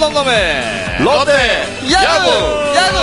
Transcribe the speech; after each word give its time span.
넘넘넘의 0.00 0.98
롯데 1.00 1.78
야구! 1.92 2.30
야구! 2.74 2.96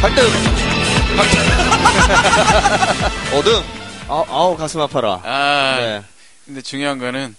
발등! 0.00 0.24
어등! 3.38 3.62
아우, 4.08 4.24
아우, 4.30 4.56
가슴 4.56 4.80
아파라. 4.80 5.20
아, 5.22 5.76
네. 5.78 6.02
근데 6.46 6.62
중요한 6.62 6.98
거는 6.98 7.36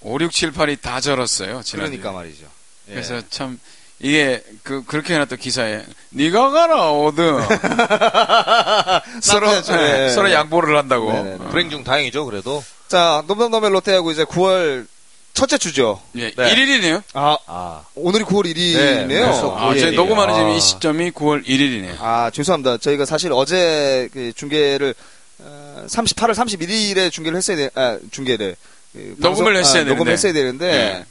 5, 0.00 0.18
6, 0.20 0.32
7, 0.32 0.50
8이 0.52 0.82
다 0.82 1.00
절었어요. 1.00 1.62
지난주에. 1.62 1.98
그러니까 1.98 2.10
말이죠. 2.10 2.46
예. 2.88 2.94
그래서 2.94 3.22
참 3.30 3.60
이게 4.00 4.42
그 4.64 4.82
그렇게 4.84 5.14
해놨던 5.14 5.38
기사에 5.38 5.84
네가 6.10 6.50
가라 6.50 6.90
오든 6.90 7.40
서로. 9.22 9.52
예, 9.52 9.62
예. 10.06 10.10
서로 10.10 10.32
양보를 10.32 10.76
한다고. 10.76 11.12
네 11.12 11.22
네네. 11.22 11.44
어. 11.44 11.48
불행 11.50 11.70
중 11.70 11.84
다행이죠, 11.84 12.24
그래도. 12.26 12.64
자, 12.88 13.22
넘넘넘의 13.28 13.70
롯데하고 13.70 14.10
이제 14.10 14.24
9월 14.24 14.88
첫째 15.34 15.58
주죠. 15.58 16.00
예, 16.16 16.30
네. 16.32 16.54
1일이네요. 16.54 17.02
아, 17.14 17.36
아. 17.46 17.84
오늘이 17.94 18.24
9월 18.24 18.44
1일이네요. 18.46 19.06
네, 19.08 19.22
아, 19.22 19.72
예, 19.74 19.80
저희 19.80 19.92
예. 19.92 19.96
녹음하는 19.96 20.34
지금 20.34 20.48
아. 20.48 20.52
이 20.54 20.60
시점이 20.60 21.10
9월 21.12 21.46
1일이네요. 21.46 21.96
아, 22.00 22.30
죄송합니다. 22.32 22.78
저희가 22.78 23.04
사실 23.04 23.32
어제 23.32 24.08
그 24.12 24.32
중계를 24.34 24.94
어, 25.42 25.84
38월 25.86 26.34
31일에 26.34 27.10
중계를 27.10 27.38
했어야 27.38 27.56
돼, 27.56 27.70
아, 27.74 27.98
중계를. 28.10 28.56
그 28.92 29.16
녹음을 29.18 29.56
했어야 29.56 29.84
되는데. 29.84 29.90
녹음을 29.94 30.12
했어야 30.12 30.32
되는데, 30.32 30.70
네. 30.70 31.04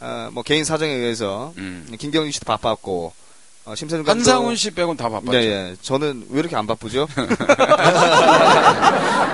어, 0.00 0.28
뭐 0.32 0.42
개인 0.42 0.64
사정에 0.64 0.92
의해서 0.92 1.52
음. 1.56 1.86
김경희 1.98 2.30
씨도 2.32 2.44
바빴고, 2.44 3.12
어, 3.64 3.74
심세준 3.74 4.04
감독. 4.04 4.18
한상훈 4.20 4.56
씨 4.56 4.70
빼곤 4.72 4.96
다 4.96 5.08
바빴죠. 5.08 5.32
네, 5.32 5.46
예. 5.46 5.76
저는 5.82 6.26
왜 6.30 6.40
이렇게 6.40 6.56
안 6.56 6.66
바쁘죠? 6.66 7.08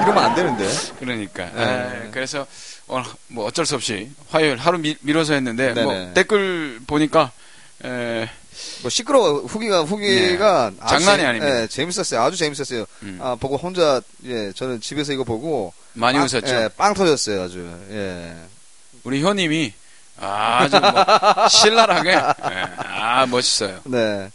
이러면 0.03 0.19
안 0.19 0.35
되는데. 0.35 0.69
그러니까. 1.01 1.45
네. 1.47 1.65
아, 1.65 2.11
그래서 2.11 2.47
오늘 2.89 3.05
뭐 3.29 3.47
어쩔 3.47 3.67
수 3.67 3.75
없이 3.75 4.11
화요일 4.31 4.57
하루 4.57 4.79
미, 4.79 4.97
미뤄서 5.01 5.35
했는데 5.35 5.73
뭐 5.75 5.93
네네. 5.93 6.15
댓글 6.15 6.81
보니까 6.87 7.33
에, 7.85 8.29
뭐 8.83 8.91
시끄러워 8.91 9.41
후기가 9.43 9.85
후기가 9.85 10.73
아주 10.81 10.95
네. 10.99 11.05
장난이 11.05 11.23
재- 11.23 11.27
아닙니다. 11.27 11.63
예, 11.63 11.67
재밌었어요. 11.69 12.21
아주 12.23 12.37
재밌었어요. 12.37 12.87
음. 13.03 13.19
아 13.23 13.37
보고 13.37 13.57
혼자 13.57 14.01
예 14.25 14.53
저는 14.53 14.81
집에서 14.81 15.13
이거 15.13 15.23
보고 15.25 15.73
많이 15.93 16.17
빵, 16.19 16.25
웃었죠. 16.27 16.47
예, 16.49 16.69
빵 16.77 16.95
터졌어요 16.95 17.43
아주. 17.43 17.79
예. 17.91 18.35
우리 19.05 19.23
효님이 19.23 19.73
아주 20.21 20.81
뭐 20.81 21.49
신랄하게 21.49 22.11
예, 22.11 22.17
아 22.79 23.27
멋있어요. 23.27 23.81
네. 23.85 24.31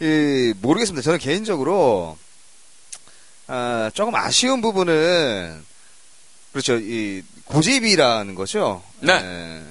이 0.00 0.54
모르겠습니다. 0.60 1.02
저는 1.02 1.18
개인적으로 1.18 2.16
아 3.48 3.90
조금 3.94 4.14
아쉬운 4.14 4.60
부분은 4.60 5.64
그렇죠. 6.52 6.76
이 6.78 7.22
고집이라는 7.46 8.34
거죠. 8.34 8.82
네. 9.00 9.12
예. 9.14 9.62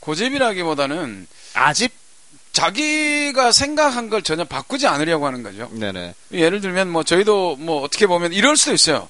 고집이라기보다는 0.00 1.26
아집? 1.54 1.92
자기가 2.52 3.52
생각한 3.52 4.08
걸 4.08 4.22
전혀 4.22 4.44
바꾸지 4.44 4.86
않으려고 4.86 5.26
하는 5.26 5.42
거죠. 5.42 5.68
네네. 5.72 6.14
예를 6.32 6.62
들면 6.62 6.88
뭐 6.88 7.02
저희도 7.02 7.56
뭐 7.56 7.82
어떻게 7.82 8.06
보면 8.06 8.32
이럴 8.32 8.56
수도 8.56 8.72
있어요. 8.72 9.08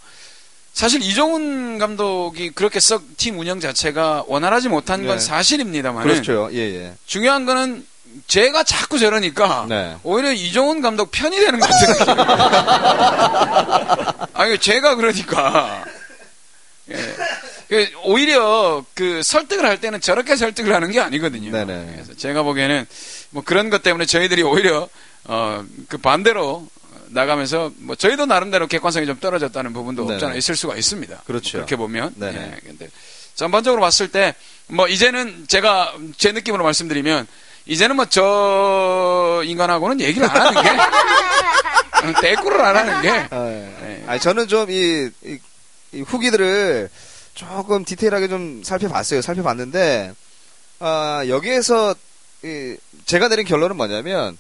사실 0.75 1.01
이종훈 1.01 1.78
감독이 1.78 2.51
그렇게 2.51 2.81
썩 2.81 3.05
팀 3.17 3.39
운영 3.39 3.61
자체가 3.61 4.25
원활하지 4.27 4.69
못한 4.69 5.06
건 5.06 5.19
네. 5.19 5.25
사실입니다만 5.25 6.03
그렇죠. 6.03 6.48
예 6.53 6.59
예. 6.59 6.95
중요한 7.06 7.47
거는 7.47 7.87
제가 8.27 8.65
자꾸 8.65 8.98
저러니까 8.98 9.67
네. 9.69 9.97
오히려 10.03 10.33
이종훈 10.33 10.81
감독 10.83 11.12
편이 11.12 11.37
되는 11.37 11.61
것 11.61 11.69
느낌. 11.69 12.19
아니 14.34 14.59
제가 14.59 14.97
그러니까 14.97 15.84
예. 16.91 16.97
그 17.69 17.89
오히려 18.05 18.84
그 18.95 19.22
설득을 19.22 19.64
할 19.67 19.81
때는 19.81 20.00
저렇게 20.00 20.36
설득을 20.36 20.72
하는 20.75 20.91
게 20.91 21.00
아니거든요. 21.00 21.50
네네. 21.50 21.91
그래서 21.94 22.15
제가 22.15 22.43
보기에는 22.43 22.87
뭐 23.31 23.43
그런 23.44 23.71
것 23.71 23.82
때문에 23.82 24.06
저희들이 24.06 24.43
오히려 24.43 24.88
어 25.28 25.65
그 25.88 25.99
반대로 25.99 26.69
나가면서 27.09 27.72
뭐 27.78 27.94
저희도 27.97 28.26
나름대로 28.26 28.66
객관성이 28.66 29.06
좀 29.06 29.19
떨어졌다는 29.21 29.72
부분도 29.72 30.03
네네. 30.05 30.15
없잖아 30.15 30.34
있을 30.34 30.56
수가 30.56 30.76
있습니다. 30.76 31.22
그렇죠. 31.26 31.53
그렇게 31.59 31.76
보면. 31.76 32.12
네네. 32.16 32.53
예, 32.56 32.60
근데 32.66 32.88
전반적으로 33.34 33.81
봤을 33.81 34.09
때 34.09 34.34
뭐 34.69 34.88
이제는 34.88 35.47
제가 35.47 35.94
제 36.16 36.32
느낌으로 36.32 36.65
말씀드리면 36.65 37.26
이제는 37.66 37.94
뭐 37.97 38.06
저 38.06 39.43
인간하고는 39.44 40.00
얘기를 40.00 40.28
안 40.28 40.37
하는 40.37 40.62
게 40.62 40.69
어, 42.19 42.21
대꾸를 42.21 42.60
안 42.60 42.76
하는 42.76 43.03
게 43.03 43.10
아, 43.31 43.49
예. 43.49 44.05
아니, 44.06 44.21
저는 44.21 44.49
좀 44.49 44.71
이, 44.71 45.09
이, 45.25 45.38
이 45.93 46.00
후기들을 46.03 46.91
조금 47.37 47.85
디테일하게 47.85 48.29
좀 48.29 48.63
살펴봤어요. 48.65 49.21
살펴봤는데, 49.23 50.13
아, 50.81 51.23
여기에서, 51.29 51.95
이, 52.43 52.77
제가 53.05 53.29
내린 53.29 53.47
결론은 53.47 53.77
뭐냐면, 53.77 54.37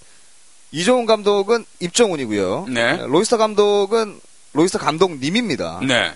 이종훈 0.72 1.06
감독은 1.06 1.64
입정훈이고요. 1.78 2.66
네. 2.70 2.96
로이스터 3.06 3.36
감독은 3.36 4.20
로이스터 4.54 4.78
감독님입니다. 4.78 5.80
네. 5.86 6.12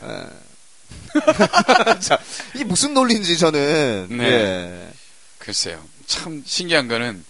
자, 2.00 2.18
이게 2.54 2.64
무슨 2.64 2.94
논리인지 2.94 3.38
저는. 3.38 4.08
네. 4.10 4.24
예. 4.24 4.88
글쎄요. 5.38 5.82
참 6.06 6.42
신기한 6.44 6.88
거는 6.88 7.24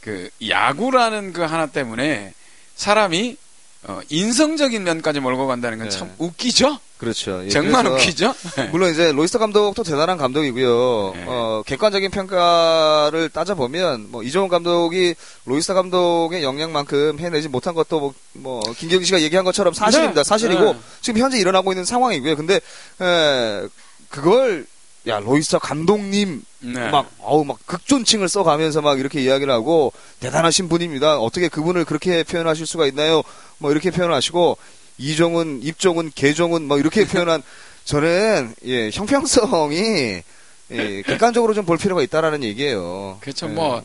그 0.00 0.30
야구라는 0.48 1.32
그 1.32 1.42
하나 1.42 1.66
때문에 1.66 2.32
사람이 2.76 3.36
어, 3.84 4.00
인성적인 4.08 4.84
면까지 4.84 5.20
몰고 5.20 5.46
간다는 5.46 5.78
건 5.78 5.88
네. 5.88 5.96
참 5.96 6.10
웃기죠? 6.18 6.78
그렇죠. 6.98 7.42
예, 7.44 7.48
정말 7.48 7.84
웃기죠? 7.88 8.32
물론 8.70 8.92
이제 8.92 9.10
로이스터 9.10 9.40
감독도 9.40 9.82
대단한 9.82 10.16
감독이고요. 10.18 11.12
네. 11.16 11.24
어, 11.26 11.62
객관적인 11.66 12.12
평가를 12.12 13.28
따져보면 13.30 14.06
뭐 14.12 14.22
이종훈 14.22 14.48
감독이 14.48 15.16
로이스터 15.46 15.74
감독의 15.74 16.44
역량만큼 16.44 17.18
해내지 17.18 17.48
못한 17.48 17.74
것도 17.74 17.98
뭐, 17.98 18.14
뭐 18.34 18.60
김경진 18.60 19.04
씨가 19.04 19.20
얘기한 19.22 19.44
것처럼 19.44 19.74
사실입니다. 19.74 20.22
네. 20.22 20.28
사실이고 20.28 20.64
네. 20.74 20.78
지금 21.00 21.20
현재 21.20 21.38
일어나고 21.38 21.72
있는 21.72 21.84
상황이고요. 21.84 22.36
근데 22.36 22.60
에, 23.00 23.68
그걸 24.08 24.66
야 25.08 25.18
로이스터 25.18 25.58
감독님 25.58 26.42
네. 26.60 26.90
막 26.90 27.10
어우 27.18 27.44
막 27.44 27.58
극존칭을 27.66 28.28
써가면서 28.28 28.82
막 28.82 29.00
이렇게 29.00 29.20
이야기를 29.20 29.52
하고 29.52 29.92
대단하신 30.20 30.68
분입니다. 30.68 31.18
어떻게 31.18 31.48
그분을 31.48 31.84
그렇게 31.84 32.22
표현하실 32.22 32.66
수가 32.66 32.86
있나요? 32.86 33.22
뭐 33.58 33.72
이렇게 33.72 33.90
표현하시고 33.90 34.56
이종훈, 34.98 35.60
입종훈, 35.62 36.12
개종훈 36.14 36.68
뭐 36.68 36.78
이렇게 36.78 37.04
표현한 37.04 37.42
저는 37.84 38.54
예 38.64 38.90
형평성이 38.92 40.22
예, 40.70 41.02
객관적으로 41.02 41.52
좀 41.52 41.66
볼 41.66 41.76
필요가 41.78 42.00
있다라는 42.02 42.44
얘기예요. 42.44 43.18
그렇죠. 43.20 43.46
예. 43.46 43.50
뭐 43.50 43.82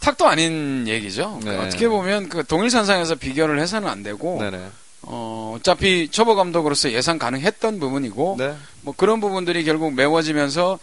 탁도 0.00 0.26
아닌 0.26 0.84
얘기죠. 0.88 1.40
네. 1.44 1.56
어떻게 1.56 1.88
보면 1.88 2.28
그 2.28 2.44
동일선상에서 2.44 3.14
비교를 3.14 3.58
해서는 3.60 3.88
안 3.88 4.02
되고 4.02 4.38
네네. 4.40 4.66
어, 5.06 5.54
어차피 5.56 6.08
초보 6.10 6.34
감독으로서 6.34 6.92
예상 6.92 7.18
가능했던 7.18 7.80
부분이고 7.80 8.36
네. 8.38 8.54
뭐 8.82 8.94
그런 8.96 9.20
부분들이 9.20 9.64
결국 9.64 9.94
메워지면서 9.94 10.78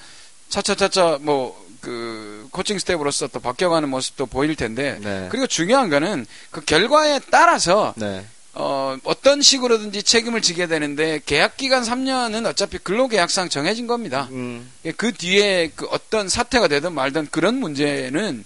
차차차차 0.49 1.19
뭐 1.21 1.63
그 1.83 2.47
코칭 2.51 2.79
스텝으로서 2.79 3.27
또 3.27 3.41
바뀌어가는 3.41 3.89
모습도 3.89 4.25
보일 4.25 4.55
텐데 4.55 4.97
네. 5.03 5.27
그리고 5.29 5.45
중요한 5.45 5.89
거는 5.89 6.25
그 6.49 6.61
결과에 6.61 7.19
따라서 7.29 7.93
네. 7.97 8.25
어, 8.53 8.95
어떤 9.03 9.41
식으로든지 9.41 10.01
책임을 10.01 10.41
지게 10.41 10.67
되는데 10.67 11.19
계약 11.25 11.57
기간 11.57 11.83
3년은 11.83 12.45
어차피 12.45 12.77
근로 12.77 13.09
계약상 13.09 13.49
정해진 13.49 13.85
겁니다. 13.85 14.29
음, 14.31 14.71
그 14.95 15.11
뒤에 15.11 15.71
그 15.75 15.85
어떤 15.91 16.29
사태가 16.29 16.69
되든 16.69 16.93
말든 16.93 17.27
그런 17.31 17.55
문제는 17.55 18.45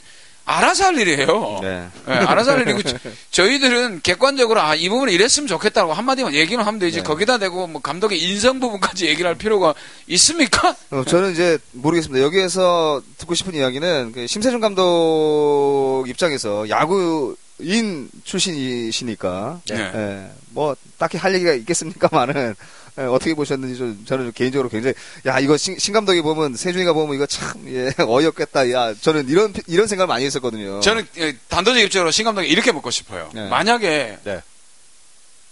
알아서 0.50 0.86
할 0.86 0.98
일이에요. 0.98 1.60
네. 1.62 1.88
예, 2.08 2.12
알아서 2.14 2.52
할 2.54 2.62
일이고 2.62 2.82
저- 2.82 2.98
저희들은 3.32 4.00
객관적으로 4.02 4.62
아 4.62 4.76
이 4.76 4.88
부분을 4.88 5.12
이랬으면 5.14 5.46
좋겠다고 5.48 5.92
한마디만 5.94 6.34
얘기는 6.34 6.64
하면 6.64 6.80
되지 6.80 7.00
네. 7.00 7.04
거기다 7.04 7.38
대고 7.38 7.68
뭐 7.68 7.82
감독의 7.82 8.22
인성 8.22 8.60
부분까지 8.62 9.08
얘기를 9.08 9.28
할 9.28 9.36
필요가 9.36 9.74
있습니까? 10.08 10.74
어, 10.92 11.04
저는 11.06 11.34
이제 11.34 11.58
모르겠습니다. 11.74 12.24
여기에서 12.24 13.02
듣고 13.18 13.36
싶은 13.36 13.56
이야기는 13.56 14.14
그 14.14 14.26
심세준 14.28 14.62
감독 14.62 16.06
입장에서 16.08 16.70
야구인 16.70 18.10
출신이시니까 18.24 19.62
네. 19.70 19.76
예, 19.78 20.32
뭐 20.52 20.76
딱히 20.98 21.18
할 21.18 21.34
얘기가 21.36 21.54
있겠습니까만은 21.54 22.36
예, 22.36 22.54
어떻게 22.98 23.34
보셨는지 23.36 23.78
좀 23.78 24.06
저는 24.08 24.26
좀 24.26 24.32
개인적으로 24.34 24.70
굉장히 24.70 24.96
야 25.26 25.40
이거 25.40 25.56
신, 25.56 25.78
신 25.78 25.94
감독이 25.94 26.22
보면 26.22 26.56
세준이가 26.56 26.94
보면 26.94 27.16
이거 27.16 27.26
참 27.28 27.54
예, 27.68 27.92
어이없겠다. 28.02 28.72
야 28.72 28.94
저는 29.00 29.30
이런 29.30 29.54
이런 29.68 29.88
생각을 29.88 30.08
많이 30.08 30.26
했었거든요. 30.26 30.80
저는 30.80 31.08
예, 31.18 31.38
단도직 31.48 31.84
입적으로 31.84 32.10
신 32.12 32.26
감독이 32.26 32.48
이렇게 32.48 32.72
묻고 32.72 32.90
싶어요. 32.90 33.30
네. 33.34 33.48
만약에 33.50 34.18
네. 34.24 34.42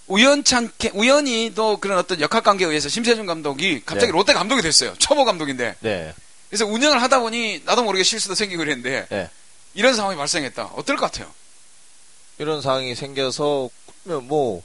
우연찮게 0.08 0.92
우연히 0.94 1.52
또 1.56 1.78
그런 1.78 1.98
어떤 1.98 2.20
역학 2.20 2.44
관계에 2.44 2.68
의해서 2.68 2.90
심세준 2.90 3.26
감독이 3.26 3.82
갑자기 3.86 4.08
네. 4.08 4.12
롯데 4.12 4.34
감독이 4.34 4.62
됐어요. 4.62 4.94
초보 4.98 5.26
감독인데. 5.26 5.76
네. 5.80 6.14
그래서 6.50 6.66
운영을 6.66 7.02
하다 7.02 7.20
보니 7.20 7.64
나도 7.66 7.84
모르게 7.84 8.04
실수도 8.04 8.34
생기고 8.34 8.60
그랬는데 8.60 9.08
네. 9.10 9.30
이런 9.74 9.96
상황이 9.96 10.18
발생했다. 10.18 10.72
어떨 10.76 10.96
것 10.96 11.12
같아요? 11.12 11.32
이런 12.38 12.62
상황이 12.62 12.96
생겨서 12.96 13.70
그러면 14.04 14.28
뭐 14.28 14.64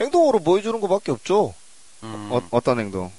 행동으로 0.00 0.40
보여주는 0.40 0.78
것밖에 0.80 1.12
없죠. 1.12 1.54
음. 2.02 2.28
어, 2.32 2.42
어떤 2.50 2.78
행동? 2.80 3.10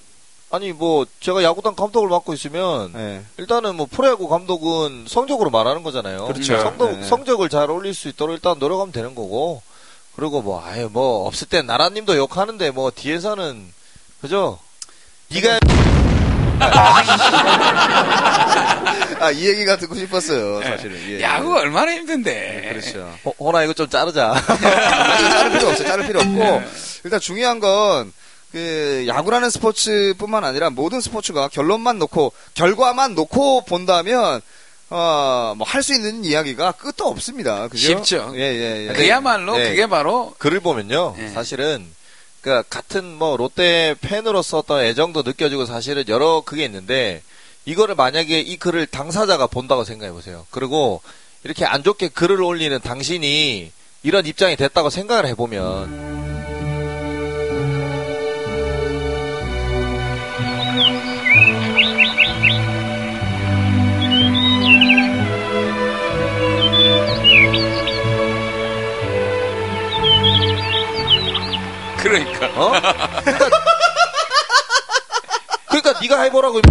아니 0.51 0.71
뭐 0.71 1.05
제가 1.19 1.41
야구단 1.43 1.75
감독을 1.75 2.09
맡고 2.09 2.33
있으면 2.33 2.91
네. 2.93 3.23
일단은 3.37 3.75
뭐 3.75 3.87
프로야구 3.89 4.27
감독은 4.27 5.05
성적으로 5.07 5.49
말하는 5.49 5.81
거잖아요. 5.83 6.25
그렇죠. 6.27 6.59
성적, 6.59 6.91
네. 6.99 7.03
성적을 7.07 7.49
잘 7.49 7.71
올릴 7.71 7.93
수 7.95 8.07
있도록 8.07 8.33
일단 8.35 8.59
노력하면 8.59 8.91
되는 8.91 9.15
거고. 9.15 9.61
그리고 10.15 10.43
뭐 10.43 10.63
아예 10.63 10.85
뭐 10.85 11.25
없을 11.25 11.47
땐 11.47 11.65
나라님도 11.65 12.15
욕하는데 12.17 12.69
뭐 12.69 12.91
뒤에서는 12.91 13.65
그죠? 14.21 14.59
네가 15.29 15.59
아, 19.19 19.31
이 19.31 19.47
얘기가 19.47 19.77
듣고 19.77 19.95
싶었어요, 19.95 20.59
예. 20.61 20.65
사실은. 20.65 20.99
예. 21.09 21.21
야구 21.21 21.55
얼마나 21.57 21.93
힘든데. 21.93 22.69
그렇죠. 22.69 23.11
호- 23.25 23.33
호나 23.39 23.63
이거 23.63 23.73
좀 23.73 23.89
자르자. 23.89 24.33
자를 24.45 25.51
필요 25.53 25.69
없어요. 25.69 25.87
자를 25.87 26.05
필요 26.07 26.19
없고 26.19 26.31
네. 26.33 26.67
일단 27.05 27.19
중요한 27.19 27.59
건 27.59 28.13
그 28.53 29.03
야구라는 29.07 29.49
스포츠뿐만 29.49 30.45
아니라 30.45 30.69
모든 30.69 31.01
스포츠가 31.01 31.47
결론만 31.49 31.97
놓고 31.99 32.31
결과만 32.53 33.15
놓고 33.15 33.65
본다면 33.65 34.41
어 34.89 35.55
뭐 35.57 35.65
할 35.65 35.81
수 35.81 35.93
있는 35.95 36.23
이야기가 36.23 36.73
끝도 36.73 37.07
없습니다. 37.07 37.67
그죠? 37.67 37.87
쉽죠. 37.87 38.31
예 38.35 38.41
예 38.41 38.87
예. 38.89 38.93
그야말로 38.93 39.57
네. 39.57 39.69
그게 39.69 39.87
바로 39.87 40.35
글을 40.37 40.59
보면요. 40.59 41.15
네. 41.17 41.29
사실은 41.29 41.83
그러니까 42.41 42.63
같은 42.69 43.03
뭐 43.15 43.35
롯데 43.37 43.95
팬으로서 44.01 44.59
어떤 44.59 44.81
애정도 44.81 45.23
느껴지고 45.23 45.65
사실은 45.65 46.03
여러 46.07 46.43
그게 46.45 46.63
있는데 46.65 47.23
이거를 47.65 47.95
만약에 47.95 48.39
이 48.39 48.57
글을 48.57 48.85
당사자가 48.85 49.47
본다고 49.47 49.83
생각해 49.83 50.11
보세요. 50.11 50.45
그리고 50.51 51.01
이렇게 51.43 51.65
안 51.65 51.81
좋게 51.83 52.09
글을 52.09 52.39
올리는 52.43 52.79
당신이 52.79 53.71
이런 54.03 54.25
입장이 54.27 54.57
됐다고 54.57 54.91
생각을 54.91 55.25
해보면 55.27 56.32
그러니까 72.03 72.45
어? 72.55 72.71
그러니까, 73.23 73.49
그러니까 75.69 75.99
네가 76.01 76.21
해보라고. 76.23 76.61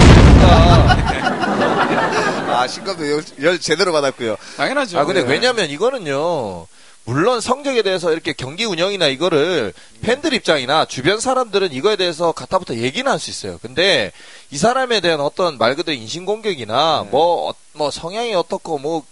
아 2.55 2.67
신감도 2.69 3.11
열, 3.11 3.25
열 3.43 3.58
제대로 3.61 3.93
받았고요. 3.93 4.37
당연하죠. 4.56 4.99
아 4.99 5.05
근데 5.05 5.23
네. 5.25 5.29
왜냐면 5.31 5.70
이거는요. 5.70 6.67
물론 7.05 7.40
성적에 7.40 7.82
대해서 7.82 8.12
이렇게 8.12 8.32
경기 8.32 8.64
운영이나 8.64 9.08
이거를 9.08 9.73
팬들 10.02 10.34
입장이나 10.34 10.84
주변 10.84 11.19
사람들은 11.19 11.73
이거에 11.73 11.96
대해서 11.96 12.31
갖다부터 12.31 12.76
얘기는 12.76 13.11
할 13.11 13.19
수 13.19 13.31
있어요. 13.31 13.58
근데 13.61 14.12
이 14.52 14.56
사람에 14.58 15.00
대한 15.00 15.20
어떤 15.20 15.58
말 15.58 15.75
그대로 15.75 15.96
인신공격이나 15.99 17.02
네. 17.05 17.11
뭐, 17.11 17.50
어- 17.50 17.55
뭐 17.73 17.90
성향이 17.90 18.34
어떻고 18.37 18.79
뭐 18.79 19.02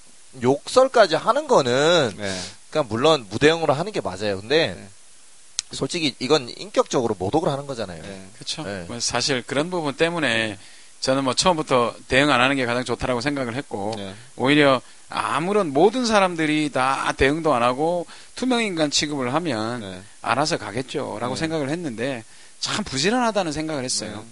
욕설까지 0.40 1.16
하는 1.16 1.48
거는 1.48 2.14
네. 2.16 2.40
그러니까 2.70 2.94
물론 2.94 3.26
무대형으로 3.28 3.72
하는 3.72 3.90
게 3.90 4.00
맞아요. 4.00 4.38
근데 4.40 4.76
네. 4.78 4.88
솔직히 5.72 6.14
이건 6.18 6.48
인격적으로 6.56 7.14
모독을 7.18 7.48
하는 7.48 7.66
거잖아요. 7.66 8.02
네. 8.02 8.26
그렇죠. 8.34 8.62
네. 8.64 8.84
뭐 8.88 8.98
사실 9.00 9.42
그런 9.46 9.70
부분 9.70 9.94
때문에 9.94 10.58
저는 11.00 11.24
뭐 11.24 11.34
처음부터 11.34 11.94
대응 12.08 12.30
안 12.30 12.40
하는 12.40 12.56
게 12.56 12.66
가장 12.66 12.84
좋다라고 12.84 13.20
생각을 13.20 13.54
했고 13.54 13.94
네. 13.96 14.14
오히려 14.36 14.80
아무런 15.08 15.72
모든 15.72 16.04
사람들이 16.06 16.70
다 16.72 17.12
대응도 17.16 17.54
안 17.54 17.62
하고 17.62 18.06
투명 18.34 18.62
인간 18.62 18.90
취급을 18.90 19.32
하면 19.34 19.80
네. 19.80 20.02
알아서 20.22 20.58
가겠죠라고 20.58 21.34
네. 21.34 21.38
생각을 21.40 21.68
했는데 21.70 22.24
참 22.60 22.84
부지런하다는 22.84 23.52
생각을 23.52 23.84
했어요. 23.84 24.24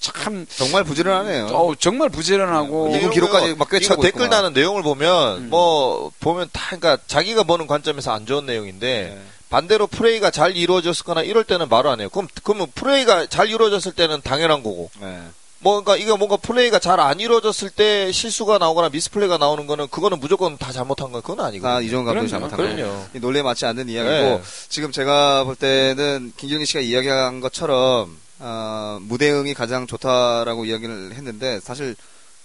참 0.00 0.46
정말 0.48 0.84
부지런하네요. 0.84 1.46
어, 1.46 1.74
정말 1.76 2.10
부지런하고 2.10 2.88
네. 2.90 2.98
이분 2.98 3.10
기록까지 3.10 3.54
막 3.54 3.68
꿰차고 3.70 4.02
댓글 4.02 4.22
있구만. 4.22 4.30
다는 4.30 4.52
내용을 4.52 4.82
보면 4.82 5.38
음. 5.44 5.50
뭐 5.50 6.10
보면 6.20 6.48
다 6.52 6.76
그러니까 6.76 6.98
자기가 7.06 7.44
보는 7.44 7.66
관점에서 7.66 8.12
안 8.12 8.26
좋은 8.26 8.44
내용인데 8.44 9.14
네. 9.14 9.22
반대로 9.50 9.86
플레이가 9.86 10.30
잘 10.30 10.56
이루어졌거나 10.56 11.22
이럴 11.22 11.44
때는 11.44 11.68
말을 11.68 11.90
안 11.90 12.00
해요. 12.00 12.08
그럼 12.10 12.28
그러면 12.42 12.66
플레이가 12.74 13.26
잘 13.26 13.48
이루어졌을 13.48 13.92
때는 13.92 14.20
당연한 14.22 14.62
거고. 14.62 14.90
네. 15.00 15.20
뭐 15.60 15.80
그러니까 15.82 15.96
이거 16.04 16.16
뭔가 16.18 16.36
플레이가 16.36 16.78
잘 16.78 17.00
안 17.00 17.20
이루어졌을 17.20 17.70
때 17.70 18.12
실수가 18.12 18.58
나오거나 18.58 18.90
미스플레이가 18.90 19.38
나오는 19.38 19.66
거는 19.66 19.88
그거는 19.88 20.20
무조건 20.20 20.58
다 20.58 20.72
잘못한 20.72 21.10
거 21.12 21.20
그건 21.22 21.40
아니거든요. 21.44 21.76
아 21.76 21.80
이종운 21.80 22.04
감독이. 22.04 22.28
잘못한 22.28 22.58
거예요. 22.58 23.06
논리에 23.14 23.42
맞지 23.42 23.64
않는 23.66 23.88
이야기고 23.88 24.12
네. 24.12 24.42
지금 24.68 24.92
제가 24.92 25.44
볼 25.44 25.56
때는 25.56 26.32
김경희 26.36 26.66
씨가 26.66 26.80
이야기한 26.80 27.40
것처럼 27.40 28.14
어, 28.40 28.98
무대응이 29.02 29.54
가장 29.54 29.86
좋다라고 29.86 30.66
이야기를 30.66 31.14
했는데 31.14 31.60
사실 31.60 31.96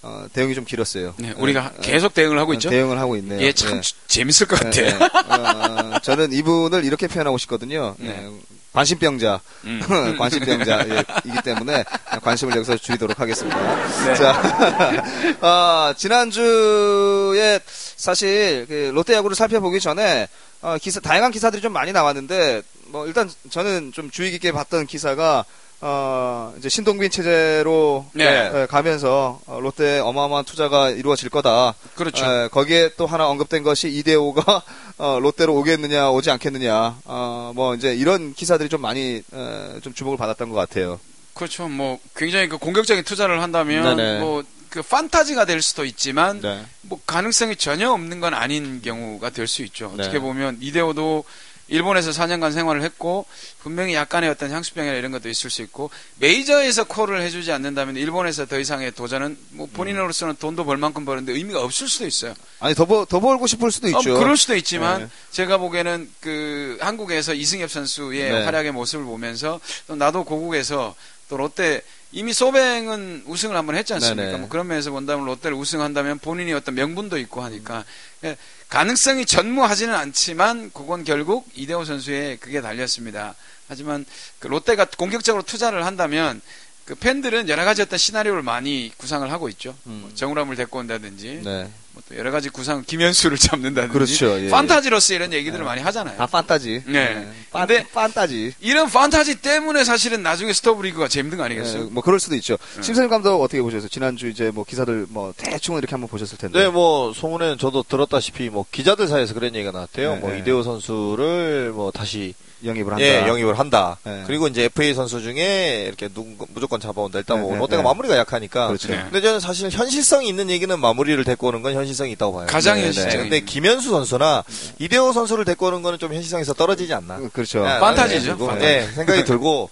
어, 0.02 0.26
대응이 0.32 0.56
좀 0.56 0.64
길었어요. 0.64 1.14
네, 1.18 1.34
우리가 1.38 1.74
네, 1.82 1.92
계속 1.92 2.14
대응을 2.14 2.40
하고 2.40 2.52
어, 2.52 2.54
있죠. 2.54 2.70
대응을 2.70 2.98
하고 3.00 3.18
있네요. 3.18 3.42
예, 3.42 3.52
참 3.52 3.76
네. 3.76 3.82
주- 3.82 3.94
재밌을 4.08 4.48
것 4.48 4.58
같아요. 4.60 4.86
네, 4.86 4.98
네. 4.98 5.06
어, 5.06 6.00
저는 6.02 6.32
이분을 6.32 6.86
이렇게 6.86 7.08
표현하고 7.08 7.38
싶거든요. 7.40 7.96
네. 8.00 8.10
예, 8.10 8.30
관심병자, 8.72 9.42
음. 9.66 9.82
관심병자이기 10.18 11.42
때문에 11.44 11.84
관심을 12.22 12.56
여기서 12.56 12.78
줄이도록 12.78 13.20
하겠습니다. 13.20 13.86
네. 14.06 14.16
자, 14.16 15.36
어, 15.42 15.94
지난주에 15.98 17.60
사실 17.98 18.66
그 18.70 18.92
롯데 18.94 19.16
야구를 19.16 19.36
살펴보기 19.36 19.80
전에 19.82 20.28
어, 20.62 20.78
기사, 20.82 21.00
다양한 21.00 21.32
기사들이 21.32 21.62
좀 21.62 21.74
많이 21.74 21.92
나왔는데 21.92 22.62
뭐 22.88 23.06
일단 23.08 23.30
저는 23.50 23.92
좀 23.94 24.10
주의 24.12 24.32
깊게 24.32 24.52
봤던 24.52 24.88
기사가 24.88 25.46
어, 25.82 26.54
이제 26.58 26.68
신동빈 26.68 27.10
체제로 27.10 28.06
네. 28.14 28.26
예, 28.54 28.66
가면서 28.70 29.40
어, 29.46 29.60
롯데 29.62 30.00
어마어마한 30.00 30.46
투자가 30.46 30.90
이루어질 30.90 31.30
거다. 31.30 31.74
그렇죠. 31.96 32.26
예, 32.26 32.50
거기에 32.50 32.92
또 32.98 33.06
하나 33.06 33.28
언급된 33.28 33.64
것이 33.64 33.90
이대호가 33.90 34.62
어, 34.98 35.20
롯데로 35.22 35.56
오겠느냐 35.56 36.10
오지 36.12 36.32
않겠느냐. 36.32 37.00
어, 37.06 37.52
뭐 37.56 37.76
이제 37.76 37.96
이런 37.96 38.34
기사들이 38.34 38.70
좀 38.70 38.82
많이 38.82 39.24
어, 39.32 39.80
좀 39.82 39.94
주목을 39.94 40.18
받았던 40.18 40.50
것 40.50 40.56
같아요. 40.56 41.00
그렇죠. 41.34 41.70
뭐 41.70 42.00
굉장히 42.16 42.50
그 42.50 42.58
공격적인 42.58 43.06
투자를 43.06 43.42
한다면 43.42 43.96
네네. 43.96 44.20
뭐 44.20 44.44
그 44.70 44.84
판타지가 44.84 45.46
될 45.46 45.62
수도 45.62 45.84
있지만 45.84 46.42
네. 46.42 46.64
뭐 46.82 47.00
가능성이 47.06 47.56
전혀 47.56 47.92
없는 47.92 48.20
건 48.20 48.34
아닌 48.34 48.82
경우가 48.82 49.32
될 49.32 49.48
수 49.48 49.64
있죠. 49.64 49.92
네. 49.98 50.04
어떻게 50.04 50.20
보면 50.20 50.60
이대호도 50.62 51.24
일본에서 51.70 52.12
4년간 52.12 52.52
생활을 52.54 52.82
했고 52.82 53.26
분명히 53.62 53.94
약간의 53.94 54.30
어떤 54.30 54.52
향수병이나 54.52 54.96
이런 54.96 55.12
것도 55.12 55.30
있을 55.30 55.50
수 55.50 55.62
있고 55.62 55.90
메이저에서 56.18 56.84
콜을 56.86 57.22
해주지 57.22 57.52
않는다면 57.52 57.96
일본에서 57.96 58.46
더 58.48 58.60
이상의 58.60 58.92
도전은 58.94 59.38
뭐 59.52 59.68
본인으로서는 59.72 60.36
돈도 60.38 60.66
벌 60.66 60.78
만큼 60.78 61.06
버는데 61.06 61.32
의미가 61.34 61.62
없을 61.64 61.88
수도 61.88 62.06
있어요. 62.08 62.34
아니 62.60 62.76
더, 62.76 62.86
벌- 62.86 63.06
더 63.06 63.20
벌고 63.20 63.48
싶을 63.48 63.72
수도 63.72 63.88
있죠. 63.88 64.16
어, 64.16 64.20
그럴 64.20 64.36
수도 64.36 64.56
있지만 64.56 65.02
네. 65.04 65.10
제가 65.32 65.58
보기에는 65.58 66.10
그 66.20 66.78
한국에서 66.82 67.34
이승엽 67.34 67.70
선수의 67.70 68.32
네. 68.32 68.44
활약의 68.46 68.72
모습을 68.72 69.06
보면서 69.06 69.60
또 69.88 69.96
나도 69.96 70.24
고국에서 70.26 70.96
또 71.30 71.38
롯데 71.38 71.82
이미 72.12 72.34
소뱅은 72.34 73.24
우승을 73.28 73.56
한번 73.56 73.76
했지 73.76 73.94
않습니까? 73.94 74.24
네네. 74.26 74.38
뭐 74.40 74.50
그런 74.50 74.66
면에서 74.66 74.90
본다면 74.90 75.28
롯데를 75.28 75.56
우승한다면 75.56 76.18
본인이 76.18 76.52
어떤 76.54 76.74
명분도 76.74 77.20
있고 77.20 77.44
하니까 77.44 77.86
예, 78.24 78.36
가능성이 78.70 79.26
전무하지는 79.26 79.94
않지만 79.94 80.72
그건 80.72 81.04
결국 81.04 81.50
이대호 81.56 81.86
선수의 81.86 82.38
그게 82.38 82.62
달렸습니다. 82.62 83.36
하지만 83.68 84.06
그 84.38 84.48
롯데가 84.48 84.86
공격적으로 84.86 85.44
투자를 85.44 85.86
한다면 85.86 86.40
그 86.86 86.96
팬들은 86.96 87.50
여러 87.50 87.66
가지 87.66 87.82
어떤 87.82 88.00
시나리오를 88.00 88.42
많이 88.42 88.92
구상을 88.98 89.30
하고 89.32 89.50
있죠. 89.50 89.76
음. 89.88 90.00
뭐 90.02 90.12
정우람을 90.14 90.56
데리고 90.56 90.80
온다든지 90.80 91.42
네. 91.44 91.70
뭐또 92.08 92.18
여러 92.20 92.32
가지 92.32 92.50
구상 92.50 92.84
김현수를 92.86 93.38
잡는다든지 93.38 93.94
그렇죠. 93.94 94.42
예, 94.44 94.50
판타지로서 94.50 95.14
이런 95.14 95.34
얘기들을 95.34 95.64
많이 95.66 95.82
하잖아요. 95.82 96.18
다 96.18 96.26
판타지. 96.26 96.84
네. 96.88 97.28
판, 97.52 97.68
근데- 97.68 97.86
판타지. 97.92 98.54
이런 98.62 98.90
판타지 98.90 99.42
때문에 99.42 99.84
사실은 99.84 100.24
나중에 100.24 100.54
스토브리그가 100.54 101.08
재밌는 101.08 101.38
거 101.38 101.44
예, 101.44 101.46
아니겠어요? 101.46 101.90
뭐 101.92 102.02
그럴 102.04 102.20
수도 102.20 102.36
있죠. 102.36 102.58
네. 102.76 102.82
심선일 102.82 103.10
감독 103.10 103.42
어떻게 103.42 103.62
보셨어요? 103.62 103.90
지난주 103.90 104.28
이제 104.28 104.52
뭐 104.54 104.64
기사들 104.64 105.08
뭐 105.10 105.34
대충은 105.38 105.80
이렇게 105.80 105.92
한번 105.92 106.08
보셨을 106.10 106.38
텐데. 106.38 106.60
네, 106.60 106.70
뭐 106.70 107.14
소문에는 107.14 107.58
저도 107.58 107.84
들었다시피 107.84 108.50
뭐 108.50 108.66
기자들 108.72 109.08
사이에서 109.08 109.34
그런 109.34 109.54
얘기가 109.56 109.72
나왔대요. 109.72 110.16
네, 110.16 110.20
뭐 110.20 110.32
네. 110.32 110.40
이대호 110.40 110.64
선수를 110.64 111.72
뭐 111.74 111.92
다시 111.92 112.34
영입을 112.66 112.92
한다. 112.94 113.06
예, 113.06 113.28
영입을 113.28 113.58
한다. 113.58 113.98
네. 114.04 114.24
그리고 114.28 114.48
이제 114.48 114.64
FA 114.66 114.94
선수 114.94 115.22
중에 115.22 115.86
이렇게 115.88 116.10
누 116.10 116.26
무조건 116.54 116.80
잡아온다. 116.80 117.20
일단 117.20 117.38
네, 117.38 117.44
뭐 117.44 117.54
네, 117.54 117.60
롯데가 117.60 117.82
네. 117.82 117.88
마무리가 117.88 118.18
약하니까. 118.18 118.68
그렇죠. 118.68 118.90
네. 118.90 119.00
근데 119.04 119.22
저는 119.22 119.40
사실 119.40 119.70
현실성이 119.70 120.28
있는 120.28 120.50
얘기는 120.50 120.78
마무리를 120.80 121.24
데리고 121.24 121.48
오는 121.48 121.62
건 121.62 121.74
현실성이 121.74 122.12
있다고 122.14 122.34
봐요. 122.34 122.48
가장 122.50 122.76
네, 122.76 122.82
네. 122.82 122.86
현실적인. 122.88 123.20
근데 123.22 123.40
김현수 123.42 123.90
선수나 123.92 124.44
이대호 124.80 125.14
선수를 125.14 125.46
데리고 125.46 125.68
오는 125.68 125.82
거는 125.82 126.00
좀 126.00 126.14
현실성에서 126.14 126.54
떨어지지 126.54 126.94
않나. 126.94 127.18
그- 127.18 127.30
그렇죠. 127.30 127.64
네, 127.64 127.80
판타지죠. 127.80 128.56
네, 128.60 128.88
생각이 128.94 129.24
들고 129.24 129.70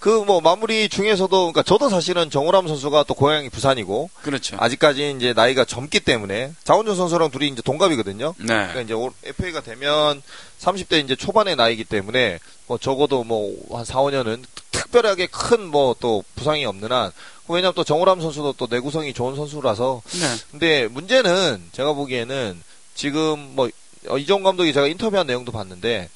그 0.00 0.24
뭐 0.24 0.40
마무리 0.40 0.88
중에서도 0.88 1.28
그러니까 1.28 1.62
저도 1.62 1.90
사실은 1.90 2.30
정우람 2.30 2.66
선수가 2.66 3.04
또 3.04 3.12
고향이 3.14 3.50
부산이고 3.50 4.08
그렇죠. 4.22 4.56
아직까지 4.58 5.14
이제 5.16 5.32
나이가 5.34 5.64
젊기 5.66 6.00
때문에 6.00 6.52
장원준 6.64 6.96
선수랑 6.96 7.30
둘이 7.30 7.48
이제 7.48 7.60
동갑이거든요. 7.62 8.34
네. 8.38 8.46
그러니까 8.46 8.80
이제 8.80 8.94
올- 8.94 9.12
FA가 9.24 9.60
되면 9.60 10.22
30대 10.60 11.04
이제 11.04 11.14
초반의 11.16 11.54
나이기 11.56 11.84
때문에 11.84 12.38
뭐 12.66 12.78
적어도 12.78 13.24
뭐 13.24 13.52
한 13.76 13.84
4, 13.84 13.98
5년은 14.00 14.42
특별하게 14.70 15.26
큰 15.26 15.70
뭐 15.70 15.94
또 16.00 16.24
부상이 16.34 16.64
없는 16.64 16.90
한 16.90 17.12
왜냐면 17.48 17.74
또 17.74 17.84
정우람 17.84 18.20
선수도 18.22 18.54
또 18.54 18.68
내구성이 18.70 19.12
좋은 19.12 19.36
선수라서 19.36 20.00
네. 20.12 20.36
근데 20.50 20.88
문제는 20.88 21.68
제가 21.72 21.92
보기에는 21.92 22.62
지금 22.94 23.38
뭐 23.54 23.68
어, 24.08 24.16
이종 24.16 24.42
감독이 24.44 24.72
제가 24.72 24.86
인터뷰한 24.86 25.26
내용도 25.26 25.52
봤는데 25.52 26.08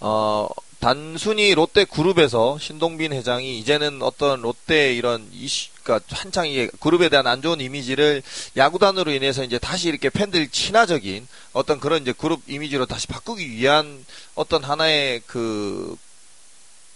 어 0.00 0.48
단순히 0.82 1.54
롯데 1.54 1.84
그룹에서 1.84 2.58
신동빈 2.58 3.12
회장이 3.12 3.56
이제는 3.60 4.02
어떤 4.02 4.42
롯데 4.42 4.92
이런 4.92 5.24
이슈 5.32 5.68
그러니까 5.84 6.04
한창 6.10 6.48
이 6.48 6.66
그룹에 6.80 7.08
대한 7.08 7.28
안 7.28 7.40
좋은 7.40 7.60
이미지를 7.60 8.20
야구단으로 8.56 9.12
인해서 9.12 9.44
이제 9.44 9.60
다시 9.60 9.88
이렇게 9.88 10.10
팬들 10.10 10.48
친화적인 10.48 11.28
어떤 11.52 11.78
그런 11.78 12.02
이제 12.02 12.12
그룹 12.12 12.42
이미지로 12.48 12.86
다시 12.86 13.06
바꾸기 13.06 13.48
위한 13.52 14.04
어떤 14.34 14.64
하나의 14.64 15.22
그, 15.24 15.94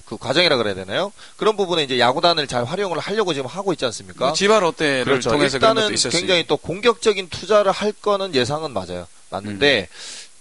그 0.05 0.17
과정이라 0.17 0.57
그래야 0.57 0.75
되나요? 0.75 1.13
그런 1.37 1.57
부분에 1.57 1.85
이제 1.85 2.01
야구단을 2.01 2.49
잘 2.49 2.65
활용을 2.65 2.99
하려고 2.99 3.35
지금 3.35 3.47
하고 3.47 3.73
있지 3.73 3.85
않습니까? 3.85 4.27
뭐 4.27 4.35
지바 4.35 4.59
롯데를 4.59 5.05
그렇죠. 5.05 5.31
통해서 5.31 5.59
일단은. 5.59 5.95
굉장히 6.11 6.45
또 6.49 6.57
공격적인 6.57 7.29
투자를 7.29 7.71
할 7.71 7.93
거는 7.93 8.35
예상은 8.35 8.73
맞아요. 8.73 9.07
맞는데 9.31 9.89
음. 9.89 9.97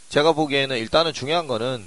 제가 0.09 0.31
보기에는 0.31 0.77
일단은 0.77 1.13
중요한 1.13 1.45
거는 1.45 1.85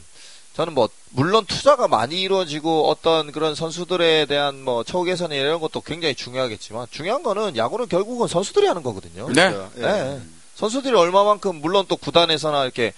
저는 0.59 0.75
뭐 0.75 0.89
물론 1.11 1.47
투자가 1.47 1.87
많이 1.87 2.21
이루어지고 2.21 2.89
어떤 2.89 3.31
그런 3.31 3.55
선수들에 3.55 4.27
대한 4.27 4.65
뭐 4.65 4.83
처우 4.83 5.05
개선 5.05 5.31
이런 5.31 5.61
것도 5.61 5.83
굉장히 5.83 6.17
중요하겠지만 6.17 6.89
중요한 6.91 7.23
거는 7.23 7.57
야구는 7.57 7.87
결국은 7.87 8.27
선수들이 8.27 8.67
하는 8.67 8.83
거거든요. 8.83 9.29
네. 9.33 9.55
예. 9.77 9.81
네. 9.81 10.21
선수들이 10.57 10.97
얼마만큼 10.97 11.61
물론 11.61 11.85
또 11.87 11.97
구단에서나 11.97 12.65
이렇게 12.65 12.93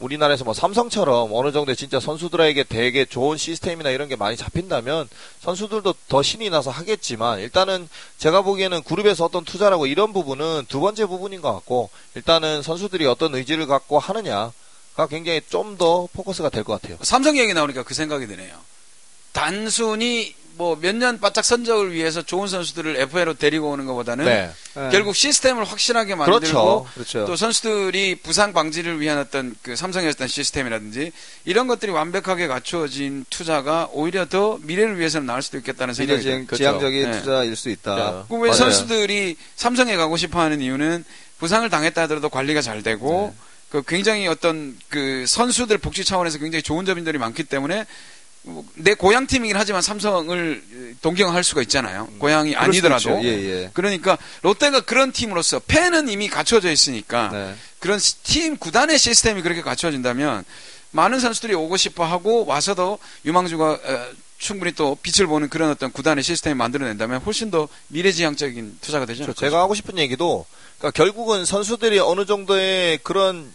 우리나라에서 0.00 0.44
뭐 0.44 0.52
삼성처럼 0.52 1.30
어느 1.32 1.50
정도 1.50 1.74
진짜 1.74 1.98
선수들에게 1.98 2.64
되게 2.64 3.06
좋은 3.06 3.38
시스템이나 3.38 3.88
이런 3.88 4.08
게 4.08 4.14
많이 4.14 4.36
잡힌다면 4.36 5.08
선수들도 5.40 5.94
더 6.08 6.22
신이 6.22 6.50
나서 6.50 6.70
하겠지만 6.70 7.40
일단은 7.40 7.88
제가 8.18 8.42
보기에는 8.42 8.82
그룹에서 8.82 9.24
어떤 9.24 9.46
투자라고 9.46 9.86
이런 9.86 10.12
부분은 10.12 10.66
두 10.68 10.80
번째 10.80 11.06
부분인 11.06 11.40
것 11.40 11.54
같고 11.54 11.88
일단은 12.16 12.60
선수들이 12.60 13.06
어떤 13.06 13.34
의지를 13.34 13.66
갖고 13.66 13.98
하느냐가 13.98 14.52
굉장히 15.06 15.40
좀 15.48 15.76
더 15.78 16.08
포커스가 16.12 16.48
될 16.50 16.64
것 16.64 16.80
같아요. 16.80 16.98
삼성 17.02 17.36
얘기 17.38 17.54
나오니까 17.54 17.84
그 17.84 17.94
생각이 17.94 18.26
드네요. 18.26 18.54
단순히 19.32 20.34
뭐 20.56 20.74
몇 20.74 20.92
년 20.96 21.20
바짝 21.20 21.44
선적을 21.44 21.92
위해서 21.92 22.20
좋은 22.22 22.48
선수들을 22.48 22.96
FA로 22.96 23.34
데리고 23.34 23.70
오는 23.70 23.86
것보다는 23.86 24.24
네. 24.24 24.50
예. 24.76 24.88
결국 24.90 25.14
시스템을 25.14 25.62
확실하게 25.62 26.16
만들고 26.16 26.40
그렇죠. 26.40 26.86
그렇죠. 26.94 27.26
또 27.26 27.36
선수들이 27.36 28.16
부상 28.16 28.52
방지를 28.52 28.98
위한 29.00 29.18
어떤 29.18 29.54
그 29.62 29.76
삼성의 29.76 30.08
어떤 30.08 30.26
시스템이라든지 30.26 31.12
이런 31.44 31.68
것들이 31.68 31.92
완벽하게 31.92 32.48
갖추어진 32.48 33.24
투자가 33.30 33.88
오히려 33.92 34.26
더 34.26 34.58
미래를 34.62 34.98
위해서는 34.98 35.28
나을 35.28 35.42
수도 35.42 35.58
있겠다는 35.58 35.94
생각이 35.94 36.22
들어요. 36.22 36.38
그렇죠. 36.46 36.56
지향적인 36.56 37.10
네. 37.12 37.18
투자일 37.20 37.54
수 37.54 37.68
있다. 37.68 37.94
네. 37.94 38.22
그왜 38.28 38.48
맞아요. 38.50 38.54
선수들이 38.54 39.36
삼성에 39.54 39.94
가고 39.94 40.16
싶어 40.16 40.40
하는 40.40 40.60
이유는 40.60 41.04
부상을 41.38 41.70
당했다 41.70 42.02
하더라도 42.02 42.28
관리가 42.30 42.62
잘 42.62 42.82
되고 42.82 43.32
네. 43.32 43.47
그 43.70 43.82
굉장히 43.86 44.26
어떤 44.26 44.78
그 44.88 45.24
선수들 45.26 45.78
복지 45.78 46.04
차원에서 46.04 46.38
굉장히 46.38 46.62
좋은 46.62 46.84
점들이 46.86 47.18
많기 47.18 47.44
때문에 47.44 47.86
뭐내 48.42 48.94
고향 48.94 49.26
팀이긴 49.26 49.56
하지만 49.56 49.82
삼성을 49.82 50.96
동경할 51.02 51.44
수가 51.44 51.60
있잖아요. 51.62 52.08
고향이 52.18 52.54
그럴 52.54 52.72
수도 52.72 52.88
아니더라도. 52.94 53.24
예, 53.24 53.28
예. 53.64 53.70
그러니까 53.74 54.16
롯데가 54.42 54.80
그런 54.80 55.12
팀으로서 55.12 55.60
팬은 55.60 56.08
이미 56.08 56.28
갖춰져 56.28 56.70
있으니까 56.70 57.28
네. 57.32 57.54
그런 57.78 57.98
시- 57.98 58.16
팀 58.22 58.56
구단의 58.56 58.98
시스템이 58.98 59.42
그렇게 59.42 59.60
갖춰진다면 59.60 60.44
많은 60.92 61.20
선수들이 61.20 61.54
오고 61.54 61.76
싶어 61.76 62.04
하고 62.06 62.46
와서도 62.46 62.98
유망주가 63.26 63.70
어, 63.72 64.06
충분히 64.38 64.72
또 64.72 64.96
빛을 65.02 65.26
보는 65.26 65.50
그런 65.50 65.68
어떤 65.70 65.92
구단의 65.92 66.24
시스템을 66.24 66.54
만들어낸다면 66.54 67.20
훨씬 67.22 67.50
더 67.50 67.68
미래지향적인 67.88 68.78
투자가 68.80 69.02
않을까. 69.02 69.24
그렇죠. 69.24 69.40
제가 69.40 69.60
하고 69.60 69.74
싶은 69.74 69.98
얘기도 69.98 70.46
그러니까 70.78 70.96
결국은 70.96 71.44
선수들이 71.44 71.98
어느 71.98 72.24
정도의 72.24 72.98
그런 73.02 73.52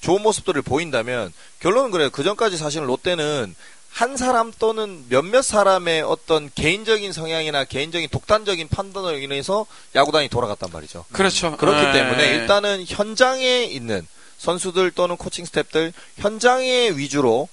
좋은 0.00 0.22
모습들을 0.22 0.62
보인다면 0.62 1.32
결론은 1.60 1.90
그래요. 1.90 2.10
그 2.10 2.22
전까지 2.22 2.56
사실은 2.56 2.86
롯데는 2.86 3.54
한 3.90 4.16
사람 4.16 4.52
또는 4.58 5.04
몇몇 5.08 5.42
사람의 5.42 6.02
어떤 6.02 6.50
개인적인 6.54 7.12
성향이나 7.12 7.64
개인적인 7.64 8.08
독단적인 8.10 8.68
판단으로 8.68 9.18
인해서 9.18 9.66
야구단이 9.94 10.28
돌아갔단 10.28 10.70
말이죠. 10.72 11.04
그렇죠. 11.12 11.56
그렇기 11.56 11.88
예. 11.88 11.92
때문에 11.92 12.34
일단은 12.34 12.84
현장에 12.86 13.64
있는 13.64 14.06
선수들 14.36 14.92
또는 14.92 15.16
코칭 15.16 15.44
스태프들 15.44 15.92
현장에 16.18 16.90
위주로 16.90 17.48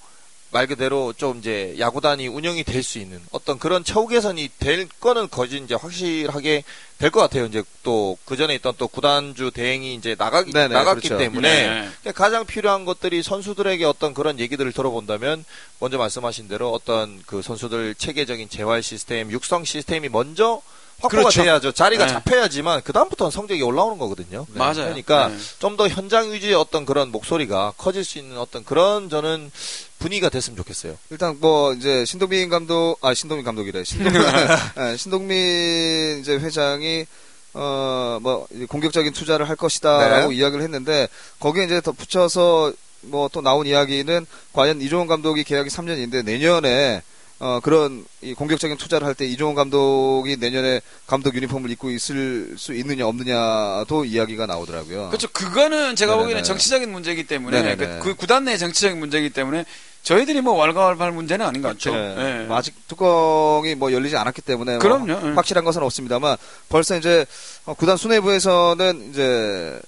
말 0.52 0.66
그대로 0.66 1.12
좀 1.12 1.38
이제 1.38 1.74
야구단이 1.78 2.28
운영이 2.28 2.62
될 2.64 2.82
수 2.82 2.98
있는 2.98 3.20
어떤 3.32 3.58
그런 3.58 3.82
처우 3.84 4.06
개선이 4.06 4.48
될 4.58 4.88
거는 5.00 5.28
거진 5.28 5.64
이제 5.64 5.74
확실하게 5.74 6.62
될 6.98 7.10
것 7.10 7.20
같아요. 7.20 7.46
이제 7.46 7.62
또 7.82 8.16
그 8.24 8.36
전에 8.36 8.54
있던 8.56 8.74
또 8.78 8.88
구단주 8.88 9.50
대행이 9.52 9.94
이제 9.94 10.14
나가기 10.16 10.52
네네, 10.52 10.72
나갔기 10.74 11.08
그렇죠. 11.08 11.18
때문에 11.18 11.90
네. 12.04 12.12
가장 12.12 12.46
필요한 12.46 12.84
것들이 12.84 13.22
선수들에게 13.22 13.84
어떤 13.84 14.14
그런 14.14 14.38
얘기들을 14.40 14.72
들어본다면 14.72 15.44
먼저 15.80 15.98
말씀하신 15.98 16.48
대로 16.48 16.72
어떤 16.72 17.20
그 17.26 17.42
선수들 17.42 17.94
체계적인 17.96 18.48
재활 18.48 18.82
시스템, 18.82 19.30
육성 19.30 19.64
시스템이 19.64 20.08
먼저 20.08 20.62
확보가 21.00 21.22
그렇죠. 21.24 21.42
돼야죠. 21.42 21.72
자리가 21.72 22.06
네. 22.06 22.12
잡혀야지만 22.12 22.82
그 22.82 22.92
다음부터는 22.92 23.30
성적이 23.30 23.62
올라오는 23.62 23.98
거거든요. 23.98 24.46
맞아요. 24.54 24.74
그러니까 24.74 25.28
네. 25.28 25.36
좀더 25.58 25.88
현장 25.88 26.32
위주의 26.32 26.54
어떤 26.54 26.86
그런 26.86 27.10
목소리가 27.10 27.74
커질 27.76 28.04
수 28.04 28.18
있는 28.18 28.38
어떤 28.38 28.64
그런 28.64 29.08
저는 29.10 29.50
분위기가 29.98 30.28
됐으면 30.28 30.56
좋겠어요. 30.56 30.96
일단 31.10 31.36
뭐 31.40 31.74
이제 31.74 32.04
신동민 32.04 32.48
감독 32.48 32.98
아 33.02 33.12
신동민 33.14 33.44
감독이래 33.44 33.84
신동민 33.84 34.22
예, 34.22 34.96
신동민 34.96 36.20
이제 36.20 36.36
회장이 36.36 37.06
어 37.54 38.18
뭐 38.22 38.46
공격적인 38.68 39.12
투자를 39.12 39.48
할 39.48 39.56
것이다라고 39.56 40.30
네. 40.30 40.36
이야기를 40.36 40.62
했는데 40.62 41.08
거기에 41.40 41.64
이제 41.64 41.80
더 41.80 41.92
붙여서 41.92 42.72
뭐 43.02 43.28
또 43.28 43.40
나온 43.42 43.66
이야기는 43.66 44.26
과연 44.52 44.80
이종훈 44.80 45.06
감독이 45.06 45.44
계약이 45.44 45.68
3년인데 45.68 46.24
내년에 46.24 47.02
어 47.38 47.60
그런 47.62 48.04
이 48.22 48.32
공격적인 48.32 48.78
투자를 48.78 49.06
할 49.06 49.14
때 49.14 49.26
이종훈 49.26 49.54
감독이 49.54 50.36
내년에 50.38 50.80
감독 51.06 51.34
유니폼을 51.34 51.70
입고 51.70 51.90
있을 51.90 52.54
수 52.56 52.72
있느냐 52.74 53.06
없느냐도 53.06 54.04
이야기가 54.06 54.46
나오더라고요. 54.46 55.08
그렇죠. 55.08 55.28
그거는 55.32 55.96
제가 55.96 56.12
네네네. 56.12 56.22
보기에는 56.22 56.44
정치적인 56.44 56.90
문제이기 56.90 57.26
때문에. 57.26 57.76
그, 57.76 57.98
그 58.02 58.14
구단 58.14 58.44
내 58.46 58.56
정치적인 58.56 58.98
문제이기 58.98 59.30
때문에 59.30 59.66
저희들이 60.02 60.40
뭐 60.40 60.54
왈가왈부할 60.54 61.12
문제는 61.12 61.44
아닌 61.44 61.60
것 61.62 61.68
같죠. 61.68 61.92
네. 61.94 62.14
예. 62.42 62.44
뭐 62.46 62.56
아직 62.56 62.74
뚜껑이 62.88 63.74
뭐 63.74 63.92
열리지 63.92 64.16
않았기 64.16 64.40
때문에 64.40 64.72
뭐 64.72 64.78
그럼요. 64.78 65.12
예. 65.12 65.34
확실한 65.34 65.64
것은 65.64 65.82
없습니다만 65.82 66.36
벌써 66.68 66.96
이제 66.96 67.26
어, 67.64 67.74
구단 67.74 67.96
수뇌부에서는 67.96 69.10
이제 69.10 69.78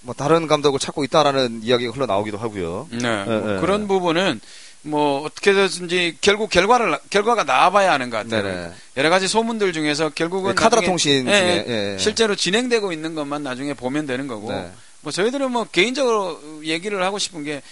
뭐 0.00 0.14
다른 0.14 0.46
감독을 0.46 0.78
찾고 0.78 1.02
있다라는 1.04 1.60
이야기가 1.64 1.92
흘러 1.92 2.06
나오기도 2.06 2.38
하고요. 2.38 2.88
네. 2.92 3.24
뭐 3.24 3.34
네. 3.54 3.60
그런 3.60 3.88
부분은 3.88 4.40
뭐 4.86 5.22
어떻게든지 5.22 6.18
결국 6.20 6.50
결과를 6.50 6.98
결과가 7.10 7.44
나와봐야 7.44 7.92
하는 7.92 8.10
것 8.10 8.18
같아요. 8.18 8.42
네네. 8.42 8.72
여러 8.98 9.10
가지 9.10 9.26
소문들 9.28 9.72
중에서 9.72 10.10
결국은 10.10 10.50
네, 10.50 10.54
카더라 10.54 10.82
통신 10.82 11.26
예, 11.26 11.38
중에 11.38 11.64
예. 11.68 11.92
예. 11.94 11.98
실제로 11.98 12.36
진행되고 12.36 12.92
있는 12.92 13.14
것만 13.14 13.42
나중에 13.42 13.72
보면 13.74 14.06
되는 14.06 14.26
거고 14.26 14.52
네. 14.52 14.70
뭐 15.00 15.10
저희들은 15.10 15.50
뭐 15.50 15.64
개인적으로 15.64 16.40
얘기를 16.64 17.02
하고 17.02 17.18
싶은 17.18 17.44
게 17.44 17.62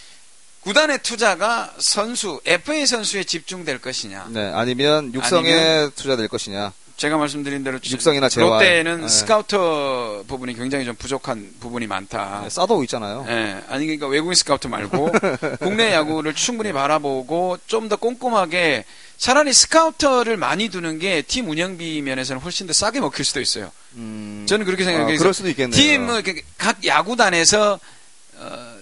구단의 0.63 1.01
투자가 1.03 1.75
선수 1.79 2.41
FA 2.47 2.87
선수에 2.87 3.25
집중될 3.25 3.79
것이냐. 3.81 4.29
네, 4.31 4.51
아니면 4.55 5.13
육성에 5.13 5.53
아니면- 5.53 5.93
투자될 5.97 6.29
것이냐. 6.29 6.73
제가 6.97 7.17
말씀드린 7.17 7.65
대로 7.65 7.79
육성이나 7.83 8.29
재활. 8.29 8.51
롯데는 8.51 9.01
네. 9.03 9.09
스카우터 9.09 10.25
부분이 10.29 10.55
굉장히 10.55 10.85
좀 10.85 10.95
부족한 10.95 11.55
부분이 11.61 11.87
많다. 11.87 12.41
네, 12.45 12.51
사도 12.51 12.83
있잖아요. 12.85 13.25
예, 13.29 13.63
아니 13.69 13.87
그러니까 13.87 14.07
외국인 14.07 14.35
스카우트 14.35 14.69
말고 14.69 15.11
국내 15.61 15.93
야구를 15.93 16.35
충분히 16.35 16.73
바라보고 16.73 17.59
좀 17.67 17.89
더 17.89 17.97
꼼꼼하게 17.97 18.85
차라리 19.19 19.53
스카우터를 19.53 20.37
많이 20.37 20.69
두는 20.69 20.99
게 20.99 21.23
팀 21.23 21.49
운영비 21.49 22.03
면에서는 22.03 22.41
훨씬 22.43 22.67
더 22.67 22.73
싸게 22.73 23.01
먹힐 23.01 23.25
수도 23.25 23.41
있어요. 23.41 23.71
음, 23.95 24.45
저는 24.49 24.65
그렇게 24.67 24.85
아, 24.85 24.87
생각해요. 24.87 25.19
그럴 25.19 25.35
수도 25.35 25.49
있겠네요. 25.49 25.77
팀을 25.81 26.23
각 26.59 26.85
야구단에서 26.87 27.81
어, 28.37 28.75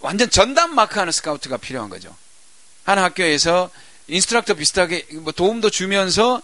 완전 0.00 0.30
전담 0.30 0.74
마크하는 0.74 1.12
스카우트가 1.12 1.56
필요한 1.56 1.88
거죠. 1.90 2.14
한 2.84 2.98
학교에서 2.98 3.70
instructor 4.08 4.54
비슷하게 4.54 5.06
뭐 5.22 5.32
도움도 5.32 5.70
주면서 5.70 6.42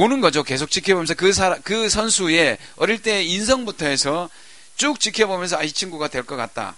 보는 0.00 0.20
거죠. 0.22 0.42
계속 0.42 0.70
지켜보면서 0.70 1.12
그 1.14 1.32
사람 1.34 1.60
그 1.62 1.90
선수의 1.90 2.56
어릴 2.76 3.02
때 3.02 3.22
인성부터 3.22 3.84
해서 3.86 4.30
쭉 4.76 4.98
지켜보면서 4.98 5.58
아 5.58 5.62
이 5.62 5.70
친구가 5.70 6.08
될 6.08 6.22
것 6.24 6.36
같다. 6.36 6.74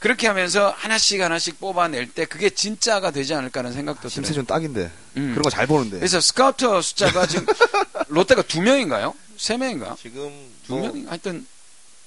그렇게 0.00 0.26
하면서 0.26 0.70
하나씩 0.76 1.20
하나씩 1.20 1.60
뽑아낼 1.60 2.08
때 2.10 2.24
그게 2.24 2.50
진짜가 2.50 3.10
되지 3.12 3.34
않을까라는 3.34 3.74
생각도 3.76 4.00
들어요. 4.08 4.10
심세준 4.10 4.46
딱인데 4.46 4.90
음. 5.18 5.30
그런 5.34 5.42
거 5.42 5.50
잘 5.50 5.66
보는데. 5.68 5.98
그래서 5.98 6.20
스카우터 6.20 6.82
숫자가 6.82 7.26
지금 7.28 7.46
롯데가 8.08 8.42
두 8.42 8.60
명인가요? 8.62 9.14
세 9.36 9.56
명인가? 9.56 9.96
지금 10.00 10.30
두 10.66 10.74
뭐 10.74 10.92
명? 10.92 11.06
하여튼 11.08 11.46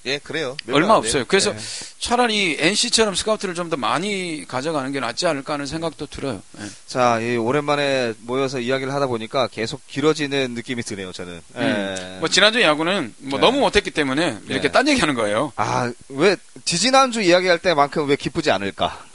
예, 0.05 0.17
그래요. 0.17 0.57
몇 0.65 0.75
얼마. 0.75 0.95
없어요. 0.95 1.25
그래서 1.27 1.51
예. 1.53 1.57
차라리 1.99 2.57
NC처럼 2.59 3.13
스카우트를 3.15 3.53
좀 3.53 3.69
더 3.69 3.77
많이 3.77 4.43
가져가는 4.47 4.91
게 4.91 4.99
낫지 4.99 5.27
않을까 5.27 5.53
하는 5.53 5.65
생각도 5.67 6.07
들어요. 6.07 6.41
예. 6.59 6.65
자, 6.87 7.19
이 7.19 7.37
오랜만에 7.37 8.13
모여서 8.21 8.59
이야기를 8.59 8.91
하다 8.93 9.07
보니까 9.07 9.47
계속 9.47 9.85
길어지는 9.87 10.51
느낌이 10.55 10.81
드네요, 10.83 11.11
저는. 11.11 11.39
예. 11.57 12.17
뭐 12.19 12.27
지난주 12.27 12.61
야구는 12.61 13.13
뭐 13.19 13.39
네. 13.39 13.45
너무 13.45 13.59
못했기 13.59 13.91
때문에 13.91 14.37
이렇게 14.47 14.67
네. 14.67 14.71
딴 14.71 14.87
얘기하는 14.87 15.13
거예요. 15.15 15.53
아, 15.55 15.91
왜, 16.09 16.35
지지난주 16.65 17.21
이야기할 17.21 17.59
때만큼 17.59 18.07
왜 18.09 18.15
기쁘지 18.15 18.49
않을까? 18.51 19.05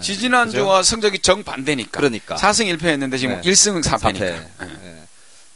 지지난주와 0.00 0.82
성적이 0.82 1.20
정반대니까. 1.20 1.90
그러니까. 1.90 2.36
4승 2.36 2.72
1패 2.76 2.84
했는데 2.84 3.16
지금 3.18 3.40
네. 3.40 3.50
1승 3.50 3.82
4패니까. 3.82 3.82
사패. 3.82 4.46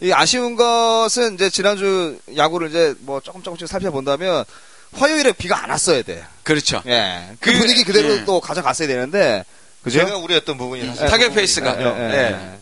예. 0.03 0.07
이 0.07 0.13
아쉬운 0.13 0.57
것은 0.57 1.35
이제 1.35 1.51
지난주 1.51 2.19
야구를 2.37 2.69
이제 2.71 2.95
뭐 3.01 3.21
조금 3.21 3.43
조금씩 3.43 3.67
살펴본다면 3.69 4.45
화요일에 4.93 5.33
비가 5.33 5.63
안 5.63 5.71
왔어야 5.71 6.03
돼. 6.03 6.25
그렇죠. 6.43 6.83
예. 6.87 7.29
그, 7.41 7.53
그- 7.53 7.59
분위기 7.59 7.85
그대로 7.85 8.17
예. 8.17 8.25
또 8.25 8.41
가져갔어야 8.41 8.89
되는데. 8.89 9.45
그죠? 9.83 10.01
제가 10.01 10.17
우려했던 10.19 10.57
부분이 10.59 10.87
사실 10.87 11.05
예. 11.05 11.09
타격 11.09 11.29
그 11.31 11.35
페이스가. 11.37 11.81
예, 11.81 11.85
예. 11.85 12.15
예. 12.33 12.59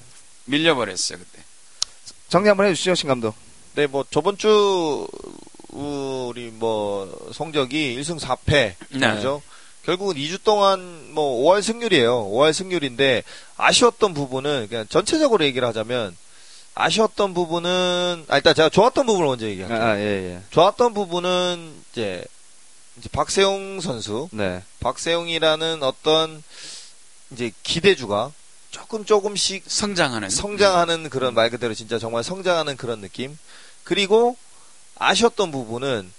밀려버렸어요, 0.47 1.19
그때. 1.19 1.43
정리 2.29 2.49
한번 2.49 2.67
해주시죠, 2.67 2.95
신 2.95 3.09
감독. 3.09 3.35
네, 3.75 3.87
뭐 3.87 4.05
저번 4.11 4.37
주 4.39 5.07
우리 5.71 6.51
뭐 6.55 7.31
성적이 7.33 7.97
1승 8.01 8.19
4패 8.19 8.75
네. 8.91 9.15
그죠? 9.15 9.43
결국은 9.85 10.17
2주 10.17 10.43
동안 10.43 11.13
뭐 11.13 11.45
5할 11.45 11.63
승률이에요. 11.63 12.25
5할 12.31 12.53
승률인데 12.53 13.23
아쉬웠던 13.57 14.15
부분은 14.15 14.67
그냥 14.69 14.87
전체적으로 14.89 15.45
얘기를 15.45 15.67
하자면 15.69 16.17
아쉬웠던 16.77 17.33
부분은 17.33 18.27
아 18.29 18.37
일단 18.37 18.55
제가 18.55 18.69
좋았던 18.69 19.07
부분을 19.07 19.27
먼저 19.27 19.47
얘기할게요. 19.47 19.83
아, 19.83 19.99
예, 19.99 20.35
예. 20.35 20.43
좋았던 20.51 20.93
부분은 20.93 21.75
이제 21.91 22.23
이제 22.99 23.09
박세용 23.11 23.81
선수, 23.81 24.29
네. 24.31 24.63
박세용이라는 24.81 25.83
어떤 25.83 26.43
이제 27.31 27.51
기대주가 27.63 28.31
조금 28.71 29.07
조금씩 29.07 29.65
성장하는. 29.67 30.29
성장하는 30.29 31.09
그런 31.09 31.33
말 31.33 31.49
그대로 31.49 31.73
진짜 31.73 31.99
정말 31.99 32.23
성장하는 32.23 32.77
그런 32.77 33.01
느낌. 33.01 33.39
그리고 33.83 34.37
아쉬웠던 34.99 35.51
부분은 35.51 36.13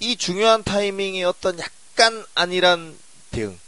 이 0.00 0.16
중요한 0.16 0.62
타이밍에 0.62 1.24
어떤 1.24 1.58
약간 1.58 2.22
안일한 2.34 2.98
대응, 3.30 3.58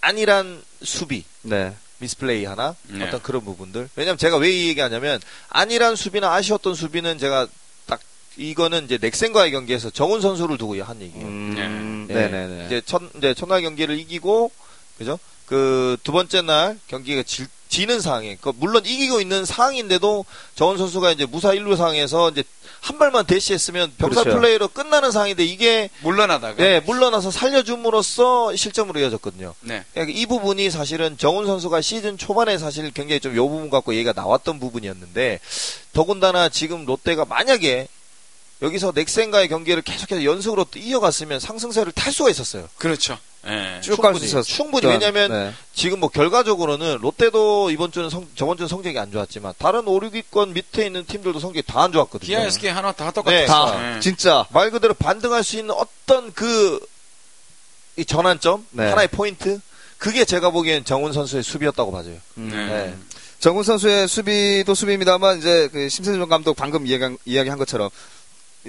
안일한 0.00 0.62
수비, 0.84 1.24
네. 1.42 1.74
미스플레이 1.98 2.44
하나 2.44 2.74
네. 2.88 3.04
어떤 3.04 3.22
그런 3.22 3.44
부분들. 3.44 3.88
왜냐면 3.96 4.18
제가 4.18 4.36
왜 4.36 4.50
이 4.50 4.68
얘기하냐면 4.68 5.20
안일한 5.48 5.96
수비나 5.96 6.32
아쉬웠던 6.34 6.74
수비는 6.74 7.18
제가 7.18 7.46
딱 7.86 8.00
이거는 8.36 8.84
이제 8.84 8.98
넥센과의 9.00 9.50
경기에서 9.50 9.90
정훈 9.90 10.20
선수를 10.20 10.58
두고 10.58 10.80
한 10.82 11.00
얘기예요. 11.00 11.26
음, 11.26 12.06
예. 12.08 12.14
네네 12.14 12.46
네. 12.48 12.66
이제 12.66 12.82
첫 12.84 13.02
이제 13.16 13.34
첫날 13.34 13.62
경기를 13.62 13.98
이기고 13.98 14.50
그죠? 14.98 15.18
그 15.46 15.96
두 16.02 16.12
번째 16.12 16.42
날 16.42 16.78
경기가 16.88 17.22
질- 17.22 17.46
지는 17.68 18.00
상황에 18.00 18.36
그 18.40 18.52
물론 18.56 18.84
이기고 18.86 19.20
있는 19.20 19.44
상황인데도 19.44 20.24
정원 20.54 20.78
선수가 20.78 21.12
이제 21.12 21.26
무사 21.26 21.50
1루 21.50 21.76
상황에서 21.76 22.30
이제 22.30 22.44
한 22.80 22.98
발만 22.98 23.26
대시했으면 23.26 23.92
병살 23.98 24.24
그렇죠. 24.24 24.38
플레이로 24.40 24.68
끝나는 24.68 25.10
상황인데 25.10 25.44
이게 25.44 25.90
물러나다가. 26.02 26.54
네, 26.62 26.80
물러나서 26.80 27.30
살려줌으로써 27.32 28.54
실점으로 28.54 29.00
이어졌거든요. 29.00 29.54
네. 29.60 29.84
그러니까 29.92 30.16
이 30.16 30.26
부분이 30.26 30.70
사실은 30.70 31.18
정훈 31.18 31.46
선수가 31.46 31.80
시즌 31.80 32.16
초반에 32.16 32.58
사실 32.58 32.90
굉장히 32.92 33.20
좀 33.20 33.36
요 33.36 33.48
부분 33.48 33.70
갖고 33.70 33.92
얘기가 33.94 34.12
나왔던 34.14 34.60
부분이었는데 34.60 35.40
더군다나 35.92 36.48
지금 36.48 36.86
롯데가 36.86 37.24
만약에 37.24 37.88
여기서 38.62 38.92
넥센과의 38.94 39.48
경기를 39.48 39.82
계속해서 39.82 40.24
연속으로 40.24 40.64
또 40.64 40.78
이어갔으면 40.78 41.40
상승세를 41.40 41.92
탈 41.92 42.12
수가 42.12 42.30
있었어요. 42.30 42.68
그렇죠. 42.78 43.18
예. 43.48 43.80
쭉갈수 43.80 44.20
충분히. 44.20 44.26
있었어. 44.26 44.42
충분히. 44.42 44.86
왜냐면 44.88 45.30
네. 45.30 45.52
지금 45.74 46.00
뭐 46.00 46.08
결과적으로는 46.08 46.98
롯데도 47.00 47.70
이번 47.70 47.92
주는 47.92 48.10
성, 48.10 48.26
저번 48.34 48.56
주는 48.56 48.68
성적이 48.68 48.98
안 48.98 49.10
좋았지만 49.12 49.54
다른 49.58 49.86
5, 49.86 50.00
6위권 50.00 50.48
밑에 50.52 50.86
있는 50.86 51.04
팀들도 51.06 51.38
성적이 51.38 51.62
다 51.66 51.80
안 51.86 51.92
좋았거든요. 51.92 52.26
기아 52.26 52.42
SK 52.46 52.70
하나 52.70 52.90
다 52.92 53.06
네, 53.06 53.12
똑같았어요. 53.12 53.46
다, 53.46 53.96
예. 53.96 54.00
진짜. 54.00 54.44
말 54.50 54.70
그대로 54.70 54.94
반등할 54.94 55.44
수 55.44 55.56
있는 55.58 55.74
어떤 55.74 56.32
그, 56.32 56.80
이 57.96 58.04
전환점? 58.04 58.66
네. 58.70 58.88
하나의 58.90 59.08
포인트? 59.08 59.60
그게 59.98 60.24
제가 60.24 60.50
보기엔 60.50 60.84
정훈 60.84 61.12
선수의 61.12 61.42
수비였다고 61.42 61.92
봐요. 61.92 62.04
음. 62.38 62.50
네. 62.50 62.66
네. 62.66 62.94
정훈 63.38 63.62
선수의 63.64 64.08
수비도 64.08 64.74
수비입니다만 64.74 65.38
이제 65.38 65.68
그 65.72 65.88
심세준 65.88 66.26
감독 66.28 66.56
방금 66.56 66.86
이야기, 66.86 67.16
이야기한 67.26 67.58
것처럼 67.58 67.88
이 67.88 67.90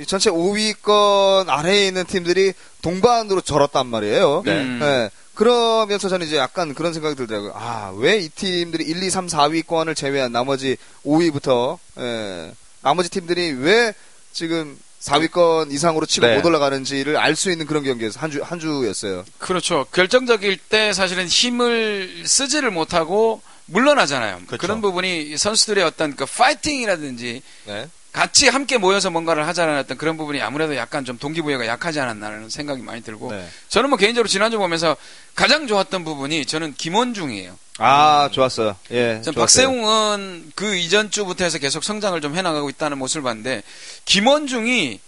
전체 0.05 0.29
5위권 0.29 1.49
아래에 1.49 1.87
있는 1.87 2.05
팀들이 2.05 2.53
동반으로 2.81 3.41
절었단 3.41 3.87
말이에요. 3.87 4.43
네. 4.45 4.51
음. 4.61 4.79
네. 4.79 5.09
그러면서 5.33 6.09
저는 6.09 6.25
이제 6.25 6.37
약간 6.37 6.73
그런 6.73 6.93
생각이 6.93 7.15
들더라고요. 7.15 7.53
아, 7.55 7.93
왜 7.95 8.19
이 8.19 8.29
팀들이 8.29 8.83
1, 8.85 9.03
2, 9.03 9.09
3, 9.09 9.27
4위권을 9.27 9.95
제외한 9.95 10.31
나머지 10.31 10.77
5위부터, 11.05 11.77
예, 11.99 12.51
나머지 12.81 13.09
팀들이 13.09 13.51
왜 13.51 13.93
지금 14.33 14.77
4위권 15.01 15.71
이상으로 15.71 16.07
치고 16.07 16.25
네. 16.25 16.35
못 16.37 16.45
올라가는지를 16.45 17.17
알 17.17 17.35
수 17.35 17.51
있는 17.51 17.67
그런 17.67 17.83
경기에서 17.83 18.19
한 18.19 18.31
주, 18.31 18.41
한 18.41 18.59
주였어요. 18.59 19.25
그렇죠. 19.37 19.85
결정적일 19.93 20.57
때 20.57 20.91
사실은 20.91 21.27
힘을 21.27 22.23
쓰지를 22.25 22.71
못하고 22.71 23.41
물러나잖아요. 23.67 24.37
그렇죠. 24.47 24.57
그런 24.57 24.81
부분이 24.81 25.37
선수들의 25.37 25.83
어떤 25.83 26.15
그 26.15 26.25
파이팅이라든지 26.25 27.41
네. 27.67 27.89
같이 28.17 28.47
함께 28.49 28.79
모여서 28.79 29.11
뭔가를 29.11 29.45
하자는 29.45 29.77
어떤 29.77 29.95
그런 29.95 30.17
부분이 30.17 30.41
아무래도 30.41 30.75
약간 30.75 31.05
좀 31.05 31.19
동기부여가 31.19 31.67
약하지 31.67 31.99
않았나라는 31.99 32.49
생각이 32.49 32.81
많이 32.81 33.03
들고 33.03 33.31
네. 33.31 33.47
저는 33.69 33.91
뭐 33.91 33.97
개인적으로 33.99 34.27
지난주 34.27 34.57
보면서 34.57 34.97
가장 35.35 35.67
좋았던 35.67 36.03
부분이 36.03 36.47
저는 36.47 36.73
김원중이에요. 36.73 37.55
아, 37.77 38.27
좋았어요. 38.31 38.75
예. 38.89 39.21
전. 39.23 39.35
박세웅은 39.35 40.53
그 40.55 40.75
이전 40.75 41.11
주부터 41.11 41.43
해서 41.43 41.59
계속 41.59 41.83
성장을 41.83 42.19
좀 42.19 42.35
해나가고 42.35 42.71
있다는 42.71 42.97
모습을 42.97 43.21
봤는데 43.21 43.61
김원중이 44.05 44.99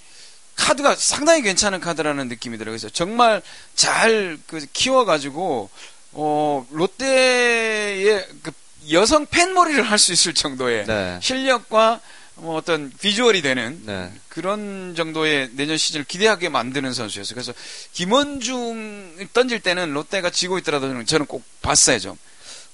카드가 0.56 0.94
상당히 0.94 1.42
괜찮은 1.42 1.80
카드라는 1.80 2.28
느낌이 2.28 2.60
들어요. 2.60 2.74
그래서 2.74 2.90
정말 2.90 3.42
잘 3.74 4.38
그 4.46 4.64
키워가지고 4.72 5.68
어 6.12 6.68
롯데의 6.70 8.28
그 8.44 8.52
여성 8.92 9.26
팬머리를 9.26 9.82
할 9.82 9.98
수 9.98 10.14
있을 10.14 10.36
정도의 10.36 10.86
네. 10.86 11.18
실력과 11.24 12.02
뭐 12.42 12.56
어떤 12.56 12.92
비주얼이 13.00 13.42
되는 13.42 13.82
네. 13.86 14.12
그런 14.30 14.94
정도의 14.96 15.50
내년 15.54 15.78
시즌을 15.78 16.06
기대하게 16.06 16.50
만드는 16.50 16.94
선수였어요. 16.94 17.36
그래서 17.36 17.54
김원중 17.94 19.28
던질 19.34 19.62
때는 19.62 19.94
롯데가 19.94 20.30
지고 20.30 20.58
있더라도 20.58 20.88
저는- 20.88 21.28
꼭 21.28 21.44
봤어요 21.62 22.00
좀. 22.00 22.18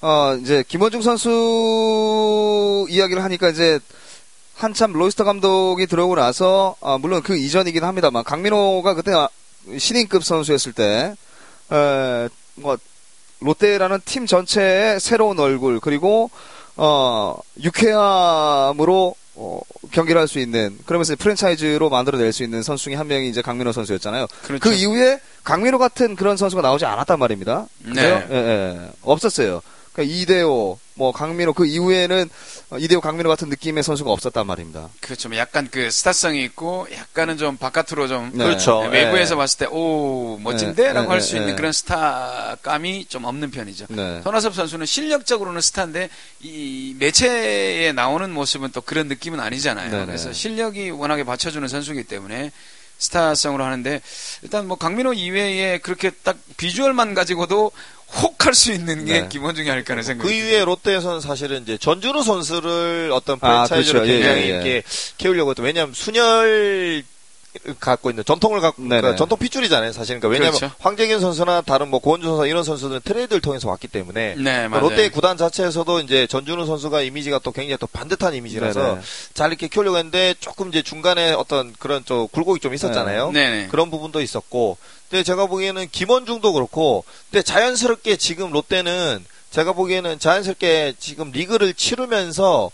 어, 0.02 0.38
이제, 0.42 0.64
김원중 0.68 1.02
선수 1.02 2.86
이야기를 2.90 3.24
하니까 3.24 3.50
이제, 3.50 3.80
한참 4.54 4.94
로이스터 4.94 5.24
감독이 5.24 5.88
들어오고 5.88 6.16
나서, 6.16 6.76
아, 6.82 6.98
물론 7.00 7.24
그 7.24 7.36
이전이긴 7.38 7.84
합니다만, 7.84 8.24
강민호가 8.24 8.94
그때 8.94 9.14
아, 9.14 9.28
신인급 9.78 10.24
선수였을 10.24 10.74
때, 10.74 11.16
에, 11.72 12.30
뭐, 12.56 12.78
롯데라는 13.40 14.00
팀 14.06 14.28
전체의 14.28 15.00
새로운 15.00 15.40
얼굴, 15.40 15.80
그리고, 15.80 16.30
어, 16.76 17.38
유쾌함으로, 17.64 19.16
어, 19.36 19.60
경기를 19.92 20.20
할 20.20 20.28
수 20.28 20.40
있는, 20.40 20.78
그러면서 20.86 21.16
프랜차이즈로 21.16 21.90
만들어낼 21.90 22.32
수 22.34 22.44
있는 22.44 22.64
선수 22.64 22.86
중에 22.86 22.96
한 22.96 23.08
명이 23.08 23.30
이제 23.30 23.42
강민호 23.42 23.72
선수였잖아요. 23.72 24.28
그렇죠. 24.44 24.64
그 24.64 24.74
이후에 24.74 25.20
강민호 25.44 25.78
같은 25.78 26.16
그런 26.16 26.38
선수가 26.38 26.62
나오지 26.62 26.86
않았단 26.86 27.20
말입니다. 27.20 27.68
네. 27.80 28.02
예, 28.30 28.36
예. 28.36 28.90
없었어요. 29.04 29.62
그러니까 29.96 30.14
이대호, 30.14 30.78
뭐 30.96 31.12
강민호 31.14 31.54
그 31.54 31.66
이후에는 31.66 32.30
어, 32.72 32.78
이대호, 32.78 33.00
강민호 33.00 33.30
같은 33.30 33.48
느낌의 33.48 33.82
선수가 33.82 34.12
없었단 34.12 34.46
말입니다. 34.46 34.90
그렇죠. 35.00 35.30
뭐 35.30 35.38
약간 35.38 35.70
그 35.72 35.90
스타성이 35.90 36.44
있고 36.44 36.88
약간은 36.94 37.38
좀 37.38 37.56
바깥으로 37.56 38.10
좀 38.10 38.32
네. 38.34 38.44
그렇죠. 38.44 38.80
외부에서 38.80 39.36
예. 39.36 39.38
봤을 39.38 39.58
때 39.60 39.66
오 39.72 40.38
멋진데라고 40.42 41.02
네, 41.04 41.08
할 41.08 41.20
네, 41.20 41.26
수 41.26 41.36
있는 41.38 41.50
네. 41.52 41.56
그런 41.56 41.72
스타감이 41.72 43.06
좀 43.06 43.24
없는 43.24 43.52
편이죠. 43.52 43.86
네. 43.90 44.22
손아섭 44.22 44.54
선수는 44.54 44.86
실력적으로는 44.86 45.62
스타인데 45.62 46.10
이 46.42 46.96
매체에 47.00 47.94
나오는 47.94 48.30
모습은 48.32 48.72
또 48.74 48.82
그런 48.82 49.08
느낌은 49.08 49.40
아니잖아요. 49.40 50.06
그래서 50.06 50.34
실력이 50.34 50.90
워낙에 50.90 51.24
받쳐주는 51.24 51.66
선수이기 51.68 52.04
때문에 52.04 52.52
스타성으로 52.98 53.64
하는데 53.64 54.02
일단 54.42 54.68
뭐 54.68 54.78
강민호 54.78 55.14
이외에 55.14 55.80
그렇게 55.80 56.12
딱 56.12 56.38
비주얼만 56.58 57.14
가지고도 57.14 57.72
혹 58.14 58.36
할 58.46 58.54
수 58.54 58.72
있는 58.72 59.06
게 59.06 59.22
네. 59.22 59.28
김원중이 59.30 59.70
아닐까 59.72 59.94
하는 59.94 60.04
생각이 60.04 60.28
그 60.30 60.34
이후에 60.34 60.64
롯데에서는 60.64 61.20
사실은 61.20 61.64
이제 61.64 61.78
전준우 61.78 62.24
선수를 62.24 63.10
어떤 63.12 63.38
아, 63.42 63.66
프랜차이즈로 63.66 64.02
그렇죠. 64.02 64.14
예, 64.14 64.18
굉장히 64.18 64.42
예, 64.42 64.44
예. 64.44 64.48
이렇게 64.48 64.84
키우려고 65.18 65.50
했던 65.52 65.66
왜냐하면 65.66 65.94
순혈 65.96 67.04
갖고 67.80 68.10
있는 68.10 68.24
전통을 68.24 68.62
갖고. 68.62 68.84
그러니까 68.84 69.16
전통 69.16 69.38
핏줄이잖아요, 69.38 69.92
사실은. 69.92 70.20
그러니까 70.20 70.40
왜냐하면 70.40 70.60
그렇죠. 70.60 70.76
황재균 70.80 71.20
선수나 71.20 71.62
다른 71.62 71.90
뭐 71.90 72.00
고원준 72.00 72.30
선수 72.30 72.48
이런 72.48 72.64
선수들은 72.64 73.02
트레이드를 73.04 73.42
통해서 73.42 73.70
왔기 73.70 73.88
때문에 73.88 74.36
네, 74.38 74.68
뭐 74.68 74.80
맞아요. 74.80 74.90
롯데 74.90 75.10
구단 75.10 75.38
자체에서도 75.38 76.00
이제 76.02 76.28
전준우 76.28 76.66
선수가 76.66 77.02
이미지가 77.02 77.40
또 77.40 77.52
굉장히 77.52 77.78
또 77.80 77.88
반듯한 77.88 78.34
이미지라서 78.34 78.82
네네. 78.82 79.02
잘 79.34 79.50
이렇게 79.50 79.68
키우려고 79.68 79.98
했는데 79.98 80.36
조금 80.40 80.70
이제 80.70 80.82
중간에 80.82 81.32
어떤 81.34 81.74
그런 81.80 82.04
좀 82.06 82.28
굴곡이 82.28 82.60
좀 82.60 82.74
있었잖아요. 82.74 83.32
네네. 83.32 83.68
그런 83.68 83.92
부분도 83.92 84.22
있었고, 84.22 84.78
근데 85.10 85.24
제가 85.24 85.46
보기에는 85.46 85.88
김원중도 85.92 86.54
그렇고, 86.54 87.04
근데 87.32 87.44
자연스럽게 87.44 88.18
지금 88.18 88.52
롯데는 88.52 89.26
제가 89.56 89.72
보기에는 89.72 90.20
자연스럽게 90.20 90.96
지금 91.00 91.32
리그를 91.32 91.74
치르면서 91.74 92.72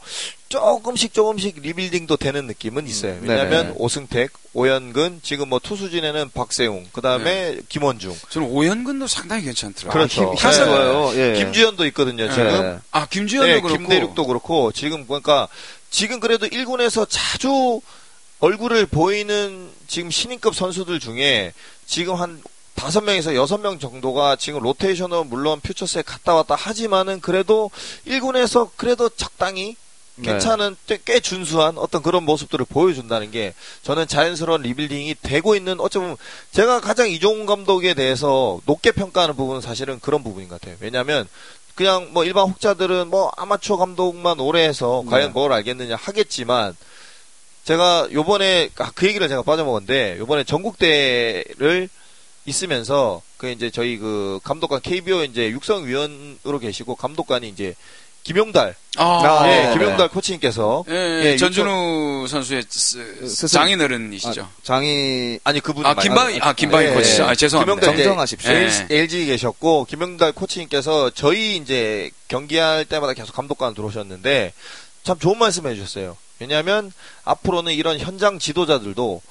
조금씩 0.50 1.13
조금씩 1.13 1.62
리빌딩도 1.62 2.17
되는 2.17 2.48
느낌은 2.48 2.88
있어요. 2.88 3.13
음, 3.13 3.20
왜냐하면 3.22 3.65
네네. 3.67 3.76
오승택, 3.78 4.32
오연근, 4.54 5.20
지금 5.22 5.50
뭐 5.50 5.60
투수진에는 5.60 6.32
박세웅, 6.34 6.88
그 6.91 7.02
다음에 7.02 7.60
김원중, 7.70 8.17
저는 8.30 8.48
오연근도 8.50 9.06
상당히 9.06 9.44
괜찮더라고요. 9.44 9.91
그렇죠. 9.91 10.34
힘, 10.34 10.50
힘 10.50 10.50
네. 10.50 10.65
좋아요. 10.65 11.12
예. 11.17 11.34
김주현도 11.38 11.86
있거든요. 11.88 12.28
지금 12.32 12.46
네. 12.46 12.78
아 12.89 13.06
김주현도 13.06 13.54
네, 13.54 13.62
그렇고 13.62 13.78
김대륙도 13.78 14.26
그렇고 14.26 14.72
지금 14.72 15.06
그러니까 15.06 15.48
지금 15.91 16.20
그래도 16.20 16.48
1군에서 16.48 17.06
자주 17.08 17.80
얼굴을 18.39 18.88
보이는 18.88 19.70
지금 19.86 20.10
신인급 20.10 20.56
선수들 20.56 21.00
중에 21.00 21.54
지금 21.86 22.15
한 22.15 22.41
다섯 22.76 23.02
명에서 23.02 23.36
여섯 23.36 23.60
명 23.60 23.78
정도가 23.80 24.36
지금 24.38 24.62
로테이션은 24.62 25.28
물론 25.28 25.60
퓨처스에 25.62 26.02
갔다 26.02 26.34
왔다 26.36 26.56
하지만은 26.56 27.22
그래도 27.22 27.70
1군에서 28.08 28.70
그래도 28.76 29.10
적당히 29.10 29.76
네. 30.16 30.32
괜찮은 30.34 30.76
꽤- 30.88 31.00
꽤 31.06 31.20
준수한 31.20 31.78
어떤 31.78 32.02
그런 32.04 32.24
모습들을 32.24 32.66
보여준다는 32.66 33.32
게 33.32 33.54
저는 33.84 34.08
자연스러운 34.08 34.62
리빌딩이 34.64 35.16
되고 35.22 35.56
있는 35.56 35.80
어쩌면 35.80 36.18
제가 36.52 36.82
가장 36.82 37.10
이종훈 37.10 37.46
감독에 37.46 37.94
대해서 37.94 38.60
높게 38.66 38.92
평가하는 38.92 39.36
부분은 39.36 39.62
사실은 39.62 40.00
그런 40.00 40.24
부분인 40.24 40.50
것 40.50 40.60
같아요. 40.60 40.76
왜냐하면 40.80 41.28
그냥 41.76 42.10
뭐 42.12 42.26
일반 42.26 42.50
혹자들은 42.50 43.08
뭐 43.08 43.32
아마추어 43.38 43.78
감독만 43.78 44.40
오래 44.40 44.64
해서 44.68 45.02
네. 45.06 45.12
과연 45.12 45.34
뭘 45.34 45.54
알겠느냐 45.54 45.96
하겠지만 45.96 46.76
제가 47.64 48.10
요번에 48.12 48.70
아, 48.80 48.92
그 48.94 49.08
얘기를 49.08 49.28
제가 49.30 49.44
빠져먹었는데 49.44 50.18
요번에 50.20 50.44
전국대를 50.44 51.90
있으면서 52.45 53.21
그 53.38 53.49
이제 53.49 53.69
저희 53.69 53.97
그 53.97 54.39
감독관 54.43 54.82
KBO 54.82 55.23
이제 55.23 55.49
육성위원으로 55.49 56.60
계시고 56.60 56.95
감독관이 56.95 57.47
이제 57.49 57.75
김용달 58.23 58.75
아, 58.97 59.04
아, 59.04 59.47
예, 59.51 59.63
네, 59.67 59.73
김용달 59.73 60.08
코치님께서 60.10 60.84
예, 60.89 60.93
예, 60.93 61.25
예, 61.32 61.38
전준우 61.38 62.27
선수의 62.27 62.63
스- 62.69 63.27
스승. 63.27 63.47
장인어른이시죠. 63.47 64.47
장이 64.62 65.39
아니 65.43 65.60
그분이 65.60 65.88
아, 65.88 65.95
말- 65.95 66.04
김방희, 66.04 66.39
아, 66.41 66.54
김방희 66.54 66.88
예, 66.89 66.93
코치죠. 66.93 67.23
예. 67.23 67.27
아, 67.27 67.34
죄송합니다. 67.36 67.73
김용달 67.82 67.97
정정하십시오. 68.06 68.51
예. 68.51 68.56
LG, 68.58 68.86
LG 68.91 69.25
계셨고 69.25 69.86
김용달 69.86 70.34
코치님께서 70.34 71.10
저희 71.15 71.56
이제 71.58 72.12
경기할 72.27 72.86
때마다 72.86 73.13
계속 73.13 73.34
감독관 73.36 73.73
들어오셨는데 73.73 74.54
참 75.04 75.17
좋은 75.17 75.39
말씀 75.39 75.65
해 75.65 75.73
주셨어요. 75.73 76.15
왜냐하면 76.39 76.91
앞으로는 77.23 77.73
이런 77.73 77.97
현장 77.97 78.38
지도자들도 78.38 79.21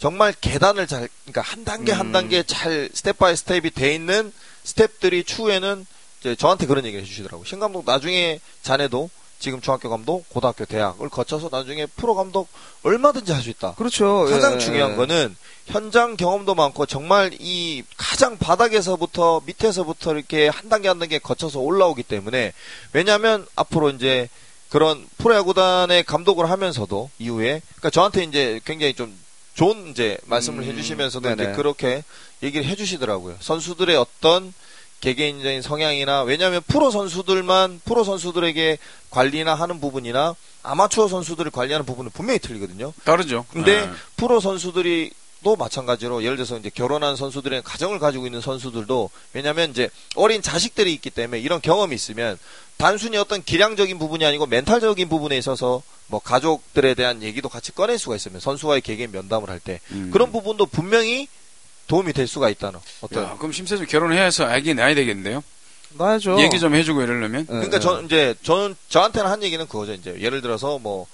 정말 0.00 0.34
계단을 0.40 0.86
잘 0.86 1.08
그러니까 1.24 1.42
한 1.42 1.64
단계 1.64 1.92
한 1.92 2.06
음. 2.06 2.12
단계 2.12 2.42
잘 2.42 2.88
step 2.92 3.18
by 3.18 3.36
step이 3.36 3.70
돼 3.70 3.94
있는 3.94 4.32
스텝들이 4.64 5.24
추후에는 5.24 5.86
이제 6.20 6.34
저한테 6.34 6.66
그런 6.66 6.84
얘기를 6.86 7.04
해주시더라고. 7.04 7.44
신 7.44 7.60
감독 7.60 7.84
나중에 7.84 8.40
자네도 8.62 9.10
지금 9.38 9.60
중학교 9.60 9.88
감독, 9.88 10.28
고등학교, 10.28 10.64
대학을 10.64 11.08
거쳐서 11.08 11.48
나중에 11.50 11.86
프로 11.86 12.14
감독 12.14 12.48
얼마든지 12.82 13.32
할 13.32 13.42
수 13.42 13.50
있다. 13.50 13.74
그렇죠. 13.74 14.24
가장 14.24 14.54
예. 14.54 14.58
중요한 14.58 14.96
거는 14.96 15.36
현장 15.66 16.16
경험도 16.16 16.54
많고 16.54 16.86
정말 16.86 17.30
이 17.38 17.82
가장 17.96 18.38
바닥에서부터 18.38 19.42
밑에서부터 19.44 20.14
이렇게 20.14 20.48
한 20.48 20.70
단계 20.70 20.88
한 20.88 20.98
단계 20.98 21.18
거쳐서 21.18 21.60
올라오기 21.60 22.04
때문에 22.04 22.54
왜냐하면 22.94 23.46
앞으로 23.54 23.90
이제 23.90 24.30
그런 24.70 25.06
프로야구단의 25.18 26.04
감독을 26.04 26.48
하면서도 26.48 27.10
이후에 27.18 27.60
그러니까 27.76 27.90
저한테 27.90 28.24
이제 28.24 28.60
굉장히 28.64 28.94
좀 28.94 29.18
좋은 29.60 29.88
이제 29.88 30.16
말씀을 30.24 30.62
음, 30.62 30.68
해주시면서도 30.70 31.28
네네. 31.28 31.42
이제 31.42 31.52
그렇게 31.52 32.02
얘기를 32.42 32.64
해주시더라고요. 32.64 33.36
선수들의 33.40 33.94
어떤 33.94 34.54
개개인적인 35.02 35.60
성향이나 35.60 36.22
왜냐하면 36.22 36.62
프로 36.66 36.90
선수들만 36.90 37.82
프로 37.84 38.02
선수들에게 38.02 38.78
관리나 39.10 39.54
하는 39.54 39.78
부분이나 39.78 40.34
아마추어 40.62 41.08
선수들을 41.08 41.50
관리하는 41.50 41.84
부분은 41.84 42.10
분명히 42.12 42.38
틀리거든요. 42.38 42.94
다르죠. 43.04 43.44
근데 43.52 43.82
예. 43.82 43.90
프로 44.16 44.40
선수들이 44.40 45.10
또 45.42 45.56
마찬가지로 45.56 46.22
예를 46.22 46.36
들어서 46.36 46.58
이제 46.58 46.70
결혼한 46.70 47.16
선수들의 47.16 47.62
가정을 47.62 47.98
가지고 47.98 48.26
있는 48.26 48.40
선수들도 48.40 49.10
왜냐하면 49.32 49.70
이제 49.70 49.88
어린 50.14 50.42
자식들이 50.42 50.92
있기 50.94 51.10
때문에 51.10 51.40
이런 51.40 51.60
경험이 51.60 51.94
있으면 51.94 52.38
단순히 52.76 53.16
어떤 53.16 53.42
기량적인 53.42 53.98
부분이 53.98 54.24
아니고 54.24 54.46
멘탈적인 54.46 55.08
부분에 55.08 55.36
있어서 55.38 55.82
뭐 56.08 56.20
가족들에 56.20 56.94
대한 56.94 57.22
얘기도 57.22 57.48
같이 57.48 57.72
꺼낼 57.72 57.98
수가 57.98 58.16
있으면 58.16 58.40
선수와의 58.40 58.80
개개인 58.80 59.12
면담을 59.12 59.48
할때 59.48 59.80
음. 59.92 60.10
그런 60.12 60.32
부분도 60.32 60.66
분명히 60.66 61.28
도움이 61.86 62.12
될 62.12 62.26
수가 62.26 62.48
있다는 62.50 62.78
어떤 63.00 63.24
야, 63.24 63.36
그럼 63.36 63.52
심세준 63.52 63.86
결혼해서 63.86 64.44
아기 64.44 64.74
낳아야 64.74 64.94
되겠는데요? 64.94 65.42
나야죠. 65.92 66.40
얘기 66.40 66.60
좀 66.60 66.74
해주고 66.74 67.02
이러려면. 67.02 67.42
예, 67.42 67.46
그러니까 67.46 67.76
예. 67.78 67.80
저 67.80 68.02
이제 68.02 68.34
저는 68.42 68.76
저한테는 68.88 69.28
한 69.28 69.42
얘기는 69.42 69.66
그거죠. 69.66 69.92
이제 69.92 70.16
예를 70.20 70.40
들어서 70.40 70.78
뭐 70.78 71.06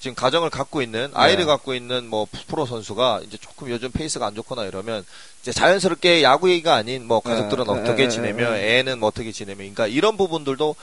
지금 0.00 0.14
가정을 0.14 0.50
갖고 0.50 0.80
있는 0.82 1.10
아이를 1.14 1.44
네. 1.44 1.46
갖고 1.46 1.74
있는 1.74 2.08
뭐 2.08 2.26
프로 2.48 2.64
선수가 2.66 3.20
이제 3.26 3.36
조금 3.38 3.68
요즘 3.70 3.90
페이스가 3.92 4.26
안 4.26 4.34
좋거나 4.34 4.64
이러면 4.64 5.04
이제 5.42 5.52
자연스럽게 5.52 6.22
야구 6.22 6.50
얘기가 6.50 6.74
아닌 6.74 7.06
뭐 7.06 7.20
가족들은 7.20 7.64
네, 7.64 7.70
어떻게 7.72 8.04
네, 8.04 8.08
지내며 8.08 8.50
네, 8.52 8.78
애는 8.78 8.98
뭐 8.98 9.08
어떻게 9.10 9.30
지내며 9.30 9.58
그러니까 9.58 9.86
이런 9.86 10.16
부분들도 10.16 10.74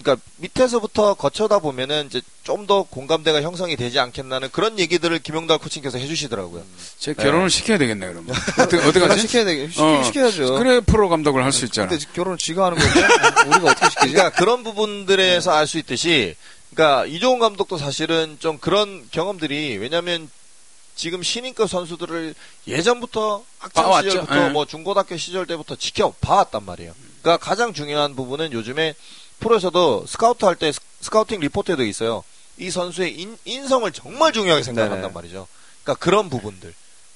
그러니까 0.00 0.22
밑에서부터 0.36 1.14
거쳐다 1.14 1.58
보면은 1.58 2.06
이제 2.06 2.20
좀 2.44 2.66
더 2.68 2.82
공감대가 2.82 3.40
형성이 3.42 3.76
되지 3.76 3.98
않겠나는 3.98 4.50
그런 4.52 4.78
얘기들을 4.78 5.18
김용달 5.20 5.58
코치님께서 5.58 5.96
해주시더라고요. 5.98 6.62
제 6.98 7.14
결혼을 7.14 7.48
시켜야 7.50 7.78
되겠네, 7.78 8.06
그러면. 8.08 8.34
어떻게, 8.58 8.76
어떻게 8.78 9.04
하지? 9.06 9.20
시켜야 9.26 9.44
시키, 9.68 9.80
어. 9.82 10.02
시켜야죠. 10.04 10.54
그래, 10.58 10.80
프로 10.80 11.08
감독을 11.08 11.42
할 11.44 11.52
수 11.52 11.64
있잖아. 11.66 11.88
근데 11.88 12.04
결혼을 12.14 12.36
지가 12.38 12.66
하는 12.66 12.78
건데 12.78 13.00
우리가 13.48 13.70
어떻게 13.70 13.88
시키지? 13.90 14.12
그러니까 14.12 14.30
그런 14.38 14.64
부분들에서 14.64 15.52
알 15.52 15.66
수 15.66 15.78
있듯이, 15.78 16.36
그러니까 16.78 17.06
이종훈 17.06 17.40
감독도 17.40 17.76
사실은 17.76 18.36
좀 18.38 18.56
그런 18.58 19.08
경험들이 19.10 19.78
왜냐하면 19.78 20.30
지금 20.94 21.24
신인급 21.24 21.68
선수들을 21.68 22.36
예전부터 22.68 23.42
학창 23.58 23.84
봐왔죠. 23.84 24.10
시절부터 24.10 24.44
예. 24.44 24.48
뭐 24.50 24.64
중고등학교 24.64 25.16
시절 25.16 25.44
때부터 25.48 25.74
지켜 25.74 26.14
봐왔단 26.20 26.64
말이에요. 26.64 26.94
그러니까 27.20 27.44
가장 27.44 27.72
중요한 27.72 28.14
부분은 28.14 28.52
요즘에 28.52 28.94
프로에서도 29.40 30.04
스카우트 30.06 30.44
할 30.44 30.54
때 30.54 30.70
scouting 31.00 31.40
report에도 31.40 31.84
있어요. 31.84 32.22
이 32.58 32.70
선수의 32.70 33.12
인, 33.20 33.36
인성을 33.44 33.90
정말 33.90 34.32
중요하게 34.32 34.62
생각한단 34.62 35.00
네네. 35.00 35.12
말이죠. 35.12 35.48
그러니까 35.82 36.04
그런 36.04 36.30
부분들. 36.30 36.72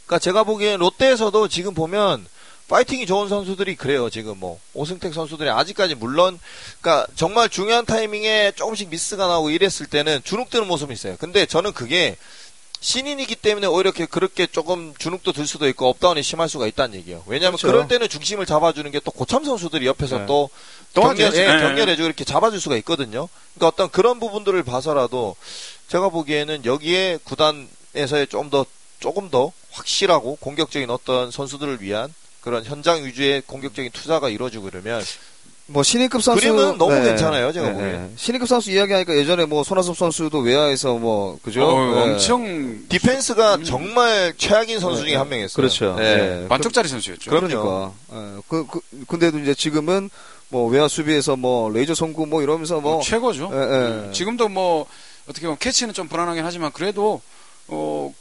그러니까 0.06 0.18
제가 0.18 0.42
보기엔 0.42 0.80
롯데에서도 0.80 1.46
지금 1.46 1.72
보면 1.72 2.26
파이팅이 2.72 3.04
좋은 3.04 3.28
선수들이 3.28 3.76
그래요. 3.76 4.08
지금 4.08 4.38
뭐 4.38 4.58
오승택 4.72 5.12
선수들이 5.12 5.50
아직까지 5.50 5.94
물론 5.94 6.40
그러니까 6.80 7.06
정말 7.16 7.50
중요한 7.50 7.84
타이밍에 7.84 8.52
조금씩 8.56 8.88
미스가 8.88 9.26
나오고 9.26 9.50
이랬을 9.50 9.88
때는 9.90 10.22
주눅드는 10.24 10.66
모습이 10.66 10.90
있어요. 10.94 11.16
근데 11.18 11.44
저는 11.44 11.74
그게 11.74 12.16
신인이기 12.80 13.36
때문에 13.36 13.66
오히려 13.66 13.90
이렇게 13.90 14.06
그렇게 14.06 14.46
조금 14.46 14.94
주눅도 14.96 15.32
들 15.32 15.46
수도 15.46 15.68
있고 15.68 15.86
up-down이 15.90 16.22
심할 16.22 16.48
수가 16.48 16.66
있다는 16.66 16.94
얘기예요. 16.96 17.22
왜냐하면 17.26 17.58
그렇죠. 17.58 17.66
그럴 17.74 17.88
때는 17.88 18.08
중심을 18.08 18.46
잡아주는 18.46 18.90
게 18.90 19.00
또 19.04 19.10
고참 19.10 19.44
선수들이 19.44 19.86
옆에서 19.86 20.20
네. 20.20 20.26
또 20.26 20.48
하죠. 20.94 21.22
예, 21.22 21.30
예. 21.34 21.46
격려해주고 21.60 22.06
이렇게 22.06 22.24
잡아줄 22.24 22.58
수가 22.58 22.76
있거든요. 22.78 23.28
그러니까 23.54 23.68
어떤 23.68 23.90
그런 23.90 24.18
부분들을 24.18 24.62
봐서라도 24.62 25.36
제가 25.88 26.08
보기에는 26.08 26.64
여기에 26.64 27.18
구단에서의 27.24 28.28
좀 28.28 28.48
더 28.48 28.64
조금 28.98 29.28
더 29.30 29.52
확실하고 29.72 30.36
공격적인 30.36 30.88
어떤 30.88 31.30
선수들을 31.30 31.82
위한 31.82 32.14
그런 32.42 32.64
현장 32.64 33.04
위주의 33.04 33.40
공격적인 33.46 33.90
투자가 33.92 34.28
이루어지고 34.28 34.64
그러면 34.64 35.02
뭐 35.68 35.82
신인급 35.84 36.22
선수 36.22 36.40
그림은 36.40 36.76
너무 36.76 36.92
괜찮아요, 37.02 37.52
제가 37.52 37.72
보기엔. 37.72 38.12
신인급 38.16 38.48
선수 38.48 38.70
이야기하니까 38.72 39.16
예전에 39.16 39.46
뭐 39.46 39.62
손아섭 39.62 39.96
선수도 39.96 40.40
외야에서 40.40 40.94
뭐 40.98 41.38
그죠? 41.42 41.64
어, 41.64 41.96
예. 41.96 42.00
엄청 42.12 42.80
디펜스가 42.88 43.58
정말 43.64 44.34
최악인 44.36 44.80
선수 44.80 45.04
중에 45.04 45.14
한 45.14 45.28
명이었어요. 45.28 45.54
그렇죠. 45.54 45.96
예. 46.00 46.42
예. 46.44 46.48
반쪽짜리 46.48 46.88
선수였죠. 46.88 47.30
그럼- 47.30 47.46
그러니까. 47.46 47.92
예. 48.12 48.40
그, 48.48 48.66
그, 48.66 48.80
근데도 49.06 49.38
이제 49.38 49.54
지금은 49.54 50.10
뭐 50.48 50.68
외야 50.68 50.88
수비에서 50.88 51.36
뭐 51.36 51.70
레이저 51.70 51.94
송구 51.94 52.26
뭐 52.26 52.42
이러면서 52.42 52.80
뭐 52.80 52.96
어, 52.96 53.00
최고죠. 53.02 53.50
예, 53.54 54.08
예. 54.08 54.12
지금도 54.12 54.48
뭐 54.48 54.86
어떻게 55.28 55.46
보면 55.46 55.56
캐치는 55.58 55.94
좀 55.94 56.08
불안하긴 56.08 56.44
하지만 56.44 56.72
그래도 56.72 57.22
어, 57.68 57.72
뭐 57.74 58.14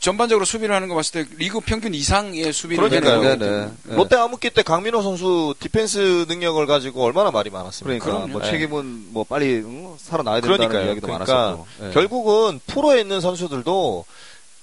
전반적으로 0.00 0.44
수비를 0.44 0.74
하는 0.74 0.88
거 0.88 0.94
봤을 0.94 1.24
때 1.24 1.30
리그 1.36 1.60
평균 1.60 1.94
이상의 1.94 2.52
수비를 2.52 2.88
그러니까요. 2.88 3.22
해내고 3.22 3.44
네, 3.44 3.50
네. 3.50 3.70
예. 3.90 3.94
롯데 3.94 4.16
암흑기 4.16 4.50
때 4.50 4.62
강민호 4.62 5.02
선수 5.02 5.54
디펜스 5.60 6.26
능력을 6.28 6.64
가지고 6.66 7.04
얼마나 7.04 7.30
말이 7.30 7.50
많았습니까? 7.50 8.04
그러니까. 8.04 8.26
뭐 8.32 8.40
예. 8.44 8.50
책임은 8.50 9.12
뭐 9.12 9.24
빨리 9.24 9.62
응? 9.64 9.94
살아나야 9.98 10.40
된다는 10.40 10.56
그러니까요. 10.58 10.86
이야기도 10.88 11.06
그러니까 11.06 11.34
많았었고. 11.34 11.66
예. 11.84 11.90
결국은 11.92 12.60
프로에 12.66 13.00
있는 13.00 13.20
선수들도 13.20 14.04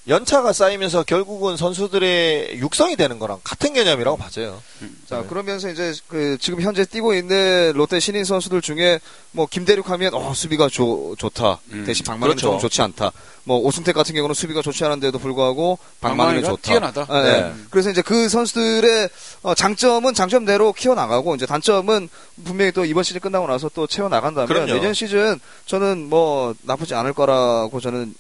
연차가 0.08 0.54
쌓이면서 0.54 1.04
결국은 1.04 1.58
선수들의 1.58 2.60
육성이 2.60 2.96
되는 2.96 3.18
거랑 3.18 3.40
같은 3.44 3.74
개념이라고 3.74 4.18
봐져요. 4.18 4.62
자, 5.10 5.22
네. 5.22 5.28
그러면서 5.28 5.68
이제 5.70 5.94
그 6.08 6.38
지금 6.40 6.62
현재 6.62 6.86
뛰고 6.86 7.16
있는 7.16 7.74
롯데 7.74 8.00
신인 8.00 8.24
선수들 8.24 8.62
중에 8.62 9.00
뭐 9.32 9.48
김대륙 9.50 9.90
하면 9.90 10.14
어 10.14 10.32
수비가 10.36 10.70
좋 10.70 11.16
좋다. 11.18 11.60
음. 11.72 11.86
대신 11.88 12.06
박만희는 12.06 12.36
그렇죠. 12.36 12.48
조금 12.48 12.60
좋지 12.60 12.82
않다. 12.84 13.12
뭐 13.46 13.58
오승택 13.60 13.96
같은 13.96 14.14
경우는 14.14 14.36
수비가 14.36 14.62
좋지 14.62 14.86
않은데도 14.86 15.18
불구하고 15.18 15.80
박만희는 16.02 16.44
박만희가 16.44 16.50
좋다. 16.50 16.62
뛰어나다. 16.62 17.08
예, 17.10 17.28
예. 17.28 17.42
네. 17.42 17.54
그래서 17.72 17.90
이제 17.90 18.04
그 18.04 18.30
선수들의 18.30 19.10
어, 19.42 19.56
장점은 19.56 20.14
장점대로 20.14 20.74
키워 20.74 20.94
나가고 20.94 21.34
이제 21.34 21.48
단점은 21.48 22.10
분명히 22.44 22.72
또 22.72 22.86
이번 22.86 23.04
시즌 23.04 23.22
끝나고 23.22 23.48
나서 23.48 23.72
또 23.74 23.88
채워 23.88 24.08
나간다면 24.10 24.48
그럼요. 24.48 24.68
내년 24.68 24.94
시즌 24.94 25.40
저는 25.66 26.10
뭐 26.10 26.54
나쁘지 26.62 26.94
않을 26.94 27.14
거라고 27.14 27.80
저는 27.82 28.14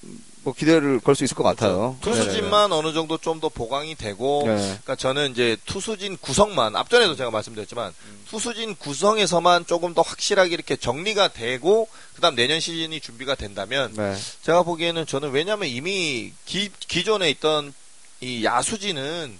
뭐 0.45 0.53
기대를 0.53 0.99
걸 0.99 1.15
수 1.15 1.23
있을 1.23 1.35
것 1.35 1.43
같아요. 1.43 1.97
투수진만 2.01 2.71
어느 2.71 2.93
정도 2.93 3.17
좀 3.17 3.39
더 3.41 3.49
보강이 3.49 3.95
되고 3.95 4.43
네. 4.45 4.55
그러니까 4.55 4.95
저는 4.95 5.31
이제 5.31 5.57
투수진 5.65 6.17
구성만 6.21 6.75
앞전에도 6.75 7.15
제가 7.15 7.31
말씀드렸지만 7.31 7.93
투수진 8.29 8.75
구성에서만 8.75 9.65
조금 9.65 9.93
더 9.93 10.01
확실하게 10.03 10.53
이렇게 10.53 10.75
정리가 10.75 11.29
되고 11.29 11.89
그다음 12.15 12.35
내년 12.35 12.59
시즌이 12.59 13.01
준비가 13.01 13.33
된다면 13.35 13.91
네. 13.97 14.15
제가 14.43 14.63
보기에는 14.63 15.05
저는 15.05 15.31
왜냐하면 15.31 15.67
이미 15.67 16.31
기, 16.45 16.69
기존에 16.79 17.29
있던 17.31 17.73
이 18.21 18.45
야수진은 18.45 19.39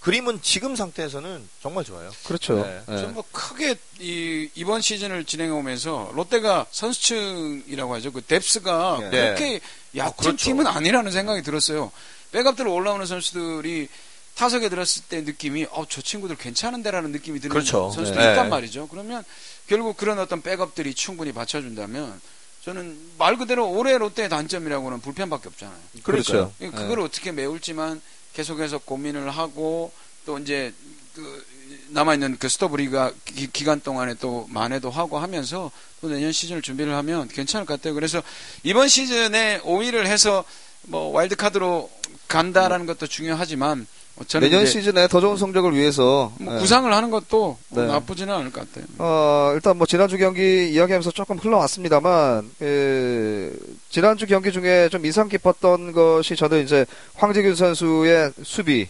그림은 0.00 0.38
지금 0.40 0.76
상태에서는 0.76 1.48
정말 1.60 1.84
좋아요. 1.84 2.12
그렇죠. 2.24 2.62
네. 2.62 2.80
예. 2.88 2.96
저는 2.96 3.14
뭐 3.14 3.24
크게 3.32 3.74
이 3.98 4.48
이번 4.54 4.80
시즌을 4.80 5.24
진행해 5.24 5.50
오면서 5.50 6.12
롯데가 6.14 6.64
선수층이라고 6.70 7.94
하죠. 7.96 8.12
그 8.12 8.20
뎁스가 8.22 8.98
네. 9.02 9.10
그렇게 9.10 9.60
얕은 9.96 10.12
그렇죠. 10.16 10.36
팀은 10.36 10.66
아니라는 10.66 11.10
생각이 11.12 11.42
들었어요. 11.42 11.90
백업들로 12.32 12.72
올라오는 12.74 13.06
선수들이 13.06 13.88
타석에 14.34 14.68
들었을 14.68 15.02
때 15.08 15.22
느낌이 15.22 15.66
어 15.70 15.86
저 15.88 16.02
친구들 16.02 16.36
괜찮은데라는 16.36 17.10
느낌이 17.12 17.40
드는 17.40 17.52
그렇죠. 17.52 17.90
선수들이 17.90 18.22
네. 18.22 18.30
있단 18.32 18.50
말이죠. 18.50 18.88
그러면 18.88 19.24
결국 19.66 19.96
그런 19.96 20.18
어떤 20.18 20.42
백업들이 20.42 20.92
충분히 20.94 21.32
받쳐준다면 21.32 22.20
저는 22.64 22.98
말 23.16 23.36
그대로 23.38 23.70
올해 23.70 23.96
롯데의 23.96 24.28
단점이라고는 24.28 25.00
불펜밖에 25.00 25.48
없잖아요. 25.48 25.78
그렇죠. 26.02 26.52
예, 26.60 26.68
그걸 26.70 27.00
어떻게 27.00 27.32
메울지만 27.32 28.02
계속해서 28.34 28.78
고민을 28.78 29.30
하고 29.30 29.92
또 30.26 30.38
이제 30.38 30.74
그 31.14 31.46
남아있는 31.88 32.36
그 32.38 32.48
스토브리가 32.48 33.12
기, 33.24 33.46
기간 33.50 33.80
동안에 33.80 34.14
또 34.20 34.46
만회도 34.50 34.90
하고 34.90 35.18
하면서 35.18 35.70
또 36.00 36.08
내년 36.08 36.32
시즌을 36.32 36.62
준비를 36.62 36.94
하면 36.94 37.28
괜찮을 37.28 37.66
것 37.66 37.74
같아요. 37.74 37.94
그래서 37.94 38.22
이번 38.62 38.88
시즌에 38.88 39.60
5위를 39.60 40.06
해서 40.06 40.44
뭐 40.82 41.10
와일드카드로 41.12 41.90
간다라는 42.28 42.86
것도 42.86 43.06
중요하지만 43.06 43.86
어, 44.16 44.24
저는 44.24 44.48
내년 44.48 44.66
시즌에 44.66 45.08
더 45.08 45.20
좋은 45.20 45.36
성적을 45.36 45.74
위해서 45.74 46.32
뭐 46.38 46.54
예. 46.54 46.58
구상을 46.58 46.90
하는 46.90 47.10
것도 47.10 47.58
뭐 47.68 47.82
네. 47.82 47.88
나쁘지는 47.88 48.32
않을 48.32 48.50
것 48.50 48.66
같아요. 48.66 48.86
어, 48.98 49.52
일단 49.54 49.76
뭐 49.76 49.86
지난주 49.86 50.16
경기 50.16 50.70
이야기하면서 50.72 51.10
조금 51.10 51.36
흘러왔습니다만, 51.36 52.50
그, 52.58 53.76
지난주 53.90 54.26
경기 54.26 54.52
중에 54.52 54.88
좀 54.88 55.04
인상 55.04 55.28
깊었던 55.28 55.92
것이 55.92 56.34
저는 56.34 56.64
이제 56.64 56.86
황재균 57.14 57.54
선수의 57.54 58.32
수비. 58.42 58.88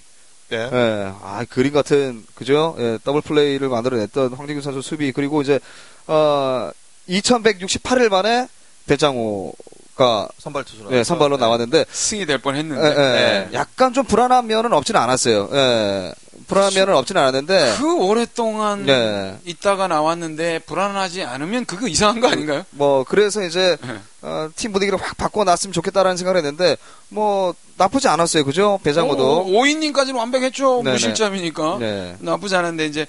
네. 0.49 0.57
예, 0.73 1.13
아, 1.23 1.45
그림 1.49 1.73
같은, 1.73 2.25
그죠? 2.35 2.77
예, 2.79 2.99
더블 3.03 3.21
플레이를 3.21 3.69
만들어냈던 3.69 4.35
황재균 4.35 4.63
선수 4.63 4.81
수비. 4.81 5.11
그리고 5.13 5.43
이제, 5.43 5.59
어, 6.07 6.71
2168일 7.09 8.09
만에 8.09 8.49
대장호 8.87 9.53
가 9.97 10.29
선발 10.39 10.65
투수로 10.65 10.93
예, 10.93 11.03
선발로 11.03 11.39
나왔는데, 11.39 11.87
승이 11.91 12.27
될 12.27 12.35
예, 12.35 12.43
뻔했는데 12.43 12.87
예, 12.87 12.95
네. 12.95 13.49
약간 13.55 13.95
좀 13.95 14.05
불안한 14.05 14.47
면은 14.47 14.75
없지는 14.75 15.01
않았어요. 15.01 15.49
예, 15.51 16.13
불안한 16.47 16.75
면은 16.75 16.95
없지는 16.95 17.23
않았는데, 17.23 17.77
그 17.79 17.97
오랫동안 17.97 18.87
예. 18.89 19.39
있다가 19.47 19.89
나왔는데 19.89 20.61
불안하지 20.61 21.23
않으면 21.25 21.65
그거 21.65 21.89
이상한 21.89 22.21
거 22.21 22.29
아닌가요? 22.29 22.67
뭐 22.71 23.05
그래서 23.05 23.43
이제 23.43 23.79
네. 23.81 23.99
어, 24.21 24.51
팀 24.55 24.73
분위기를 24.73 25.01
확 25.01 25.17
바꿔 25.17 25.45
놨으면 25.45 25.73
좋겠다라는 25.73 26.19
생각을 26.19 26.37
했는데 26.39 26.77
뭐 27.09 27.55
나쁘지 27.79 28.09
않았어요, 28.09 28.45
그죠? 28.45 28.79
배장호도. 28.83 29.47
5인님까지는 29.47 30.17
완벽했죠. 30.17 30.83
네네. 30.83 30.93
무실점이니까. 30.93 31.77
네. 31.81 32.17
나쁘지 32.21 32.55
않은데 32.55 32.87
이제 32.87 33.07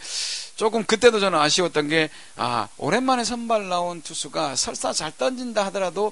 조금 0.55 0.83
그때도 0.83 1.19
저는 1.19 1.37
아쉬웠던 1.37 1.87
게 1.87 2.09
아, 2.35 2.67
오랜만에 2.77 3.23
선발 3.23 3.69
나온 3.69 4.01
투수가 4.01 4.55
설사 4.55 4.91
잘 4.91 5.11
던진다 5.15 5.65
하더라도 5.67 6.11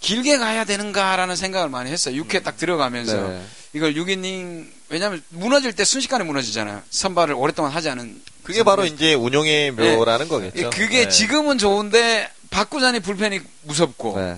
길게 0.00 0.38
가야 0.38 0.64
되는가라는 0.64 1.36
생각을 1.36 1.68
많이 1.68 1.90
했어요. 1.90 2.22
6회 2.22 2.42
딱 2.42 2.56
들어가면서 2.56 3.28
네. 3.28 3.42
이걸 3.72 3.94
6이닝 3.94 4.66
왜냐하면 4.88 5.22
무너질 5.30 5.72
때 5.72 5.84
순식간에 5.84 6.24
무너지잖아요. 6.24 6.82
선발을 6.90 7.34
오랫동안 7.34 7.72
하지 7.72 7.88
않은 7.90 8.20
그게 8.42 8.62
바로 8.62 8.84
이제 8.84 9.14
운용의 9.14 9.72
묘라는 9.72 10.28
거겠죠. 10.28 10.70
그게 10.70 11.04
네. 11.04 11.08
지금은 11.08 11.58
좋은데 11.58 12.30
바꾸자니 12.50 13.00
불펜이 13.00 13.40
무섭고 13.62 14.18
네. 14.20 14.36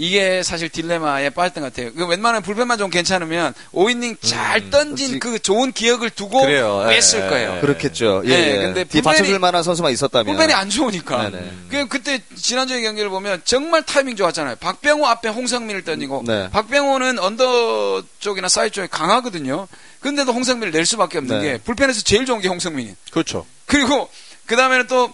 이게 0.00 0.44
사실 0.44 0.68
딜레마에 0.68 1.30
빠졌던 1.30 1.60
것 1.64 1.74
같아요. 1.74 1.92
그 1.92 2.06
웬만하면 2.06 2.42
불펜만 2.42 2.78
좀 2.78 2.88
괜찮으면 2.88 3.52
5이닝 3.72 4.16
잘 4.20 4.70
던진 4.70 5.18
그렇지. 5.18 5.18
그 5.18 5.42
좋은 5.42 5.72
기억을 5.72 6.10
두고 6.10 6.42
그래요. 6.42 6.84
예, 6.88 6.94
뺐을 6.94 7.24
예, 7.24 7.28
거예요. 7.28 7.56
예. 7.56 7.60
그렇겠죠. 7.60 8.22
예, 8.26 8.28
네, 8.28 8.48
예. 8.48 8.56
근데 8.58 8.84
불펜이- 8.84 9.02
받쳐줄 9.02 9.38
만한 9.40 9.64
선수만 9.64 9.90
있었다면. 9.92 10.26
불펜이 10.36 10.52
안 10.52 10.70
좋으니까. 10.70 11.30
네네. 11.30 11.52
그 11.68 11.88
그때 11.88 12.22
지난주에 12.36 12.80
경기를 12.82 13.10
보면 13.10 13.42
정말 13.44 13.82
타이밍 13.82 14.14
좋았잖아요. 14.14 14.54
박병호 14.60 15.04
앞에 15.04 15.30
홍성민을 15.30 15.82
던지고 15.82 16.22
네. 16.24 16.48
박병호는 16.50 17.18
언더 17.18 18.04
쪽이나 18.20 18.48
사이드 18.48 18.74
쪽에 18.74 18.86
강하거든요. 18.86 19.66
근데도 19.98 20.32
홍성민을 20.32 20.70
낼 20.70 20.86
수밖에 20.86 21.18
없는 21.18 21.40
네. 21.40 21.44
게 21.44 21.58
불펜에서 21.58 22.02
제일 22.02 22.24
좋은 22.24 22.40
게 22.40 22.46
홍성민이. 22.46 22.94
그렇죠. 23.10 23.44
그리고 23.66 24.08
그 24.46 24.54
다음에는 24.54 24.86
또 24.86 25.12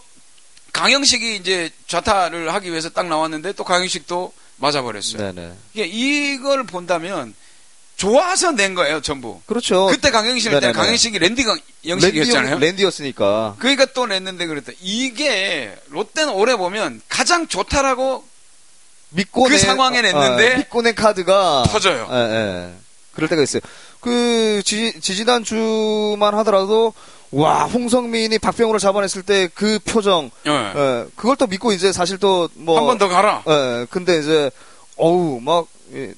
강영식이 0.73 1.37
이제 1.37 1.70
좌타를 1.87 2.53
하기 2.53 2.70
위해서 2.70 2.90
딱 2.90 3.07
나왔는데 3.07 3.53
또 3.53 3.64
강영식도 3.64 4.33
맞아버렸어요. 4.57 5.33
네네. 5.33 5.53
이게 5.75 5.85
이걸 5.87 6.64
본다면 6.64 7.35
좋아서 7.97 8.51
낸 8.53 8.75
거예요, 8.75 9.01
전부. 9.01 9.40
그렇죠. 9.47 9.87
그때 9.87 10.11
강영식 10.11 10.51
때. 10.61 10.73
강영식이 10.73 11.19
랜디 11.19 11.45
강- 11.45 11.59
영식이었잖아요. 11.87 12.59
랜디, 12.59 12.83
였으니까 12.85 13.55
그러니까 13.59 13.87
또 13.87 14.07
냈는데 14.07 14.47
그랬다. 14.47 14.73
이게 14.81 15.75
롯데는 15.90 16.33
올해 16.33 16.57
보면 16.57 17.01
가장 17.09 17.47
좋다라고 17.47 18.25
믿고 19.11 19.45
그 19.45 19.51
낸- 19.51 19.59
상황에 19.61 20.03
냈는데 20.03 20.55
어, 20.55 20.57
믿고 20.59 20.83
낸 20.83 20.95
카드가 20.95 21.64
터져요. 21.69 22.09
예, 22.11 22.17
예. 22.17 22.75
그럴 23.14 23.29
때가 23.29 23.43
있어요. 23.43 23.61
그 24.01 24.61
지, 24.64 25.01
지난 25.01 25.45
주만 25.45 26.35
하더라도 26.38 26.93
와 27.35 27.64
홍성민이 27.64 28.38
박병호를 28.38 28.79
잡아냈을 28.81 29.23
때 29.23 29.49
그 29.55 29.79
표정, 29.85 30.31
예. 30.47 30.51
예, 30.51 31.07
그걸 31.16 31.37
또 31.37 31.47
믿고 31.47 31.73
이제 31.73 31.92
사실 31.92 32.18
또 32.18 32.49
뭐 32.57 32.77
한 32.79 32.87
번 32.87 32.99
더 32.99 33.09
가라. 33.09 33.42
예, 33.49 33.87
근데 33.90 34.18
이제 34.20 34.51
어우 34.97 35.40
막 35.40 35.66
이, 35.92 36.12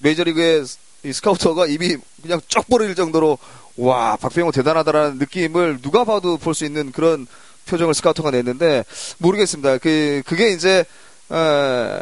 메이저리그의 0.00 0.64
이 1.04 1.12
스카우터가 1.12 1.66
입이 1.66 1.96
그냥 2.22 2.40
쩍 2.48 2.68
벌어질 2.68 2.94
정도로 2.94 3.38
와 3.76 4.16
박병호 4.16 4.52
대단하다라는 4.52 5.18
느낌을 5.18 5.78
누가 5.80 6.04
봐도 6.04 6.36
볼 6.36 6.52
수 6.54 6.64
있는 6.66 6.92
그런 6.92 7.26
표정을 7.66 7.94
스카우터가 7.94 8.30
냈는데 8.30 8.84
모르겠습니다. 9.18 9.78
그 9.78 10.22
그게 10.26 10.50
이제 10.50 10.84
에, 11.32 12.00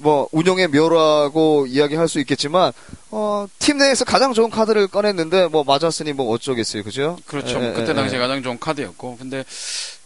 뭐 0.00 0.28
운영의 0.32 0.68
묘라고 0.68 1.66
이야기할 1.66 2.08
수 2.08 2.20
있겠지만 2.20 2.72
어, 3.10 3.46
팀 3.58 3.78
내에서 3.78 4.04
가장 4.04 4.32
좋은 4.32 4.50
카드를 4.50 4.88
꺼냈는데 4.88 5.48
뭐 5.48 5.64
맞았으니 5.64 6.12
뭐 6.12 6.32
어쩌겠어요, 6.32 6.82
그죠? 6.82 7.18
그렇죠. 7.26 7.56
예, 7.56 7.58
뭐 7.58 7.68
예, 7.68 7.72
그때 7.72 7.90
예. 7.90 7.94
당시 7.94 8.16
에 8.16 8.18
가장 8.18 8.42
좋은 8.42 8.58
카드였고. 8.58 9.16
근데 9.18 9.44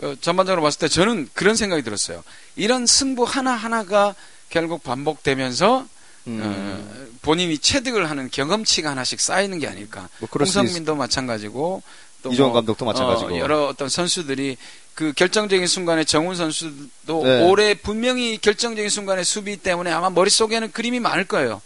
어, 0.03 0.15
전반적으로 0.21 0.63
봤을 0.63 0.81
때 0.81 0.89
저는 0.89 1.29
그런 1.33 1.55
생각이 1.57 1.83
들었어요. 1.83 2.23
이런 2.57 2.87
승부 2.87 3.25
하나 3.25 3.53
하나가 3.53 4.15
결국 4.49 4.83
반복되면서 4.83 5.87
음, 6.27 6.41
어, 6.43 7.15
본인이 7.23 7.59
체득을 7.59 8.09
하는 8.09 8.31
경험치가 8.31 8.91
하나씩 8.91 9.21
쌓이는 9.21 9.59
게 9.59 9.69
아닐까. 9.69 10.09
뭐 10.19 10.29
홍성민도 10.33 10.95
마찬가지고 10.97 11.83
또 12.23 12.33
이정환 12.33 12.53
뭐, 12.53 12.61
감독도 12.61 12.85
마찬가지고. 12.87 13.35
어, 13.35 13.39
여러 13.39 13.67
어떤 13.67 13.89
선수들이 13.89 14.57
그 14.95 15.13
결정적인 15.13 15.67
순간에 15.67 16.05
정훈 16.05 16.37
선수도 16.37 17.25
네. 17.25 17.43
올해 17.49 17.75
분명히 17.75 18.39
결정적인 18.39 18.89
순간에 18.91 19.25
수비 19.25 19.57
때문에 19.57 19.91
아마 19.91 20.11
머릿속에는 20.11 20.73
그림이 20.73 21.01
많을 21.01 21.25
거예요. 21.25 21.61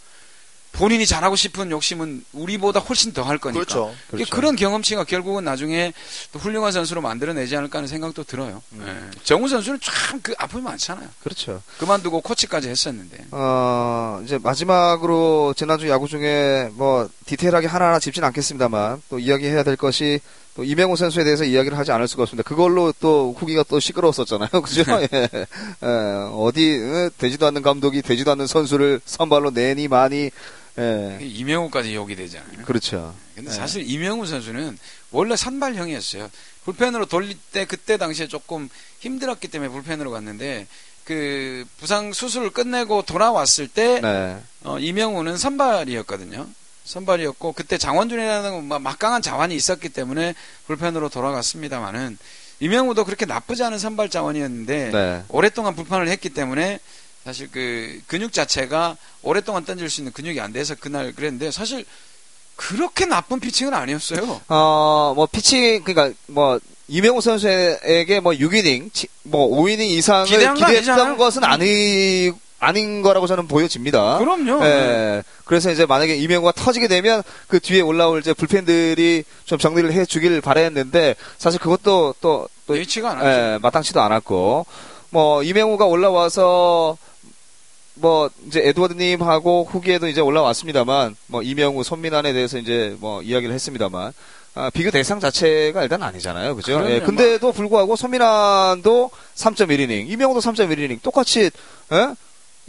본인이 0.71 1.05
잘하고 1.07 1.35
싶은 1.35 1.71
욕심은 1.71 2.23
우리보다 2.31 2.79
훨씬 2.79 3.11
더 3.11 3.23
할 3.23 3.39
거니까. 3.39 3.63
그렇죠. 3.65 3.93
그렇죠. 4.11 4.29
그런 4.35 4.55
경험치가 4.55 5.03
결국은 5.03 5.43
나중에 5.43 5.93
또 6.31 6.37
훌륭한 6.39 6.71
선수로 6.71 7.01
만들어내지 7.01 7.55
않을까 7.57 7.79
하는 7.79 7.87
생각도 7.87 8.23
들어요. 8.23 8.61
음. 8.73 8.85
예. 9.15 9.19
정훈 9.23 9.49
선수는 9.49 9.79
참 9.81 10.19
그 10.21 10.33
아픔이 10.37 10.61
많잖아요. 10.63 11.07
그렇죠. 11.23 11.61
그만두고 11.79 12.21
코치까지 12.21 12.69
했었는데. 12.69 13.25
어, 13.31 14.21
이제 14.23 14.37
마지막으로 14.41 15.53
지난주 15.57 15.89
야구 15.89 16.07
중에 16.07 16.69
뭐 16.73 17.09
디테일하게 17.25 17.67
하나하나 17.67 17.99
짚진 17.99 18.23
않겠습니다만 18.23 19.01
또 19.09 19.17
이야기해야 19.19 19.63
될 19.63 19.75
것이 19.75 20.19
또 20.59 20.65
이명호 20.65 20.97
선수에 20.97 21.23
대해서 21.23 21.45
이야기를 21.45 21.77
하지 21.77 21.93
않을 21.93 22.09
수가 22.09 22.23
없습니다. 22.23 22.47
그걸로 22.47 22.93
또 22.99 23.33
후기가 23.37 23.63
또 23.69 23.79
시끄러웠었잖아요. 23.79 24.49
그죠? 24.61 24.83
예. 24.89 25.07
예, 25.23 25.87
어디 26.33 26.77
어, 26.77 27.09
되지도 27.17 27.47
않는 27.47 27.61
감독이 27.61 28.01
되지도 28.01 28.31
않는 28.31 28.45
선수를 28.45 28.99
선발로 29.05 29.51
내니 29.51 29.87
많이 29.87 30.29
예. 30.77 31.17
이명우까지 31.21 31.95
욕이 31.95 32.13
되잖아요. 32.17 32.65
그렇죠. 32.65 33.15
근데 33.35 33.51
네. 33.51 33.55
사실 33.55 33.89
이명우 33.89 34.25
선수는 34.25 34.77
원래 35.11 35.37
선발형이었어요. 35.37 36.29
불펜으로 36.65 37.05
돌릴 37.05 37.37
때 37.53 37.63
그때 37.63 37.95
당시에 37.95 38.27
조금 38.27 38.67
힘들었기 38.99 39.47
때문에 39.47 39.71
불펜으로 39.71 40.11
갔는데 40.11 40.67
그 41.05 41.63
부상 41.79 42.11
수술을 42.11 42.49
끝내고 42.49 43.03
돌아왔을 43.03 43.69
때 43.69 44.01
네. 44.01 44.37
어, 44.63 44.77
이명우는 44.77 45.37
선발이었거든요. 45.37 46.47
선발이었고 46.89 47.53
그때 47.53 47.77
장원준이라는 47.77 48.63
막- 48.65 48.81
막강한 48.81 49.21
자원이 49.21 49.55
있었기 49.55 49.89
때문에 49.89 50.33
불펜으로 50.65 51.09
돌아갔습니다만은 51.09 52.17
이명우도 52.59 53.05
그렇게 53.05 53.25
나쁘지 53.25 53.63
않은 53.63 53.77
선발 53.77 54.09
자원이었는데 54.09 54.89
네. 54.91 55.23
오랫동안 55.29 55.75
불판을 55.75 56.09
했기 56.09 56.29
때문에 56.29 56.79
사실 57.23 57.49
그 57.51 58.01
근육 58.07 58.33
자체가 58.33 58.97
오랫동안 59.21 59.65
던질 59.65 59.89
수 59.89 60.01
있는 60.01 60.11
근육이 60.13 60.39
안 60.41 60.51
돼서 60.51 60.73
그날 60.79 61.13
그랬는데 61.13 61.51
사실 61.51 61.85
그렇게 62.55 63.05
나쁜 63.05 63.39
피칭은 63.39 63.73
아니었어요. 63.73 64.41
어, 64.49 65.13
뭐, 65.15 65.25
피칭, 65.27 65.81
그니까, 65.85 66.11
뭐, 66.27 66.59
이명우 66.89 67.21
선수에게 67.21 68.19
뭐, 68.19 68.33
6이닝, 68.33 68.89
뭐, 69.23 69.47
5이닝 69.49 69.79
이상을 69.79 70.25
기대했던. 70.55 71.15
것은 71.17 71.45
아니, 71.45 72.29
아닌 72.59 73.01
거라고 73.01 73.25
저는 73.25 73.47
보여집니다. 73.47 74.17
그럼요. 74.19 74.63
예. 74.65 75.23
그래서 75.45 75.71
이제 75.71 75.85
만약에 75.85 76.15
이명우가 76.15 76.51
터지게 76.51 76.87
되면 76.87 77.23
그 77.47 77.59
뒤에 77.59 77.81
올라올 77.81 78.19
이제 78.19 78.33
불펜들이 78.33 79.23
좀 79.45 79.57
정리를 79.57 79.91
해 79.91 80.05
주길 80.05 80.41
바랬는데 80.41 81.15
사실 81.37 81.59
그것도 81.59 82.15
또, 82.21 82.47
또 82.67 82.77
예치가 82.77 83.11
안. 83.11 83.25
예, 83.25 83.59
마땅치도 83.61 84.01
않았고 84.01 84.65
뭐 85.09 85.43
이명우가 85.43 85.85
올라와서 85.85 86.97
뭐 87.95 88.29
이제 88.47 88.61
에드워드님하고 88.63 89.67
후기에도 89.69 90.07
이제 90.07 90.21
올라왔습니다만 90.21 91.15
뭐 91.27 91.41
이명우 91.41 91.83
손민환에 91.83 92.33
대해서 92.33 92.57
이제 92.57 92.95
뭐 92.99 93.21
이야기를 93.21 93.53
했습니다만 93.53 94.13
아, 94.55 94.69
비교 94.71 94.91
대상 94.91 95.19
자체가 95.19 95.83
일단 95.83 96.01
아니잖아요, 96.03 96.55
그죠? 96.55 96.83
예, 96.89 96.99
근데도 96.99 97.51
불구하고 97.51 97.95
손민환도 97.95 99.11
3.1이닝, 99.35 100.09
이명우도 100.09 100.39
3.1이닝 100.39 101.01
똑같이 101.01 101.51
예? 101.91 102.15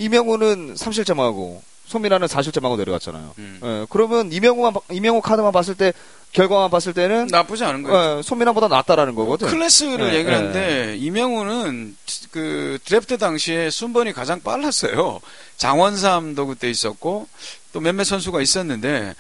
이명우는 0.04 0.74
3실점하고 0.74 1.60
손민환은 1.86 2.26
4실점하고 2.26 2.76
내려갔잖아요. 2.78 3.34
음. 3.38 3.60
예, 3.62 3.86
그러면 3.90 4.32
이명우만 4.32 4.72
봐- 4.72 4.80
이명우 4.90 5.20
카드만 5.20 5.52
봤을 5.52 5.74
때 5.74 5.92
결과만 6.32 6.70
봤을 6.70 6.94
때는 6.94 7.26
나쁘지 7.26 7.64
않은 7.64 7.82
거예요. 7.82 8.18
예, 8.18 8.22
손민환보다 8.22 8.68
낫다라는 8.68 9.14
거거든. 9.16 9.48
클래스를 9.48 10.12
예, 10.12 10.18
얘기를 10.18 10.32
예. 10.32 10.36
하는데 10.36 10.96
이명우는 10.98 11.96
그 12.30 12.78
드래프트 12.84 13.18
당시에 13.18 13.68
순번이 13.70 14.12
가장 14.12 14.40
빨랐어요. 14.40 15.20
장원삼도 15.56 16.46
그때 16.46 16.70
있었고 16.70 17.26
또 17.72 17.80
몇몇 17.80 18.04
선수가 18.04 18.40
있었는데 18.40 19.14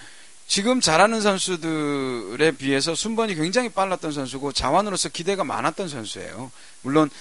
지금 0.46 0.80
잘하는 0.80 1.20
선수들에 1.20 2.52
비해서 2.52 2.94
순번이 2.94 3.34
굉장히 3.34 3.68
빨랐던 3.68 4.12
선수고 4.12 4.52
자원으로서 4.52 5.08
기대가 5.10 5.44
많았던 5.44 5.88
선수예요. 5.88 6.50
물론 6.82 7.08
그 7.08 7.14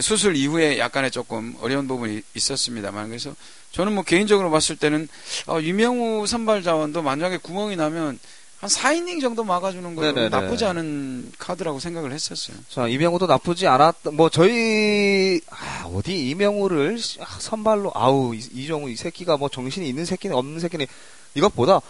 수술 0.00 0.36
이후에 0.36 0.78
약간의 0.78 1.10
조금 1.10 1.54
어려운 1.60 1.86
부분이 1.88 2.22
있었습니다만 2.34 3.08
그래서 3.08 3.34
저는 3.72 3.92
뭐 3.94 4.04
개인적으로 4.04 4.50
봤을 4.50 4.76
때는 4.76 5.08
어, 5.46 5.60
이명우 5.60 6.26
선발 6.26 6.62
자원도 6.62 7.02
만약에 7.02 7.38
구멍이 7.38 7.76
나면 7.76 8.18
한 8.60 8.70
4이닝 8.70 9.20
정도 9.20 9.42
막아주는 9.42 9.94
거 9.96 10.02
네네네. 10.02 10.28
나쁘지 10.28 10.64
않은 10.66 11.32
카드라고 11.36 11.80
생각을 11.80 12.12
했었어요. 12.12 12.56
자, 12.68 12.86
이명우도 12.86 13.26
나쁘지 13.26 13.66
않았, 13.66 13.96
뭐, 14.12 14.28
저희, 14.28 15.40
아, 15.50 15.84
어디 15.92 16.28
이명우를 16.30 16.96
선발로, 17.40 17.90
아우, 17.96 18.32
이, 18.36 18.38
이정우 18.38 18.88
이 18.88 18.94
새끼가 18.94 19.36
뭐 19.36 19.48
정신이 19.48 19.88
있는 19.88 20.04
새끼는 20.04 20.36
없는 20.36 20.60
새끼니, 20.60 20.86
이것보다 21.34 21.80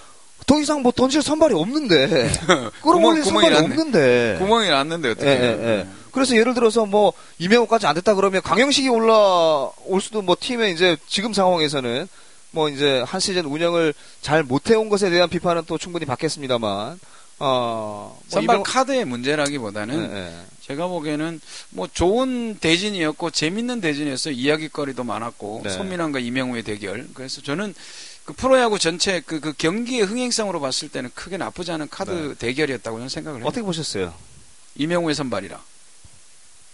더 0.47 0.59
이상 0.63 0.81
뭐 0.81 0.93
던질 0.93 1.21
선발이 1.21 1.53
없는데, 1.55 2.31
끌어올릴 2.81 3.23
구멍- 3.23 3.25
선발이 3.25 3.55
났네. 3.55 3.67
없는데. 3.67 4.37
구멍이 4.39 4.69
났는데 4.71 5.11
어떻게? 5.11 5.27
예, 5.29 5.35
예, 5.35 5.69
예. 5.81 5.87
그래서 6.13 6.37
예를 6.37 6.55
들어서 6.55 6.87
뭐, 6.87 7.13
이명우까지 7.39 7.87
안 7.87 7.95
됐다 7.95 8.15
그러면 8.15 8.43
강영식이 8.43 8.89
올라올 8.89 10.01
수도 10.01 10.23
뭐 10.23 10.37
팀에 10.39 10.71
이제 10.71 10.97
지금 11.09 11.33
상황에서는 11.33 12.07
뭐 12.53 12.69
이제 12.69 13.03
한 13.07 13.19
시즌 13.21 13.47
운영을 13.47 13.95
잘 14.21 14.43
못해온 14.43 14.89
것에 14.91 15.09
대한 15.11 15.29
비판은 15.31 15.63
또 15.67 15.79
충분히 15.79 16.05
받겠습니다만, 16.05 17.01
어, 17.39 18.15
뭐 18.19 18.23
선발 18.29 18.59
이명우- 18.59 18.63
카드의 18.65 19.05
문제라기보다는 19.07 20.11
예, 20.13 20.17
예. 20.17 20.35
제가 20.61 20.87
보기에는 20.87 21.41
뭐 21.71 21.89
좋은 21.93 22.57
대진이었고 22.61 23.31
재밌는 23.31 23.81
대진이었어요. 23.81 24.35
이야기거리도 24.35 25.03
많았고 25.03 25.63
네. 25.65 25.71
손민환과 25.71 26.19
이명우의 26.21 26.63
대결. 26.63 27.09
그래서 27.15 27.41
저는 27.41 27.75
그 28.25 28.33
프로야구 28.35 28.79
전체 28.79 29.21
그, 29.21 29.41
그 29.41 29.53
경기의 29.57 30.03
흥행성으로 30.03 30.61
봤을 30.61 30.89
때는 30.89 31.11
크게 31.15 31.37
나쁘지 31.39 31.73
않은 31.73 31.89
카드 31.91 32.11
네. 32.11 32.35
대결이었다고 32.35 32.99
저는 32.99 33.09
생각을 33.09 33.41
해요. 33.41 33.47
어떻게 33.49 33.63
보셨어요? 33.63 34.15
이명우의 34.77 35.15
선발이라. 35.17 35.61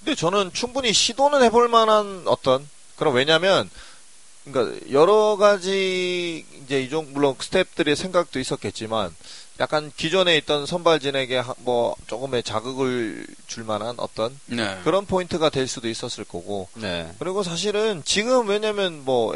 근데 0.09 0.18
저는 0.18 0.55
충분히 0.55 0.90
시도는 0.94 1.42
해볼 1.42 1.68
만한 1.68 2.23
어떤 2.25 2.66
그런 2.97 3.12
왜냐면 3.12 3.68
그러니까 4.47 4.81
여러 4.90 5.37
가지 5.37 6.47
이제 6.64 6.81
이종 6.81 7.12
물론 7.12 7.37
스탭들의 7.37 7.94
생각도 7.94 8.40
있었겠지만 8.40 9.14
약간 9.61 9.92
기존에 9.94 10.38
있던 10.38 10.64
선발진에게 10.64 11.37
하- 11.37 11.55
뭐 11.59 11.94
조금의 12.07 12.42
자극을 12.42 13.27
줄 13.49 13.64
만한 13.64 13.97
어떤 13.99 14.40
네. 14.47 14.81
그런 14.83 15.05
포인트가 15.05 15.51
될 15.51 15.68
수도 15.68 15.90
있었을 15.90 16.25
거고 16.25 16.71
네. 16.73 17.12
그리고 17.18 17.42
사실은 17.42 18.01
지금 18.07 18.49
왜냐면 18.49 19.05
뭐 19.05 19.35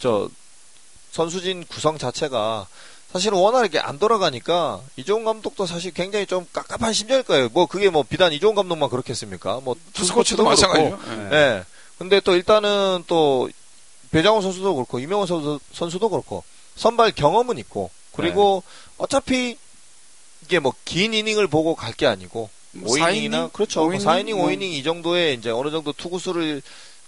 저 0.00 0.28
선수진 1.12 1.64
구성 1.66 1.98
자체가 1.98 2.66
사실은 3.12 3.38
워낙 3.38 3.64
이게 3.64 3.78
안 3.78 3.98
돌아가니까 3.98 4.80
이종훈 4.96 5.24
감독도 5.24 5.66
사실 5.66 5.92
굉장히 5.92 6.26
좀 6.26 6.46
깝깝한 6.52 6.92
심정일 6.92 7.24
거예요. 7.24 7.48
뭐 7.52 7.66
그게 7.66 7.90
뭐 7.90 8.04
비단 8.08 8.32
이종훈 8.32 8.54
감독만 8.54 8.88
그렇겠습니까? 8.88 9.60
뭐 9.64 9.74
투수 9.92 10.14
코치도 10.14 10.44
마찬가지죠. 10.44 10.98
네. 11.30 11.36
예. 11.36 11.64
근데 11.98 12.20
또 12.20 12.34
일단은 12.36 13.04
또 13.08 13.50
배장훈 14.12 14.42
선수도 14.42 14.74
그렇고 14.74 14.98
이명훈 15.00 15.26
선수, 15.26 15.58
선수도 15.72 16.08
그렇고 16.08 16.44
선발 16.76 17.12
경험은 17.12 17.58
있고 17.58 17.90
그리고 18.14 18.62
어차피 18.96 19.56
이게 20.44 20.58
뭐 20.58 20.72
긴 20.84 21.12
이닝을 21.14 21.46
보고 21.48 21.74
갈 21.74 21.92
게 21.94 22.06
아니고 22.06 22.48
뭐 22.72 22.94
5이닝이나 22.94 23.00
사이닝? 23.00 23.50
그렇죠. 23.52 23.84
오이닝? 23.86 24.06
4이닝, 24.06 24.34
뭐. 24.36 24.46
5이닝 24.48 24.62
이 24.62 24.82
정도의 24.84 25.34
이제 25.34 25.50
어느 25.50 25.70
정도 25.70 25.92
투구수를 25.92 26.62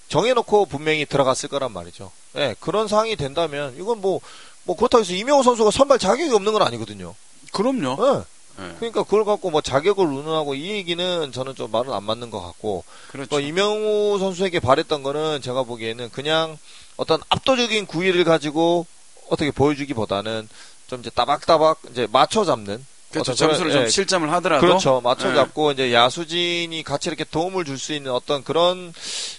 정해놓고 0.08 0.66
분명히 0.66 1.06
들어갔을 1.06 1.48
거란 1.48 1.72
말이죠. 1.72 2.10
예, 2.36 2.54
그런 2.60 2.88
상황이 2.88 3.14
된다면 3.16 3.74
이건 3.78 4.00
뭐, 4.00 4.20
뭐 4.64 4.76
그렇다고 4.76 5.02
해서 5.02 5.12
이명호 5.12 5.42
선수가 5.42 5.70
선발 5.70 5.98
자격이 5.98 6.32
없는 6.32 6.52
건 6.52 6.62
아니거든요. 6.62 7.14
그럼요. 7.52 7.96
예. 8.00 8.22
네. 8.58 8.74
그러니까 8.78 9.02
그걸 9.02 9.24
갖고 9.24 9.50
뭐 9.50 9.60
자격을 9.60 10.04
운운하고 10.04 10.54
이 10.54 10.70
얘기는 10.70 11.32
저는 11.32 11.54
좀 11.54 11.70
말은 11.70 11.92
안 11.92 12.04
맞는 12.04 12.30
것 12.30 12.40
같고 12.40 12.84
그렇죠. 13.10 13.28
또 13.30 13.40
이명우 13.40 14.18
선수에게 14.18 14.60
바랬던 14.60 15.02
거는 15.02 15.40
제가 15.40 15.62
보기에는 15.62 16.10
그냥 16.10 16.58
어떤 16.96 17.20
압도적인 17.30 17.86
구위를 17.86 18.24
가지고 18.24 18.86
어떻게 19.30 19.50
보여주기보다는 19.50 20.48
좀 20.86 21.00
이제 21.00 21.10
따박따박 21.10 21.80
이제 21.90 22.06
맞춰 22.12 22.44
잡는 22.44 22.84
그렇죠. 23.12 23.34
점수를 23.34 23.72
좀 23.72 23.82
예, 23.84 23.88
실점을 23.88 24.30
하더라도 24.32 24.66
그렇죠. 24.66 25.00
맞춰 25.02 25.30
예. 25.30 25.34
잡고 25.34 25.72
이제 25.72 25.92
야수진이 25.92 26.82
같이 26.84 27.08
이렇게 27.08 27.24
도움을 27.24 27.64
줄 27.64 27.78
수 27.78 27.92
있는 27.92 28.12
어떤 28.12 28.42
그런 28.44 28.92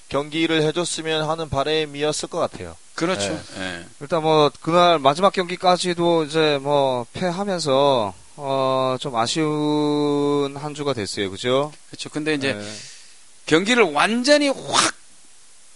경기를 0.09 0.62
해줬으면 0.63 1.29
하는 1.29 1.49
바람이었을 1.49 2.29
것 2.29 2.39
같아요. 2.39 2.75
그렇죠. 2.95 3.39
예. 3.57 3.86
일단 4.01 4.21
뭐 4.21 4.51
그날 4.62 4.99
마지막 4.99 5.33
경기까지도 5.33 6.23
이제 6.25 6.59
뭐 6.62 7.05
패하면서 7.13 8.13
어 8.36 8.97
좀 8.99 9.15
아쉬운 9.15 10.55
한 10.57 10.73
주가 10.73 10.93
됐어요, 10.93 11.29
그죠? 11.31 11.71
그렇죠. 11.89 12.09
근데 12.09 12.33
이제 12.36 12.53
네. 12.53 12.71
경기를 13.45 13.83
완전히 13.83 14.49
확 14.49 14.95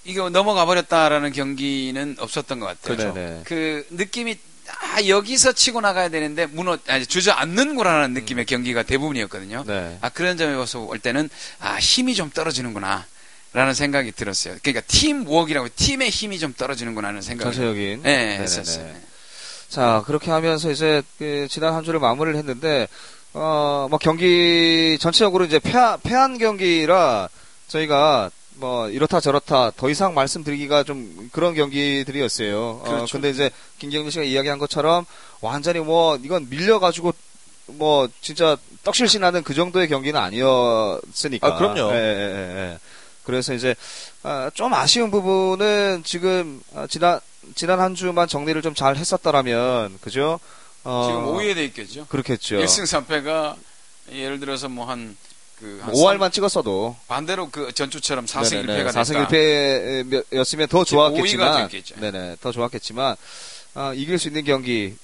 이거 0.05 0.29
넘어가 0.29 0.65
버렸다라는 0.65 1.33
경기는 1.33 2.15
없었던 2.19 2.60
것 2.60 2.65
같아요. 2.67 3.13
그렇죠. 3.13 3.43
그 3.45 3.86
느낌이 3.91 4.38
아 4.69 5.06
여기서 5.08 5.53
치고 5.53 5.82
나가야 5.82 6.10
되는데 6.10 6.45
무너 6.45 6.77
아니 6.88 7.06
주저앉는구나라는 7.06 8.13
느낌의 8.13 8.45
경기가 8.45 8.84
대부분이었거든요. 8.84 9.63
네. 9.65 9.97
아 10.01 10.10
그런 10.10 10.38
점에서 10.38 10.80
볼 10.80 10.99
때는 10.99 11.30
아 11.60 11.77
힘이 11.77 12.15
좀 12.15 12.30
떨어지는구나. 12.32 13.06
라는 13.53 13.73
생각이 13.73 14.12
들었어요. 14.12 14.58
그러니까 14.62 14.86
팀워크이라고 14.88 15.69
팀의 15.75 16.10
힘이 16.10 16.38
좀 16.38 16.53
떨어지는구나라는 16.53 17.21
생각을 17.21 17.53
전체적인. 17.53 18.03
네, 18.03 18.17
네네네. 18.17 18.43
했었어요. 18.43 18.93
자, 19.69 20.03
그렇게 20.06 20.32
하면서 20.32 20.69
이제 20.69 21.01
그 21.17 21.47
지난 21.49 21.73
한 21.73 21.84
주를 21.84 21.99
마무리를 21.99 22.38
했는데 22.38 22.88
어, 23.34 23.88
뭐 23.89 23.97
경기 23.99 24.98
전체적으로 25.00 25.46
이제 25.46 25.60
패한, 25.60 26.00
패한 26.04 26.37
경기라 26.37 27.29
저희가 27.67 28.31
뭐 28.60 28.89
이렇다 28.89 29.19
저렇다 29.19 29.71
더 29.77 29.89
이상 29.89 30.13
말씀드리기가 30.13 30.83
좀 30.83 31.29
그런 31.31 31.53
경기들이었어요. 31.53 32.60
어, 32.60 32.83
그렇죠. 32.83 33.13
근데 33.13 33.29
이제 33.29 33.49
김경민 33.79 34.12
씨가 34.12 34.23
이야기한 34.23 34.58
것처럼 34.60 35.05
완전히 35.41 35.79
뭐 35.79 36.17
이건 36.23 36.49
밀려 36.49 36.79
가지고 36.79 37.13
뭐 37.67 38.08
진짜 38.21 38.58
떡실신하는 38.83 39.43
그 39.43 39.53
정도의 39.53 39.87
경기는 39.87 40.19
아니었으니까. 40.19 41.47
아, 41.47 41.58
그럼요. 41.58 41.91
예, 41.93 41.95
예, 41.95 41.99
예, 41.99 42.58
예. 42.73 42.79
그래서 43.23 43.53
이제 43.53 43.75
아, 44.23 44.49
좀 44.53 44.73
아쉬운 44.73 45.12
부분은 45.12 46.03
지금 46.05 46.62
아, 46.73 46.87
지난 46.87 47.19
지난 47.55 47.79
한 47.79 47.93
주만 47.95 48.27
정리를 48.27 48.62
좀 48.62 48.73
잘 48.73 48.95
했었더라면 48.95 49.97
그죠? 50.01 50.39
어, 50.83 51.08
지금 51.08 51.25
5위에 51.25 51.55
돼 51.55 51.65
있겠죠. 51.65 52.05
그렇겠죠. 52.08 52.58
1승 52.58 53.05
3패가 53.05 53.55
예를 54.13 54.39
들어서 54.39 54.69
뭐 54.69 54.85
한 54.85 55.15
그, 55.60 55.79
한 55.81 55.93
5할만 55.93 56.31
찍었어도 56.31 56.95
반대로 57.08 57.49
그 57.49 57.71
전주처럼 57.73 58.25
4승 58.25 58.63
1패가 58.63 58.85
됐다. 58.85 59.01
4승 59.01 59.27
1패였으면 59.27 60.69
더 60.69 60.83
지금 60.83 60.99
5위가 60.99 61.37
좋았겠지만. 61.39 62.01
네네, 62.01 62.35
더 62.41 62.51
좋았겠지만, 62.51 63.15
어, 63.75 63.91
이길 63.95 64.19
수 64.19 64.27
있는 64.27 64.43
경기, 64.43 64.95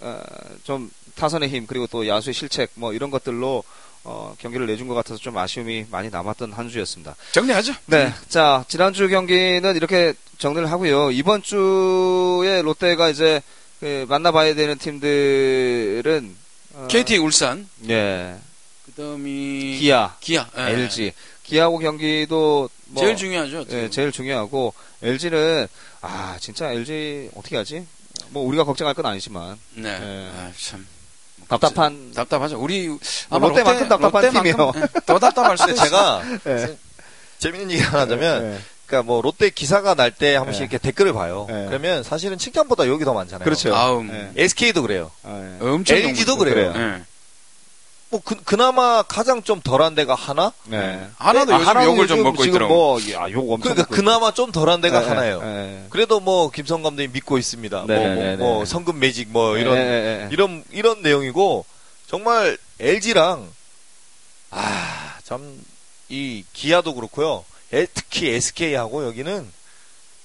어, 0.00 0.20
좀 0.64 0.90
타선의 1.14 1.48
힘, 1.48 1.66
그리고 1.66 1.86
또 1.86 2.06
야수의 2.06 2.34
실책, 2.34 2.70
뭐 2.74 2.92
이런 2.92 3.10
것들로, 3.10 3.64
어, 4.04 4.34
경기를 4.38 4.66
내준 4.66 4.88
것 4.88 4.94
같아서 4.94 5.18
좀 5.20 5.38
아쉬움이 5.38 5.86
많이 5.90 6.10
남았던 6.10 6.52
한 6.52 6.68
주였습니다. 6.68 7.14
정리하죠. 7.32 7.72
네. 7.86 8.12
자, 8.28 8.64
지난주 8.68 9.08
경기는 9.08 9.76
이렇게 9.76 10.12
정리를 10.38 10.70
하고요. 10.70 11.10
이번 11.10 11.42
주에 11.42 12.60
롯데가 12.62 13.08
이제, 13.08 13.40
그 13.80 14.04
만나봐야 14.08 14.54
되는 14.54 14.76
팀들은, 14.76 16.36
어, 16.74 16.86
KT 16.90 17.16
울산, 17.18 17.68
예, 17.88 18.36
그다음이 18.96 19.78
기아, 19.80 20.14
기아, 20.20 20.46
예. 20.58 20.62
LG. 20.72 21.12
기아하고 21.44 21.78
경기도 21.78 22.68
뭐 22.86 23.02
제일 23.02 23.16
중요하죠. 23.16 23.64
예, 23.70 23.90
제일 23.90 24.12
중요하고 24.12 24.72
LG는 25.02 25.66
아 26.02 26.36
진짜 26.40 26.70
LG 26.72 27.30
어떻게 27.34 27.56
하지? 27.56 27.86
뭐 28.30 28.44
우리가 28.46 28.64
걱정할 28.64 28.94
건 28.94 29.06
아니지만 29.06 29.58
네. 29.74 29.88
예. 29.90 30.30
아, 30.38 30.50
참 30.58 30.86
답답한 31.48 32.12
답답하죠. 32.14 32.58
우리 32.60 32.88
뭐 32.88 32.98
아마 33.30 33.48
롯데만큼 33.48 33.88
답답한 33.88 34.22
롯데만큼, 34.22 34.52
팀이에요. 34.52 34.72
예, 34.76 35.00
더 35.06 35.18
답답할 35.18 35.58
수도 35.58 35.74
근데 35.74 35.82
있어요. 35.86 35.88
제가 35.90 36.22
예. 36.70 36.76
재밌는 37.38 37.70
얘기 37.72 37.82
하나 37.82 38.02
하자면 38.02 38.54
예. 38.54 38.58
그러니까 38.86 39.06
뭐 39.06 39.20
롯데 39.22 39.50
기사가 39.50 39.94
날 39.94 40.12
때 40.12 40.36
한 40.36 40.44
번씩 40.44 40.60
네. 40.60 40.64
이렇게 40.64 40.78
댓글을 40.78 41.12
봐요. 41.12 41.46
네. 41.48 41.66
그러면 41.66 42.02
사실은 42.02 42.38
칭찬보다 42.38 42.86
욕이 42.86 43.04
더 43.04 43.14
많잖아요. 43.14 43.44
그렇죠. 43.44 43.74
아우, 43.74 44.04
예. 44.06 44.30
SK도 44.36 44.82
그래요. 44.82 45.10
아, 45.24 45.58
예. 45.60 45.66
엄청 45.66 45.96
LG도 45.96 46.32
욕 46.32 46.38
그래요. 46.38 46.72
그래요. 46.72 47.00
예. 48.12 48.16
뭐 48.16 48.20
그, 48.24 48.34
그나마 48.44 49.02
가장 49.02 49.42
좀 49.42 49.60
덜한 49.60 49.94
데가 49.94 50.14
하나? 50.14 50.52
네. 50.64 51.08
하나도 51.16 51.54
아, 51.54 51.56
요즘 51.56 51.68
하나도 51.68 51.86
욕을 51.90 52.06
좀 52.06 52.22
먹고 52.22 52.44
있더라고. 52.44 52.74
뭐, 52.74 53.00
야, 53.12 53.30
욕 53.30 53.50
엄청 53.50 53.72
그러니까 53.74 53.84
그나마 53.94 54.32
좀 54.32 54.52
덜한 54.52 54.80
데가 54.82 55.02
예, 55.02 55.08
하나예요. 55.08 55.40
예. 55.42 55.86
그래도 55.90 56.20
뭐 56.20 56.50
김성 56.50 56.82
감독이 56.82 57.08
믿고 57.08 57.38
있습니다. 57.38 57.82
뭐. 57.82 57.96
뭐, 57.96 58.36
뭐 58.36 58.64
성금 58.64 58.98
매직 58.98 59.28
뭐 59.30 59.56
이런. 59.56 60.30
이런 60.30 60.64
이런 60.70 61.02
내용이고 61.02 61.64
정말 62.06 62.58
LG랑 62.80 63.48
아 64.50 65.18
참 65.24 65.60
이 66.08 66.44
기아도 66.52 66.94
그렇고요. 66.94 67.42
에- 67.72 67.86
특히 67.86 68.28
SK하고 68.34 69.06
여기는 69.06 69.50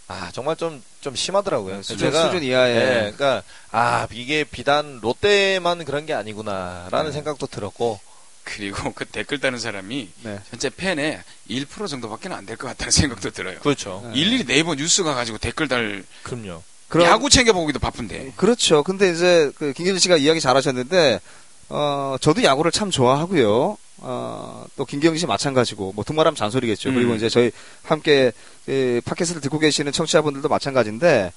아 0.09 0.29
정말 0.33 0.57
좀 0.57 0.83
좀 1.08 1.16
심하더라고요. 1.16 1.82
수준, 1.84 1.97
제가 2.12 2.26
수준 2.26 2.43
이하의 2.43 2.76
예, 2.76 3.12
그러니까 3.16 3.41
아 3.72 4.08
이게 4.12 4.43
비단 4.43 4.99
롯데만 5.01 5.86
그런 5.86 6.05
게 6.05 6.14
아니구나라는 6.14 7.05
네. 7.05 7.12
생각도 7.14 7.47
들었고 7.47 7.99
그리고 8.43 8.91
그 8.93 9.05
댓글 9.05 9.39
다는 9.39 9.58
사람이 9.60 10.10
네. 10.24 10.39
전체 10.51 10.70
팬의 10.70 11.22
1% 11.49 11.88
정도밖에 11.88 12.28
안 12.30 12.45
될 12.45 12.58
것 12.58 12.68
같다는 12.68 12.91
생각도 12.91 13.30
들어요. 13.32 13.58
그렇죠. 13.60 14.01
네. 14.14 14.20
일일이 14.20 14.45
네이버 14.45 14.76
뉴스가 14.76 15.14
가지고 15.16 15.38
댓글 15.38 15.68
달 15.70 16.03
그럼요. 16.24 16.62
그럼- 16.89 17.08
야구 17.08 17.30
챙겨보기도 17.30 17.80
바쁜데. 17.80 18.34
그렇죠. 18.36 18.84
근데 18.84 19.10
이제 19.12 19.49
그 19.58 19.72
김경진 19.74 19.99
씨가 19.99 20.18
이야기 20.18 20.41
잘하셨는데 20.41 21.22
어 21.70 22.18
저도 22.20 22.43
야구를 22.43 22.72
참 22.74 22.91
좋아하고요. 22.91 23.78
어, 23.99 24.65
또 24.75 24.85
김경진 24.85 25.19
씨 25.19 25.25
마찬가지고 25.25 25.93
뭐 25.95 26.03
두말하면 26.03 26.35
잔소리겠죠. 26.35 26.89
음. 26.89 26.95
그리고 26.95 27.15
이제 27.15 27.29
저희 27.29 27.51
함께 27.83 28.31
그 28.65 29.01
팟캐스트를 29.05 29.41
듣고 29.41 29.59
계시는 29.59 29.91
청취자분들도 29.91 30.47
마찬가지인데 30.49 31.31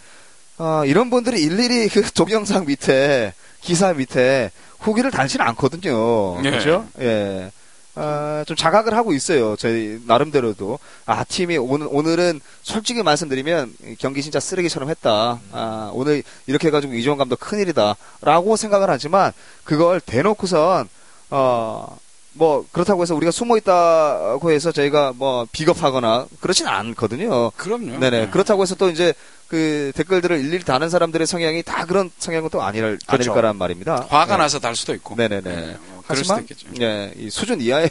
어, 0.59 0.83
이런 0.85 1.11
분들이 1.11 1.43
일일이 1.43 1.89
그 1.93 2.03
동영상 2.13 2.67
밑에 2.67 3.33
기사 3.61 3.93
밑에 3.93 4.51
후기를 4.79 5.11
달지는 5.11 5.47
않거든요. 5.49 6.39
예. 6.45 6.51
그렇죠? 6.51 6.87
예. 7.01 7.51
아, 7.97 8.45
좀 8.47 8.57
자각을 8.57 8.95
하고 8.95 9.13
있어요. 9.13 9.57
저희 9.57 10.01
나름대로도 10.07 10.79
아 11.07 11.25
팀이 11.25 11.59
오늘 11.59 11.89
오늘은 11.91 12.41
솔직히 12.63 13.03
말씀드리면 13.03 13.75
이 13.85 13.97
경기 13.99 14.23
진짜 14.23 14.39
쓰레기처럼 14.39 14.89
했다. 14.91 15.41
아 15.53 15.91
오늘 15.93 16.23
이렇게 16.47 16.69
해가지고 16.69 16.95
이종원 16.95 17.19
감독 17.19 17.41
큰일이다라고 17.41 18.57
생각을 18.57 18.89
하지만 18.91 19.33
그걸 19.65 20.01
대놓고선 20.01 20.89
어. 21.31 21.99
뭐 22.33 22.65
그렇다고 22.71 23.03
해서 23.03 23.15
우리가 23.15 23.31
숨어 23.33 23.57
있다고 23.57 24.51
해서 24.51 24.71
저희가 24.73 25.13
뭐 25.17 25.47
비겁하거나 25.51 26.27
그렇진 26.41 26.67
않거든요. 26.67 27.51
그럼요. 27.51 27.99
네네. 27.99 28.11
네. 28.11 28.31
그렇다고 28.31 28.63
해서 28.63 28.75
또 28.75 28.89
이제 28.89 29.13
그 29.49 29.91
댓글들을 29.97 30.39
일일이 30.39 30.65
다는 30.65 30.89
사람들의 30.89 31.27
성향이 31.27 31.63
다 31.65 31.85
그런 31.85 32.11
성향은 32.19 32.51
또 32.51 32.63
아니랄, 32.63 32.91
아닐 32.91 32.99
그렇죠. 33.07 33.35
거란 33.35 33.57
말입니다. 33.57 34.07
화가 34.09 34.37
네. 34.37 34.43
나서 34.43 34.61
달 34.61 34.77
수도 34.77 34.95
있고. 34.95 35.17
네네네. 35.17 35.43
네, 35.43 35.77
뭐 35.91 36.05
하지만. 36.07 36.47
예, 36.81 37.13
이 37.17 37.31
수준 37.31 37.61
이하의 37.61 37.91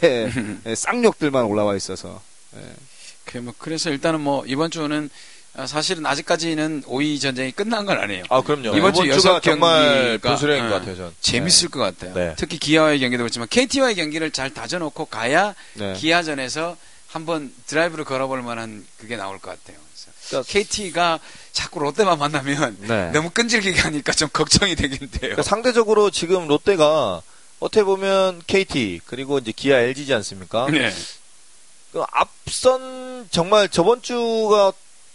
예, 0.66 0.74
쌍욕들만 0.74 1.44
올라와 1.44 1.76
있어서 1.76 2.20
그뭐 3.26 3.52
그래서 3.58 3.90
일단은 3.90 4.20
뭐 4.22 4.44
이번 4.46 4.70
주는 4.70 5.08
아, 5.08 5.10
사실은 5.66 6.06
아직까지는 6.06 6.82
5위 6.82 7.20
전쟁이 7.20 7.50
끝난 7.52 7.84
건 7.84 7.98
아니에요. 7.98 8.24
아 8.30 8.40
그럼요. 8.40 8.76
이번 8.76 8.94
주 8.94 9.08
여섯 9.08 9.40
경기가, 9.40 10.18
분수령인 10.22 10.68
것 10.68 10.74
예. 10.74 10.78
같아요. 10.78 10.96
전. 10.96 11.14
재밌을 11.20 11.68
것 11.68 11.80
같아요. 11.80 12.14
네. 12.14 12.34
특히 12.38 12.58
기아와의 12.58 13.00
경기도 13.00 13.22
그렇지만 13.22 13.48
KT와의 13.48 13.96
경기를 13.96 14.30
잘 14.30 14.54
다져놓고 14.54 15.06
가야 15.06 15.54
네. 15.74 15.94
기아전에서 15.94 16.76
한번 17.08 17.52
드라이브를 17.66 18.04
걸어볼 18.04 18.42
만한 18.42 18.86
그게 18.98 19.16
나올 19.16 19.38
것 19.38 19.50
같아요. 19.50 19.76
그러니까 20.28 20.52
KT가 20.52 21.18
자꾸 21.52 21.80
롯데만 21.80 22.18
만나면 22.18 22.76
네. 22.82 23.10
너무 23.10 23.30
끈질기게 23.30 23.80
하니까 23.80 24.12
좀 24.12 24.28
걱정이 24.32 24.76
되긴 24.76 24.98
돼요. 24.98 25.18
그러니까 25.20 25.42
상대적으로 25.42 26.10
지금 26.10 26.46
롯데가 26.46 27.20
어떻게 27.58 27.82
보면 27.82 28.40
KT 28.46 29.00
그리고 29.06 29.38
이제 29.38 29.52
기아 29.52 29.80
LG지 29.80 30.14
않습니까? 30.14 30.68
네. 30.70 30.94
그 31.92 32.02
앞선 32.12 33.26
정말 33.32 33.68
저번 33.68 34.00
주가 34.00 34.72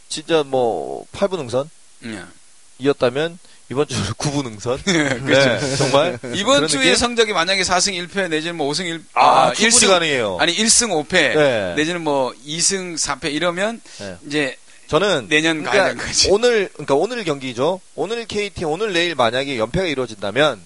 진짜 0.09 0.43
뭐 0.43 1.05
8분 1.13 1.39
응선이었다면 1.39 3.39
네. 3.41 3.55
이번 3.69 3.87
주는 3.87 4.03
9분 4.13 4.45
응선. 4.53 4.77
그렇죠. 4.83 5.25
네, 5.25 5.75
정말 5.77 6.19
이번 6.35 6.67
주의 6.67 6.83
느낌? 6.83 6.95
성적이 6.95 7.33
만약에 7.33 7.63
4승 7.63 7.93
1패 8.07 8.29
내지는 8.29 8.57
뭐 8.57 8.71
5승 8.71 8.85
1 8.85 9.03
아, 9.15 9.47
아, 9.47 9.53
충분히 9.53 9.85
1승 9.85 9.89
가능해요. 9.89 10.37
아니 10.39 10.55
1승 10.55 10.89
5패 11.07 11.11
네. 11.35 11.73
내지는 11.75 12.03
뭐 12.03 12.31
2승 12.45 12.95
4패 12.95 13.33
이러면 13.33 13.81
네. 13.97 14.17
이제 14.27 14.57
저는 14.87 15.29
내년 15.29 15.63
가야 15.63 15.87
되는 15.89 16.05
거지. 16.05 16.29
오늘 16.29 16.69
그러니까 16.73 16.93
오늘 16.93 17.23
경기죠. 17.23 17.81
오늘 17.95 18.27
KT 18.27 18.65
오늘 18.65 18.93
내일 18.93 19.15
만약에 19.15 19.57
연패가 19.57 19.87
이루어진다면 19.87 20.61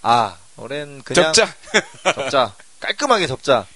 아 0.00 0.38
올해는 0.56 1.02
그냥 1.04 1.32
적자. 1.34 1.54
접자. 2.14 2.54
깔끔하게 2.80 3.26
접자. 3.26 3.66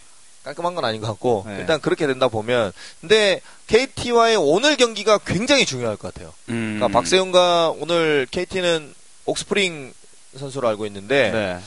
깔끔한 0.44 0.74
건 0.74 0.84
아닌 0.84 1.00
것 1.00 1.06
같고 1.08 1.44
네. 1.46 1.58
일단 1.60 1.80
그렇게 1.80 2.06
된다 2.06 2.28
보면 2.28 2.72
근데 3.00 3.40
KT와의 3.68 4.36
오늘 4.36 4.76
경기가 4.76 5.18
굉장히 5.18 5.64
중요할 5.64 5.96
것 5.96 6.12
같아요. 6.12 6.32
음. 6.48 6.78
그러니까 6.78 6.88
박세훈과 6.88 7.74
오늘 7.78 8.26
KT는 8.30 8.94
옥스프링 9.26 9.92
선수로 10.36 10.68
알고 10.68 10.86
있는데 10.86 11.30
네. 11.30 11.60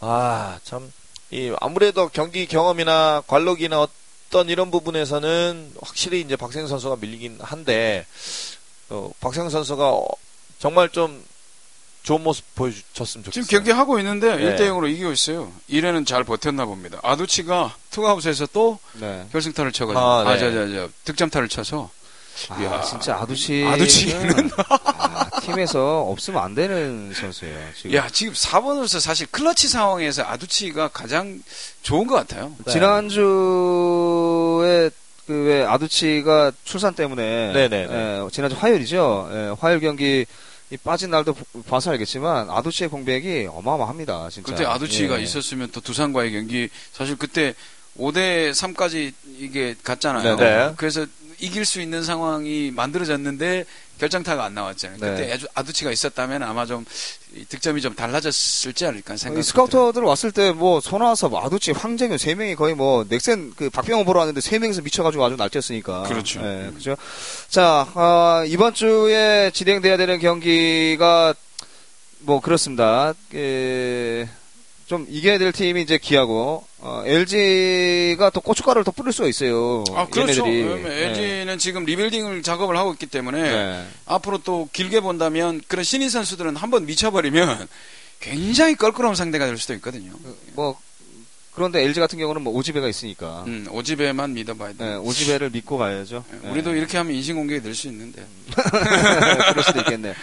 아참 0.00 0.92
이 1.30 1.52
아무래도 1.60 2.08
경기 2.08 2.46
경험이나 2.46 3.22
관록이나 3.26 3.86
어떤 4.28 4.48
이런 4.48 4.70
부분에서는 4.70 5.72
확실히 5.80 6.20
이제 6.20 6.36
박세훈 6.36 6.68
선수가 6.68 6.96
밀리긴 7.00 7.38
한데 7.40 8.06
어, 8.90 9.10
박세훈 9.20 9.50
선수가 9.50 9.90
어, 9.90 10.06
정말 10.58 10.88
좀 10.90 11.24
좋은 12.02 12.22
모습 12.22 12.44
보여줬으면 12.54 13.24
좋겠어요. 13.24 13.44
지금 13.44 13.46
경기 13.46 13.70
하고 13.70 13.98
있는데 13.98 14.36
네. 14.36 14.56
1대 14.56 14.60
0으로 14.70 14.90
이기고 14.90 15.12
있어요. 15.12 15.52
1회는 15.68 16.06
잘 16.06 16.24
버텼나 16.24 16.64
봅니다. 16.64 16.98
아두치가 17.02 17.74
투아웃에서 18.02 18.46
또 18.52 18.78
네. 18.94 19.26
결승타를 19.32 19.72
쳐가지고 19.72 20.00
아, 20.00 20.24
네. 20.24 20.30
아, 20.30 20.38
저, 20.38 20.52
저, 20.52 20.68
저, 20.72 20.88
득점타를 21.04 21.48
쳐서 21.48 21.90
아, 22.50 22.62
이야. 22.62 22.80
진짜 22.82 23.16
아두치. 23.16 23.64
아두치는 23.66 24.50
아, 24.56 25.40
팀에서 25.40 26.02
없으면 26.02 26.40
안 26.40 26.54
되는 26.54 27.12
선수예요. 27.12 27.58
지금. 27.76 27.94
야 27.94 28.08
지금 28.12 28.32
4번으로서 28.32 29.00
사실 29.00 29.26
클러치 29.32 29.66
상황에서 29.66 30.22
아두치가 30.22 30.86
가장 30.88 31.42
좋은 31.82 32.06
것 32.06 32.14
같아요. 32.14 32.54
네. 32.64 32.72
지난주에 32.72 33.20
그 35.26 35.28
왜 35.28 35.62
아두치가 35.62 36.52
출산 36.64 36.94
때문에 36.94 37.52
네네네. 37.52 37.92
예, 37.92 38.28
지난주 38.32 38.56
화요일이죠. 38.58 39.28
예, 39.30 39.54
화요일 39.60 39.80
경기 39.80 40.24
이 40.70 40.76
빠진 40.78 41.10
날도 41.10 41.34
보- 41.34 41.62
봐서 41.64 41.90
알겠지만 41.90 42.48
아두치의 42.48 42.88
공백이 42.88 43.46
어마어마합니다. 43.52 44.30
진짜. 44.30 44.50
그때 44.50 44.64
아두치가 44.64 45.18
예. 45.18 45.22
있었으면 45.24 45.68
또 45.70 45.82
두산과의 45.82 46.32
경기 46.32 46.70
사실 46.94 47.16
그때 47.18 47.52
5대 47.98 48.50
3까지 48.52 49.12
이게 49.38 49.74
갔잖아요. 49.82 50.36
네네. 50.36 50.74
그래서 50.76 51.06
이길 51.40 51.64
수 51.64 51.80
있는 51.80 52.02
상황이 52.02 52.72
만들어졌는데 52.74 53.64
결정타가 53.98 54.44
안 54.44 54.54
나왔잖아요. 54.54 54.98
네. 55.00 55.10
그때 55.10 55.32
아주 55.32 55.46
아두치가 55.54 55.90
있었다면 55.90 56.44
아마 56.44 56.66
좀이 56.66 56.84
득점이 57.48 57.80
좀 57.80 57.94
달라졌을지 57.94 58.86
않을까 58.86 59.14
이 59.14 59.18
생각. 59.18 59.42
스카우터들 59.42 60.02
왔을 60.02 60.30
때 60.30 60.52
뭐 60.52 60.80
손아섭, 60.80 61.34
아두치, 61.34 61.72
황재균 61.72 62.18
세 62.18 62.34
명이 62.34 62.54
거의 62.54 62.74
뭐 62.74 63.04
넥센 63.08 63.52
그 63.56 63.70
박병호 63.70 64.04
보러 64.04 64.20
왔는데 64.20 64.40
세 64.40 64.60
명이서 64.60 64.82
미쳐가지고 64.82 65.24
아주 65.24 65.34
날뛰었으니까. 65.36 66.04
그렇죠. 66.04 66.40
예, 66.44 66.70
그죠. 66.72 66.96
자 67.48 67.88
아, 67.94 68.44
이번 68.46 68.74
주에 68.74 69.50
진행돼야 69.52 69.96
되는 69.96 70.20
경기가 70.20 71.34
뭐 72.20 72.40
그렇습니다. 72.40 73.14
예, 73.34 74.28
좀 74.86 75.06
이겨야 75.08 75.38
될 75.38 75.50
팀이 75.50 75.82
이제 75.82 75.98
기아고 75.98 76.67
어, 76.80 77.02
LG가 77.04 78.30
또 78.30 78.40
고춧가루를 78.40 78.84
더 78.84 78.92
뿌릴 78.92 79.12
수가 79.12 79.28
있어요. 79.28 79.82
아, 79.94 80.06
그렇죠. 80.06 80.46
얘네들이. 80.46 80.62
왜냐면 80.62 80.92
예. 80.92 81.04
LG는 81.08 81.58
지금 81.58 81.84
리빌딩을 81.84 82.42
작업을 82.42 82.76
하고 82.76 82.92
있기 82.92 83.06
때문에 83.06 83.42
네. 83.42 83.86
앞으로 84.06 84.38
또 84.44 84.68
길게 84.72 85.00
본다면 85.00 85.60
그런 85.66 85.82
신인 85.84 86.08
선수들은 86.08 86.54
한번 86.56 86.86
미쳐버리면 86.86 87.66
굉장히 88.20 88.76
껄끄러운 88.76 89.14
상대가 89.16 89.46
될 89.46 89.58
수도 89.58 89.74
있거든요. 89.74 90.12
뭐 90.54 90.78
그런데 91.54 91.82
LG 91.82 91.98
같은 91.98 92.20
경우는 92.20 92.42
뭐 92.42 92.52
오지배가 92.54 92.86
있으니까 92.86 93.42
음, 93.48 93.66
오지배만 93.72 94.32
믿어봐야 94.34 94.74
돼. 94.74 94.76
네, 94.78 94.94
오지배를 94.94 95.50
믿고 95.50 95.76
가야죠. 95.78 96.24
네. 96.42 96.48
우리도 96.50 96.76
이렇게 96.76 96.96
하면 96.98 97.14
인신공격이 97.16 97.60
될 97.62 97.74
수 97.74 97.88
있는데. 97.88 98.24
그럴 98.54 99.64
수도 99.64 99.80
있겠네. 99.80 100.14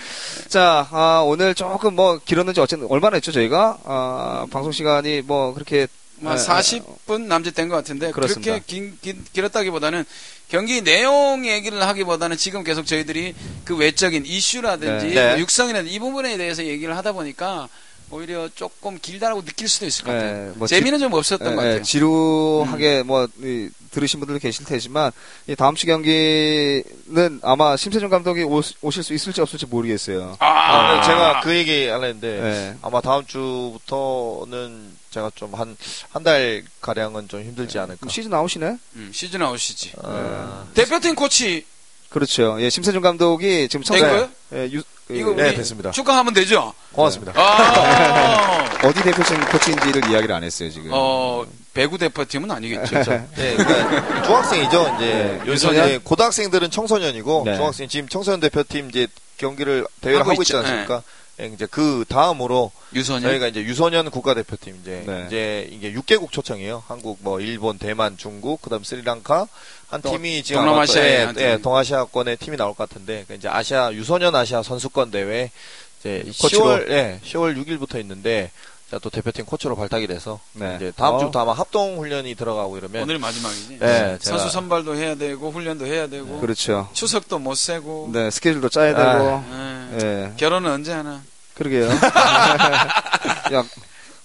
자, 0.47 0.87
아, 0.91 1.21
오늘 1.25 1.53
조금 1.53 1.95
뭐 1.95 2.17
길었는지 2.23 2.61
어쨌든 2.61 2.87
얼마나 2.89 3.15
했죠 3.15 3.33
저희가 3.33 3.79
아, 3.83 4.45
방송 4.49 4.71
시간이 4.71 5.23
뭐 5.23 5.53
그렇게 5.53 5.87
뭐 6.17 6.33
네, 6.35 6.41
40분 6.41 7.21
남짓 7.27 7.53
된 7.55 7.69
것 7.69 7.75
같은데 7.75 8.11
그렇습니다. 8.11 8.51
그렇게 8.53 8.63
긴, 8.65 8.97
긴- 9.01 9.23
길었다기보다는 9.33 10.05
경기 10.47 10.81
내용 10.81 11.45
얘기를 11.45 11.81
하기보다는 11.81 12.37
지금 12.37 12.63
계속 12.63 12.85
저희들이 12.85 13.33
그 13.65 13.75
외적인 13.75 14.25
이슈라든지 14.25 15.07
네. 15.07 15.13
네. 15.15 15.29
뭐 15.31 15.39
육성이라든지 15.39 15.93
이 15.93 15.99
부분에 15.99 16.37
대해서 16.37 16.63
얘기를 16.65 16.95
하다 16.95 17.11
보니까 17.13 17.67
오히려 18.11 18.47
조금 18.53 18.99
길다라고 19.01 19.43
느낄 19.43 19.67
수도 19.67 19.87
있을 19.87 20.05
것 20.05 20.11
네, 20.13 20.19
같아요. 20.19 20.53
뭐 20.57 20.67
재미는 20.67 20.99
좀 20.99 21.11
없었던 21.13 21.51
예, 21.51 21.55
것 21.55 21.61
예, 21.63 21.67
같아요. 21.69 21.83
지루하게 21.83 23.01
뭐 23.03 23.27
이, 23.41 23.67
들으신 23.89 24.19
분들도 24.19 24.39
계실 24.39 24.63
테지만 24.63 25.11
이 25.47 25.55
다음 25.55 25.73
주 25.73 25.87
경기는 25.87 27.39
아마 27.41 27.75
심세준 27.75 28.09
감독이 28.09 28.43
오, 28.43 28.61
오실 28.81 29.01
수 29.03 29.13
있을지 29.15 29.41
없을지 29.41 29.65
모르겠어요. 29.65 30.35
아, 30.39 30.45
아, 30.45 30.91
근데 30.91 31.07
제가 31.07 31.41
그 31.41 31.55
얘기 31.55 31.87
하려는데 31.87 32.41
네. 32.41 32.77
아마 32.83 33.01
다음 33.01 33.25
주부터는 33.25 34.91
제가 35.15 35.31
좀 35.35 35.53
한 35.53 35.77
한 36.13 36.23
달 36.23 36.63
가량은 36.81 37.27
좀 37.29 37.41
힘들지 37.41 37.79
않을까. 37.79 37.99
그럼 38.01 38.09
시즌 38.09 38.31
나오시네? 38.31 38.77
음, 38.95 39.11
시즌 39.13 39.41
아웃이지. 39.41 39.93
어, 39.97 40.67
대표팀 40.73 41.15
코치 41.15 41.65
그렇죠. 42.09 42.57
예, 42.59 42.69
심세준 42.69 43.01
감독이 43.01 43.67
지금 43.69 43.83
된 43.83 43.99
청사? 43.99 44.29
예, 44.53 44.69
유, 44.71 44.81
그, 45.07 45.15
이거 45.15 45.33
네, 45.33 45.53
됐습니다. 45.53 45.91
축하하면 45.91 46.33
되죠. 46.33 46.73
고맙습니다. 46.93 47.33
아, 47.35 48.69
어디 48.83 49.01
대표팀 49.03 49.45
코치인지를 49.51 50.09
이야기를 50.11 50.33
안 50.35 50.43
했어요 50.43 50.69
지금. 50.69 50.89
어, 50.93 51.45
배구 51.73 51.97
대표팀은 51.97 52.49
아니겠죠. 52.51 52.95
네, 53.35 53.55
그러니까 53.57 54.23
중학생이죠. 54.23 54.93
이제 54.97 55.41
네? 55.45 55.53
이제 55.53 55.99
고등학생들은 56.03 56.71
청소년이고 56.71 57.43
네. 57.45 57.55
중학생 57.57 57.87
지금 57.87 58.07
청소년 58.07 58.39
대표팀 58.39 58.89
이제 58.89 59.07
경기를 59.37 59.85
대회를 60.01 60.21
하고 60.21 60.31
하고, 60.31 60.41
있지. 60.41 60.55
않습니까? 60.55 60.95
예, 60.97 61.01
이제 61.39 61.65
그 61.69 62.05
다음으로 62.07 62.71
유소년. 62.93 63.23
저희가 63.29 63.47
이제 63.47 63.61
유소년 63.61 64.09
국가대표팀 64.09 64.79
이제 64.81 65.03
네. 65.05 65.23
이제 65.27 65.67
이게 65.71 65.93
6개국 65.93 66.31
초청이에요. 66.31 66.83
한국, 66.87 67.17
뭐 67.21 67.41
일본, 67.41 67.77
대만, 67.77 68.15
중국, 68.17 68.61
그다음 68.61 68.83
스리랑카 68.85 69.47
한 69.89 70.01
또 70.01 70.11
팀이 70.11 70.43
지금 70.43 70.65
또, 70.65 70.81
예, 70.97 71.27
예, 71.37 71.51
팀. 71.55 71.61
동아시아권의 71.61 72.37
팀이 72.37 72.55
나올 72.57 72.73
것 72.73 72.87
같은데 72.89 73.25
그 73.27 73.33
이제 73.33 73.47
아시아 73.49 73.91
유소년 73.91 74.33
아시아 74.33 74.63
선수권 74.63 75.11
대회 75.11 75.51
이제 75.99 76.23
코치로. 76.41 76.63
10월 76.65 76.89
예, 76.91 77.19
10월 77.25 77.55
6일부터 77.65 77.99
있는데 77.99 78.51
자, 78.89 78.99
또 78.99 79.09
대표팀 79.09 79.45
코치로 79.45 79.75
발탁이 79.75 80.05
돼서 80.07 80.39
네. 80.53 80.75
이제 80.77 80.93
다음 80.95 81.15
어. 81.15 81.19
주부터 81.19 81.39
아마 81.41 81.53
합동 81.53 81.97
훈련이 81.97 82.35
들어가고 82.35 82.77
이러면 82.77 83.01
오늘 83.03 83.17
마지막이지. 83.19 83.79
네, 83.79 84.17
선수 84.21 84.45
제가- 84.45 84.51
선발도 84.51 84.95
해야 84.95 85.15
되고 85.15 85.51
훈련도 85.51 85.85
해야 85.85 86.07
되고 86.07 86.39
그렇죠. 86.39 86.87
추석도 86.93 87.39
못 87.39 87.55
세고. 87.55 88.11
네, 88.13 88.29
스케줄도 88.31 88.69
짜야 88.69 88.93
아. 88.95 89.13
되고. 89.17 89.43
예. 89.51 89.74
예. 90.01 90.31
결혼은 90.37 90.71
언제 90.71 90.91
하나? 90.93 91.21
그러게요. 91.55 91.89
야, 93.53 93.63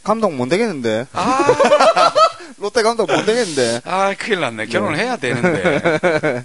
감독 0.03 0.33
못 0.35 0.49
되겠는데. 0.49 1.07
롯데 2.59 2.83
감독 2.83 3.11
못 3.11 3.25
되겠는데. 3.25 3.81
아, 3.85 4.15
큰일 4.19 4.41
났네. 4.41 4.67
결혼을 4.67 4.99
해야 4.99 5.17
되는데. 5.17 6.45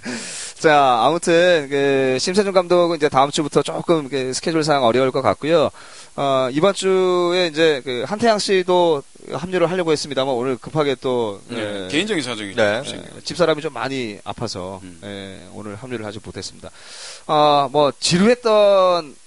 자, 0.58 1.02
아무튼 1.04 1.66
그 1.68 2.16
심세준 2.18 2.52
감독은 2.52 2.96
이제 2.96 3.08
다음 3.10 3.30
주부터 3.30 3.62
조금 3.62 4.08
그 4.08 4.32
스케줄상 4.32 4.84
어려울 4.84 5.10
것 5.10 5.20
같고요. 5.20 5.70
어, 6.16 6.48
이번 6.50 6.72
주에 6.72 7.48
이제 7.48 7.82
그 7.84 8.04
한태양 8.06 8.38
씨도 8.38 9.02
합류를 9.32 9.70
하려고 9.70 9.92
했습니다만 9.92 10.34
오늘 10.34 10.56
급하게 10.56 10.94
또 10.98 11.42
네, 11.48 11.84
예, 11.84 11.88
개인적인 11.88 12.22
사정이죠. 12.22 12.56
네. 12.56 12.82
예, 12.86 13.20
집사람이 13.22 13.60
좀 13.60 13.74
많이 13.74 14.18
아파서 14.24 14.80
음. 14.82 14.98
예, 15.04 15.46
오늘 15.52 15.76
합류를 15.76 16.06
하지 16.06 16.20
못했습니다. 16.24 16.70
아, 17.26 17.68
뭐 17.70 17.92
지루했던 18.00 19.10
그 19.12 19.25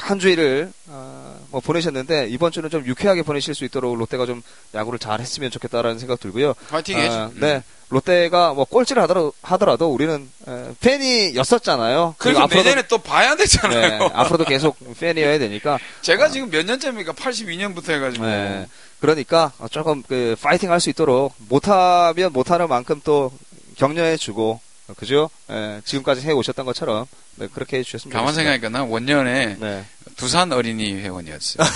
한 0.00 0.18
주일을 0.18 0.70
아, 0.90 1.34
뭐 1.50 1.60
보내셨는데 1.60 2.28
이번 2.28 2.52
주는 2.52 2.68
좀 2.68 2.84
유쾌하게 2.84 3.22
보내실 3.22 3.54
수 3.54 3.64
있도록 3.64 3.96
롯데가 3.96 4.26
좀 4.26 4.42
야구를 4.74 4.98
잘 4.98 5.20
했으면 5.20 5.50
좋겠다라는 5.50 5.98
생각 5.98 6.20
들고요. 6.20 6.54
파이팅 6.68 6.98
아, 6.98 7.00
해줘. 7.00 7.30
네. 7.36 7.62
롯데가 7.90 8.52
뭐 8.54 8.64
꼴찌를 8.64 9.02
하더라도, 9.02 9.32
하더라도 9.42 9.92
우리는 9.92 10.28
에, 10.48 10.72
팬이었었잖아요. 10.80 12.14
그리고 12.18 12.46
그래서 12.46 12.62
내년에 12.62 12.86
또 12.88 12.98
봐야 12.98 13.30
네, 13.34 13.44
되잖아요. 13.44 14.10
앞으로도 14.14 14.44
계속 14.44 14.76
팬이어야 14.98 15.38
되니까. 15.38 15.78
제가 16.02 16.28
지금 16.28 16.50
몇 16.50 16.64
년째입니까? 16.66 17.12
82년부터 17.12 17.90
해가지고. 17.92 18.24
네. 18.26 18.66
그러니까 19.00 19.52
조금 19.70 20.02
그 20.02 20.34
파이팅 20.42 20.70
할 20.72 20.80
수 20.80 20.90
있도록 20.90 21.34
못하면 21.48 22.32
못하는 22.32 22.68
만큼 22.68 23.00
또 23.04 23.30
격려해주고 23.76 24.60
그죠? 24.96 25.30
예, 25.50 25.80
지금까지 25.84 26.22
해 26.26 26.32
오셨던 26.32 26.64
것처럼 26.66 27.06
네, 27.36 27.48
그렇게 27.52 27.78
해주셨으면 27.78 28.12
가만 28.12 28.32
좋겠습니다. 28.32 28.52
생각하니까 28.52 28.68
난 28.78 28.88
원년에 28.90 29.56
네. 29.60 29.84
두산 30.16 30.52
어린이 30.52 30.94
회원이었어요. 30.94 31.66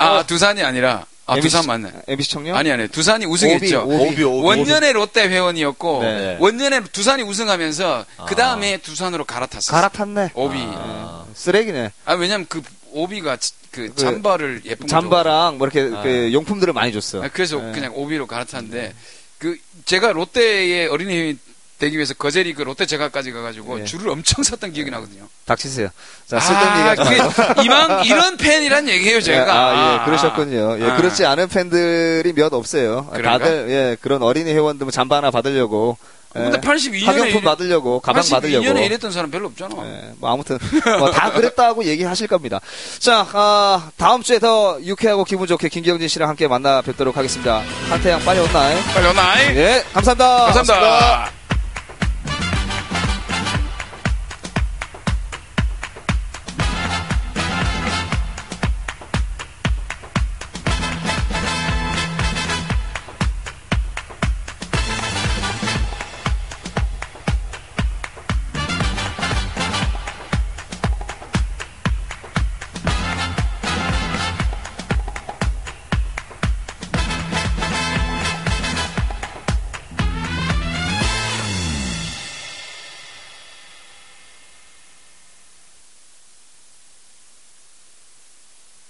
아, 0.00 0.24
두산이 0.26 0.62
아니라, 0.62 1.06
아, 1.26 1.36
MBC 1.36 1.48
두산 1.56 1.66
맞네. 1.66 1.92
MBC 2.08 2.30
청룡? 2.30 2.56
아니, 2.56 2.70
아니. 2.72 2.88
두산이 2.88 3.24
우승했죠. 3.26 3.84
오비, 3.86 3.94
오비. 3.94 4.24
오비. 4.24 4.46
원년에 4.46 4.92
롯데 4.92 5.28
회원이었고, 5.28 6.02
네. 6.02 6.36
원년에 6.40 6.82
두산이 6.92 7.22
우승하면서, 7.22 8.04
아. 8.18 8.24
그 8.24 8.34
다음에 8.34 8.78
두산으로 8.78 9.24
갈아탔어요. 9.24 9.74
갈아탔네. 9.74 10.30
오비. 10.34 10.56
아. 10.58 11.24
쓰레기네. 11.34 11.92
아, 12.04 12.14
왜냐면 12.14 12.46
그 12.48 12.62
오비가 12.92 13.36
지- 13.36 13.52
그그 13.70 13.96
잠바를 13.96 14.62
예쁜 14.66 14.86
거 14.86 14.90
잠바랑 14.90 15.58
뭐 15.58 15.66
이렇게 15.66 15.96
아. 15.96 16.02
그 16.02 16.32
용품들을 16.32 16.72
많이 16.72 16.92
줬어. 16.92 17.24
아, 17.24 17.28
그래서 17.32 17.60
네. 17.60 17.72
그냥 17.72 17.92
오비로 17.94 18.28
갈아탔는데 18.28 18.94
그 19.38 19.56
제가 19.84 20.12
롯데의 20.12 20.86
어린이 20.86 21.36
되기 21.78 21.96
위해서 21.96 22.14
거제리 22.14 22.54
그 22.54 22.62
롯데 22.62 22.86
제과까지 22.86 23.32
가가지고 23.32 23.80
예. 23.80 23.84
줄을 23.84 24.08
엄청 24.08 24.42
섰던 24.44 24.72
기억이 24.72 24.90
나거든요. 24.90 25.24
닥치세요. 25.44 25.88
자, 26.26 26.38
쓸데없는 26.40 26.78
얘기 26.78 26.88
하지 26.88 27.02
말고. 27.04 27.28
그게 27.54 27.62
이만 27.64 28.04
이런 28.04 28.36
팬이란 28.36 28.88
얘기예요, 28.88 29.20
제가. 29.20 29.52
아, 29.52 29.94
예, 30.00 30.04
그러셨군요. 30.04 30.78
예, 30.80 30.90
아. 30.90 30.96
그렇지 30.96 31.26
않은 31.26 31.48
팬들이 31.48 32.32
몇 32.32 32.52
없어요. 32.54 33.08
그런가? 33.12 33.38
다들, 33.38 33.66
예, 33.70 33.96
그런 34.00 34.22
어린이 34.22 34.52
회원들 34.52 34.84
뭐 34.84 34.90
잠바 34.92 35.16
하나 35.16 35.30
받으려고. 35.30 35.98
예, 36.36 36.40
근데 36.40 36.58
82년에 36.60 37.04
학용품 37.06 37.42
받으려고, 37.42 38.00
가방 38.00 38.22
받으려고. 38.28 38.64
82년에 38.64 38.86
이랬던 38.86 39.12
사람 39.12 39.30
별로 39.30 39.46
없잖아. 39.48 39.74
예, 39.84 40.12
뭐 40.18 40.32
아무튼 40.32 40.58
뭐 40.98 41.10
다 41.12 41.30
그랬다고 41.32 41.84
얘기하실 41.86 42.26
겁니다. 42.28 42.60
자, 42.98 43.26
아, 43.32 43.90
다음 43.96 44.22
주에 44.22 44.38
더 44.38 44.78
유쾌하고 44.82 45.24
기분 45.24 45.46
좋게 45.46 45.68
김경진 45.68 46.08
씨랑 46.08 46.28
함께 46.28 46.48
만나 46.48 46.82
뵙도록 46.82 47.16
하겠습니다. 47.16 47.62
한태양 47.88 48.20
빨리 48.24 48.40
온나요? 48.40 48.78
빨리 48.94 49.06
오나이. 49.08 49.56
예, 49.56 49.84
감사합니다. 49.92 50.52
감사합니다. 50.52 51.43